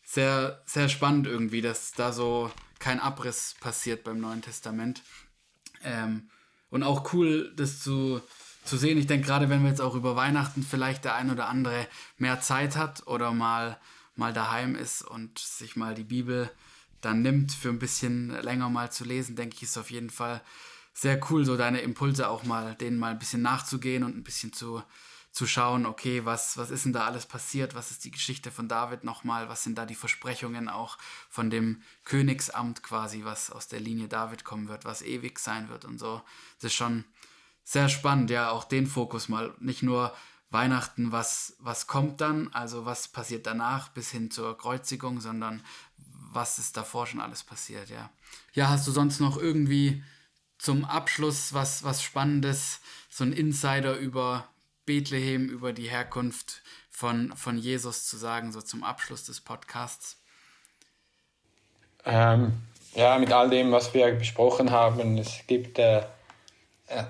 sehr, 0.03 0.63
sehr 0.65 0.89
spannend 0.89 1.27
irgendwie, 1.27 1.61
dass 1.61 1.93
da 1.93 2.13
so 2.13 2.51
kein 2.79 2.99
Abriss 2.99 3.55
passiert 3.61 4.05
beim 4.05 4.21
Neuen 4.21 4.41
Testament. 4.41 5.03
Ähm, 5.85 6.31
und 6.71 6.83
auch 6.83 7.13
cool, 7.13 7.53
das 7.57 7.81
zu, 7.81 8.21
zu 8.65 8.77
sehen. 8.77 8.99
Ich 8.99 9.07
denke, 9.07 9.27
gerade 9.27 9.51
wenn 9.51 9.63
wir 9.63 9.71
jetzt 9.71 9.81
auch 9.83 9.95
über 9.95 10.17
Weihnachten 10.17 10.63
vielleicht 10.63 11.05
der 11.05 11.15
ein 11.15 11.31
oder 11.31 11.49
andere 11.49 11.87
mehr 12.17 12.41
Zeit 12.41 12.77
hat 12.77 13.07
oder 13.07 13.33
mal, 13.33 13.79
mal 14.15 14.33
daheim 14.33 14.75
ist 14.75 15.03
und 15.03 15.39
sich 15.39 15.77
mal 15.77 15.95
die 15.95 16.05
Bibel 16.05 16.51
dann 17.03 17.23
nimmt, 17.23 17.53
für 17.53 17.69
ein 17.69 17.79
bisschen 17.79 18.31
länger 18.43 18.71
mal 18.71 18.91
zu 18.91 19.05
lesen, 19.05 19.37
denke 19.37 19.57
ich, 19.57 19.63
ist 19.65 19.77
auf 19.77 19.91
jeden 19.91 20.11
Fall 20.11 20.41
sehr 20.97 21.21
cool, 21.31 21.45
so 21.45 21.59
deine 21.59 21.81
Impulse 21.81 22.31
auch 22.31 22.45
mal, 22.45 22.75
denen 22.75 22.99
mal 22.99 23.11
ein 23.11 23.19
bisschen 23.19 23.43
nachzugehen 23.43 24.03
und 24.03 24.17
ein 24.17 24.25
bisschen 24.25 24.55
zu, 24.55 24.83
zu 25.31 25.47
schauen, 25.47 25.85
okay, 25.85 26.25
was, 26.25 26.57
was 26.57 26.71
ist 26.71 26.87
denn 26.87 26.95
da 26.95 27.05
alles 27.05 27.27
passiert, 27.27 27.75
was 27.75 27.91
ist 27.91 28.07
die 28.07 28.11
Geschichte 28.11 28.51
von 28.51 28.67
David 28.67 29.05
nochmal, 29.05 29.51
was 29.51 29.63
sind 29.63 29.77
da 29.77 29.85
die 29.85 29.95
Versprechungen 29.95 30.71
auch 30.71 30.97
von 31.29 31.51
dem 31.51 31.83
Königsamt 32.05 32.83
quasi, 32.83 33.25
was 33.25 33.51
aus 33.51 33.69
der 33.69 33.81
Linie 33.81 34.09
David 34.09 34.45
kommen 34.45 34.69
wird, 34.69 34.87
was 34.87 35.03
ewig 35.03 35.39
sein 35.39 35.69
wird 35.69 35.85
und 35.85 35.99
so. 35.99 36.23
Das 36.61 36.73
ist 36.73 36.77
schon 36.77 37.05
sehr 37.63 37.91
spannend, 37.91 38.31
ja, 38.31 38.49
auch 38.49 38.65
den 38.65 38.87
Fokus 38.87 39.29
mal, 39.29 39.55
nicht 39.59 39.83
nur 39.83 40.15
Weihnachten, 40.49 41.13
was, 41.13 41.57
was 41.59 41.87
kommt 41.87 42.23
dann, 42.23 42.49
also 42.55 42.87
was 42.87 43.09
passiert 43.09 43.47
danach 43.47 43.91
bis 43.91 44.11
hin 44.11 44.31
zur 44.31 44.57
Kreuzigung, 44.57 45.21
sondern 45.21 45.63
was 45.99 46.59
ist 46.59 46.79
davor 46.79 47.07
schon 47.07 47.21
alles 47.21 47.45
passiert, 47.45 47.91
ja. 47.91 48.09
Ja, 48.55 48.71
hast 48.71 48.87
du 48.87 48.93
sonst 48.93 49.21
noch 49.21 49.37
irgendwie 49.37 50.03
zum 50.67 50.85
Abschluss 50.85 51.55
was, 51.55 51.85
was 51.85 52.03
Spannendes, 52.03 52.81
so 53.09 53.23
ein 53.23 53.33
Insider 53.33 53.95
über 53.95 54.49
Bethlehem, 54.85 55.49
über 55.49 55.73
die 55.73 55.89
Herkunft 55.89 56.61
von, 56.91 57.33
von 57.37 57.57
Jesus 57.57 58.05
zu 58.09 58.17
sagen, 58.17 58.51
so 58.51 58.61
zum 58.61 58.83
Abschluss 58.83 59.23
des 59.23 59.41
Podcasts? 59.41 60.21
Ähm, 62.05 62.53
ja, 62.97 63.17
mit 63.17 63.33
all 63.33 63.49
dem, 63.49 63.71
was 63.71 63.95
wir 63.95 64.12
besprochen 64.14 64.73
haben, 64.73 65.17
es 65.19 65.47
gibt 65.47 65.79
äh, 65.79 65.99
äh, 66.89 67.05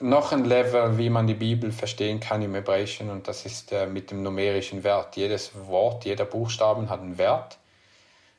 noch 0.00 0.32
ein 0.32 0.44
Level, 0.44 0.98
wie 0.98 1.08
man 1.08 1.26
die 1.26 1.32
Bibel 1.32 1.72
verstehen 1.72 2.20
kann 2.20 2.42
im 2.42 2.54
Hebräischen 2.54 3.08
und 3.08 3.26
das 3.26 3.46
ist 3.46 3.72
äh, 3.72 3.86
mit 3.86 4.10
dem 4.10 4.22
numerischen 4.22 4.84
Wert. 4.84 5.16
Jedes 5.16 5.52
Wort, 5.66 6.04
jeder 6.04 6.26
Buchstaben 6.26 6.90
hat 6.90 7.00
einen 7.00 7.16
Wert. 7.16 7.56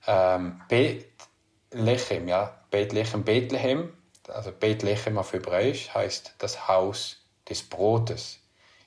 Ähm, 0.06 0.62
Bethlehem, 0.68 2.28
ja, 2.28 2.54
Bethlehem, 2.70 3.24
Bethlehem, 3.24 3.94
also 4.34 4.52
Bethlehem 4.52 5.18
auf 5.18 5.34
Hebräisch 5.34 5.94
heißt 5.94 6.36
das 6.38 6.68
Haus 6.68 7.18
des 7.48 7.64
Brotes. 7.64 8.40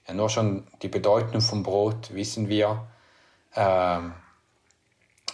Ja, 0.07 0.14
nur 0.14 0.28
schon 0.28 0.66
die 0.82 0.88
Bedeutung 0.88 1.40
vom 1.40 1.62
Brot 1.62 2.12
wissen 2.14 2.49
wir, 2.49 2.86
ähm, 3.55 4.14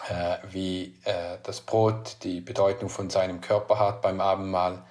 äh, 0.09 0.39
wie 0.51 0.99
äh, 1.05 1.39
das 1.43 1.61
Brot 1.61 2.17
die 2.23 2.41
Bedeutung 2.41 2.89
von 2.89 3.11
seinem 3.11 3.41
Körper 3.41 3.79
hat 3.79 4.03
beim 4.03 4.21
Abendmahl. 4.21 4.83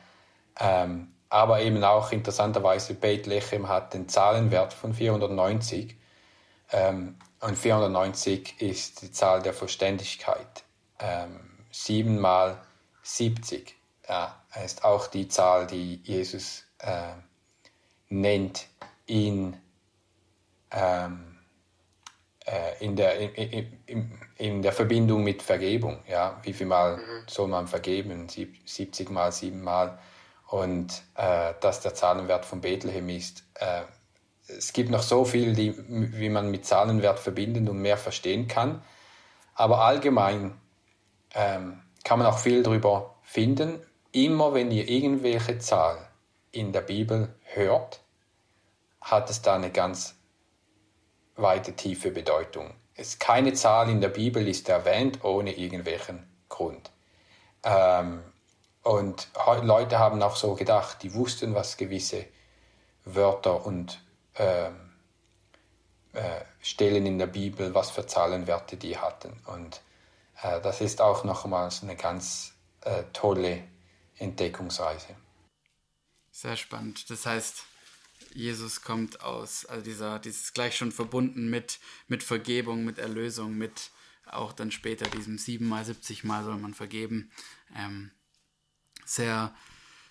Ähm, 0.59 1.13
aber 1.29 1.61
eben 1.61 1.83
auch 1.83 2.11
interessanterweise 2.11 2.93
Bethlehem 2.93 3.67
hat 3.67 3.93
den 3.93 4.07
Zahlenwert 4.07 4.73
von 4.73 4.93
490. 4.93 5.97
Ähm, 6.71 7.17
und 7.39 7.57
490 7.57 8.61
ist 8.61 9.01
die 9.01 9.11
Zahl 9.11 9.41
der 9.41 9.53
Verständigkeit. 9.53 10.63
Ähm, 10.99 11.39
7 11.71 12.19
mal 12.19 12.59
70 13.03 13.77
ja, 14.07 14.35
ist 14.63 14.83
auch 14.83 15.07
die 15.07 15.27
Zahl, 15.27 15.67
die 15.67 16.01
Jesus 16.03 16.63
äh, 16.79 17.13
nennt 18.09 18.67
in 19.05 19.57
ähm, 20.71 21.37
äh, 22.47 22.83
in, 22.83 22.95
der, 22.95 23.19
in, 23.19 23.67
in, 23.85 24.19
in, 24.37 24.61
der 24.61 24.71
Verbindung 24.71 25.23
mit 25.23 25.41
Vergebung. 25.41 25.99
Ja? 26.07 26.39
Wie 26.43 26.53
viel 26.53 26.67
Mal 26.67 26.97
mhm. 26.97 27.01
soll 27.27 27.47
man 27.47 27.67
vergeben? 27.67 28.27
70 28.29 29.09
Mal, 29.09 29.31
7 29.31 29.61
Mal. 29.61 29.99
Und 30.47 31.03
äh, 31.15 31.53
dass 31.59 31.81
der 31.81 31.93
Zahlenwert 31.93 32.45
von 32.45 32.61
Bethlehem 32.61 33.09
ist. 33.09 33.43
Äh, 33.55 33.81
es 34.47 34.71
gibt 34.71 34.89
noch 34.89 35.03
so 35.03 35.25
viel, 35.25 35.53
die, 35.53 35.75
wie 36.17 36.29
man 36.29 36.49
mit 36.49 36.65
Zahlenwert 36.65 37.19
verbinden 37.19 37.67
und 37.67 37.79
mehr 37.79 37.97
verstehen 37.97 38.47
kann. 38.47 38.81
Aber 39.53 39.81
allgemein 39.81 40.57
ähm, 41.35 41.81
kann 42.05 42.19
man 42.19 42.27
auch 42.27 42.37
viel 42.37 42.63
darüber 42.63 43.15
finden. 43.23 43.81
Immer 44.17 44.55
wenn 44.55 44.71
ihr 44.71 44.89
irgendwelche 44.89 45.59
Zahl 45.59 46.07
in 46.49 46.73
der 46.73 46.81
Bibel 46.81 47.35
hört, 47.43 48.01
hat 48.99 49.29
es 49.29 49.43
da 49.43 49.53
eine 49.53 49.69
ganz 49.69 50.15
weite, 51.35 51.73
tiefe 51.75 52.09
Bedeutung. 52.09 52.73
Es, 52.95 53.19
keine 53.19 53.53
Zahl 53.53 53.91
in 53.91 54.01
der 54.01 54.09
Bibel 54.09 54.47
ist 54.47 54.69
erwähnt 54.69 55.23
ohne 55.23 55.55
irgendwelchen 55.55 56.27
Grund. 56.49 56.89
Ähm, 57.61 58.23
und 58.81 59.29
Leute 59.61 59.99
haben 59.99 60.23
auch 60.23 60.35
so 60.35 60.55
gedacht, 60.55 61.03
die 61.03 61.13
wussten, 61.13 61.53
was 61.53 61.77
gewisse 61.77 62.25
Wörter 63.05 63.67
und 63.67 64.03
ähm, 64.39 64.93
äh, 66.13 66.41
Stellen 66.59 67.05
in 67.05 67.19
der 67.19 67.27
Bibel, 67.27 67.75
was 67.75 67.91
für 67.91 68.07
Zahlenwerte 68.07 68.77
die 68.77 68.97
hatten. 68.97 69.39
Und 69.45 69.83
äh, 70.41 70.59
das 70.61 70.81
ist 70.81 71.01
auch 71.01 71.23
nochmals 71.23 71.83
eine 71.83 71.95
ganz 71.95 72.55
äh, 72.81 73.03
tolle 73.13 73.61
Entdeckungsreise. 74.19 75.15
Sehr 76.31 76.55
spannend. 76.55 77.09
Das 77.09 77.25
heißt, 77.25 77.63
Jesus 78.33 78.81
kommt 78.81 79.21
aus, 79.21 79.65
also 79.65 79.83
dieser, 79.83 80.19
dieses 80.19 80.53
gleich 80.53 80.75
schon 80.75 80.91
verbunden 80.91 81.49
mit, 81.49 81.79
mit 82.07 82.23
Vergebung, 82.23 82.85
mit 82.85 82.99
Erlösung, 82.99 83.57
mit 83.57 83.91
auch 84.25 84.53
dann 84.53 84.71
später 84.71 85.09
diesem 85.09 85.37
siebenmal, 85.37 85.85
siebzigmal 85.85 86.43
soll 86.43 86.57
man 86.57 86.73
vergeben. 86.73 87.31
Ähm, 87.75 88.11
sehr, 89.05 89.55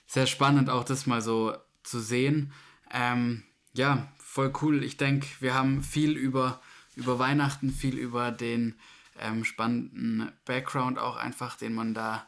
sehr 0.07 0.27
spannend 0.27 0.71
auch 0.71 0.85
das 0.85 1.07
mal 1.07 1.21
so 1.21 1.57
zu 1.83 2.01
sehen. 2.01 2.53
Ähm, 2.91 3.45
ja, 3.75 4.09
voll 4.19 4.53
cool. 4.63 4.83
Ich 4.83 4.97
denke, 4.97 5.27
wir 5.41 5.55
haben 5.55 5.83
viel 5.83 6.17
über, 6.17 6.61
über 6.95 7.19
Weihnachten, 7.19 7.71
viel 7.71 7.99
über 7.99 8.33
den 8.33 8.79
ähm, 9.21 9.45
spannenden 9.45 10.33
Background 10.45 10.99
auch 10.99 11.17
einfach, 11.17 11.57
den 11.57 11.75
man 11.75 11.95
da, 11.95 12.27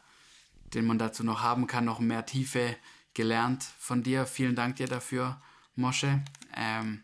den 0.73 0.85
man 0.85 0.97
dazu 0.97 1.23
noch 1.23 1.41
haben 1.41 1.67
kann, 1.67 1.85
noch 1.85 1.99
mehr 1.99 2.25
Tiefe 2.25 2.75
gelernt 3.13 3.63
von 3.79 4.03
dir. 4.03 4.25
Vielen 4.25 4.55
Dank 4.55 4.77
dir 4.77 4.87
dafür, 4.87 5.41
Mosche. 5.75 6.21
Ähm, 6.55 7.03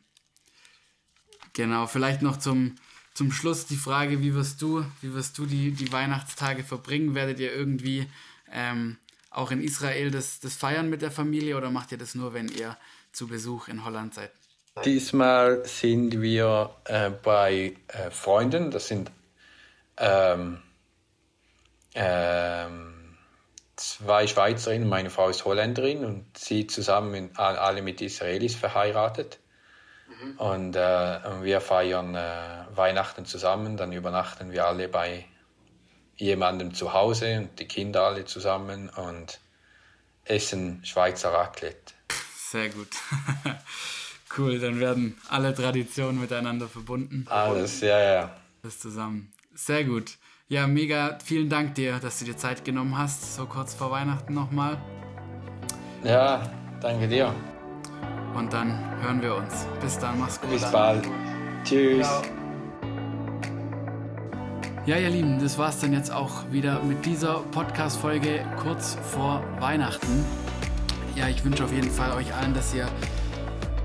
genau, 1.53 1.87
vielleicht 1.87 2.21
noch 2.21 2.37
zum, 2.37 2.75
zum 3.13 3.31
Schluss 3.31 3.65
die 3.65 3.77
Frage, 3.77 4.21
wie 4.21 4.33
wirst 4.33 4.61
du, 4.61 4.85
wie 5.01 5.13
wirst 5.13 5.37
du 5.37 5.45
die, 5.45 5.71
die 5.71 5.91
Weihnachtstage 5.91 6.63
verbringen? 6.63 7.15
Werdet 7.15 7.39
ihr 7.39 7.53
irgendwie 7.53 8.07
ähm, 8.51 8.97
auch 9.29 9.51
in 9.51 9.61
Israel 9.61 10.11
das, 10.11 10.39
das 10.39 10.55
feiern 10.55 10.89
mit 10.89 11.01
der 11.01 11.11
Familie 11.11 11.57
oder 11.57 11.69
macht 11.69 11.91
ihr 11.91 11.97
das 11.97 12.15
nur, 12.15 12.33
wenn 12.33 12.47
ihr 12.47 12.77
zu 13.11 13.27
Besuch 13.27 13.67
in 13.67 13.83
Holland 13.83 14.13
seid? 14.13 14.31
Diesmal 14.83 15.63
sind 15.65 16.21
wir 16.21 16.75
äh, 16.85 17.09
bei 17.09 17.77
äh, 17.87 18.11
Freunden, 18.11 18.71
das 18.71 18.89
sind 18.89 19.09
ähm, 19.97 20.59
ähm, 21.93 22.94
zwei 23.75 24.27
Schweizerinnen, 24.27 24.87
meine 24.87 25.09
Frau 25.09 25.29
ist 25.29 25.45
Holländerin 25.45 26.05
und 26.05 26.37
sie 26.37 26.67
zusammen 26.67 27.29
alle 27.35 27.81
mit 27.81 28.01
Israelis 28.01 28.55
verheiratet. 28.55 29.39
Mhm. 30.07 30.37
Und 30.37 30.75
äh, 30.75 31.43
wir 31.43 31.61
feiern 31.61 32.15
äh, 32.15 32.65
Weihnachten 32.75 33.25
zusammen, 33.25 33.77
dann 33.77 33.91
übernachten 33.91 34.51
wir 34.51 34.65
alle 34.65 34.87
bei 34.87 35.25
jemandem 36.17 36.73
zu 36.73 36.93
Hause 36.93 37.39
und 37.39 37.59
die 37.59 37.67
Kinder 37.67 38.03
alle 38.03 38.25
zusammen 38.25 38.89
und 38.89 39.39
essen 40.23 40.83
Schweizer 40.85 41.33
Raclette. 41.33 41.93
Sehr 42.35 42.69
gut. 42.69 42.87
cool, 44.37 44.59
dann 44.59 44.79
werden 44.79 45.19
alle 45.29 45.53
Traditionen 45.53 46.21
miteinander 46.21 46.67
verbunden. 46.67 47.25
Alles, 47.29 47.81
ja, 47.81 47.99
ja. 47.99 48.35
Das 48.63 48.79
zusammen. 48.79 49.33
Sehr 49.53 49.83
gut. 49.83 50.17
Ja, 50.47 50.67
mega 50.67 51.17
vielen 51.23 51.49
Dank 51.49 51.73
dir, 51.73 51.97
dass 51.97 52.19
du 52.19 52.25
dir 52.25 52.37
Zeit 52.37 52.63
genommen 52.63 52.95
hast, 52.95 53.35
so 53.35 53.47
kurz 53.47 53.73
vor 53.73 53.89
Weihnachten 53.89 54.35
nochmal. 54.35 54.77
Ja, 56.03 56.43
danke 56.81 57.07
dir. 57.07 57.33
Und 58.35 58.53
dann 58.53 58.77
hören 59.01 59.23
wir 59.23 59.37
uns. 59.37 59.65
Bis 59.81 59.97
dann, 59.97 60.19
mach's 60.19 60.39
gut. 60.39 60.51
Bis 60.51 60.71
bald. 60.71 61.09
Tschüss. 61.63 62.05
Ciao. 62.05 62.21
Ja, 64.85 64.97
ihr 64.97 65.09
Lieben, 65.09 65.41
das 65.41 65.57
war's 65.57 65.79
dann 65.79 65.93
jetzt 65.93 66.11
auch 66.11 66.51
wieder 66.51 66.79
mit 66.83 67.03
dieser 67.07 67.39
Podcast-Folge 67.51 68.45
kurz 68.61 68.99
vor 69.01 69.43
Weihnachten. 69.59 70.23
Ja, 71.15 71.27
ich 71.27 71.43
wünsche 71.43 71.63
auf 71.63 71.73
jeden 71.73 71.89
Fall 71.89 72.11
euch 72.11 72.31
allen, 72.35 72.53
dass 72.53 72.71
ihr, 72.75 72.87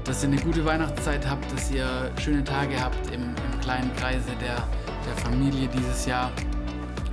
dass 0.04 0.22
ihr 0.22 0.28
eine 0.28 0.42
gute 0.42 0.62
Weihnachtszeit 0.66 1.26
habt, 1.26 1.50
dass 1.54 1.70
ihr 1.70 2.10
schöne 2.20 2.44
Tage 2.44 2.78
habt 2.78 3.10
im, 3.14 3.22
im 3.22 3.60
kleinen 3.62 3.96
Kreise 3.96 4.28
der, 4.42 4.56
der 5.06 5.16
Familie 5.24 5.66
dieses 5.68 6.04
Jahr. 6.04 6.30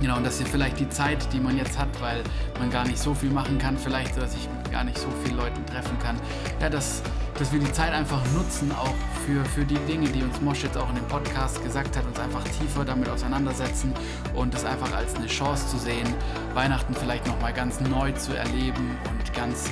Genau, 0.00 0.16
und 0.16 0.24
dass 0.24 0.38
ihr 0.40 0.46
vielleicht 0.46 0.78
die 0.78 0.88
Zeit, 0.88 1.32
die 1.32 1.40
man 1.40 1.56
jetzt 1.56 1.78
hat, 1.78 1.88
weil 2.00 2.22
man 2.58 2.70
gar 2.70 2.86
nicht 2.86 2.98
so 2.98 3.14
viel 3.14 3.30
machen 3.30 3.58
kann, 3.58 3.76
vielleicht, 3.76 4.14
sich 4.14 4.48
mit 4.48 4.70
gar 4.70 4.84
nicht 4.84 4.98
so 4.98 5.08
vielen 5.24 5.36
Leuten 5.36 5.64
treffen 5.66 5.98
kann, 5.98 6.16
ja, 6.60 6.70
dass 6.70 7.02
dass 7.38 7.52
wir 7.52 7.60
die 7.60 7.72
Zeit 7.72 7.92
einfach 7.92 8.20
nutzen, 8.34 8.72
auch 8.72 8.94
für, 9.24 9.44
für 9.44 9.64
die 9.64 9.78
Dinge, 9.86 10.08
die 10.08 10.22
uns 10.22 10.40
Mosch 10.40 10.64
jetzt 10.64 10.76
auch 10.76 10.88
in 10.88 10.96
dem 10.96 11.06
Podcast 11.06 11.62
gesagt 11.62 11.96
hat, 11.96 12.04
uns 12.04 12.18
einfach 12.18 12.42
tiefer 12.44 12.84
damit 12.84 13.08
auseinandersetzen 13.08 13.94
und 14.34 14.52
das 14.52 14.64
einfach 14.64 14.92
als 14.92 15.14
eine 15.14 15.26
Chance 15.26 15.68
zu 15.68 15.78
sehen, 15.78 16.06
Weihnachten 16.54 16.94
vielleicht 16.94 17.26
nochmal 17.26 17.52
ganz 17.52 17.80
neu 17.80 18.10
zu 18.12 18.36
erleben 18.36 18.98
und 19.08 19.32
ganz 19.34 19.70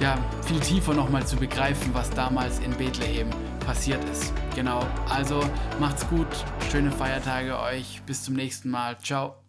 ja, 0.00 0.18
viel 0.42 0.58
tiefer 0.58 0.92
nochmal 0.92 1.24
zu 1.24 1.36
begreifen, 1.36 1.94
was 1.94 2.10
damals 2.10 2.58
in 2.58 2.72
Bethlehem 2.72 3.30
passiert 3.64 4.02
ist. 4.10 4.32
Genau, 4.56 4.84
also 5.08 5.40
macht's 5.78 6.06
gut, 6.08 6.26
schöne 6.70 6.90
Feiertage 6.90 7.58
euch, 7.60 8.02
bis 8.06 8.24
zum 8.24 8.34
nächsten 8.34 8.70
Mal, 8.70 8.98
ciao. 8.98 9.43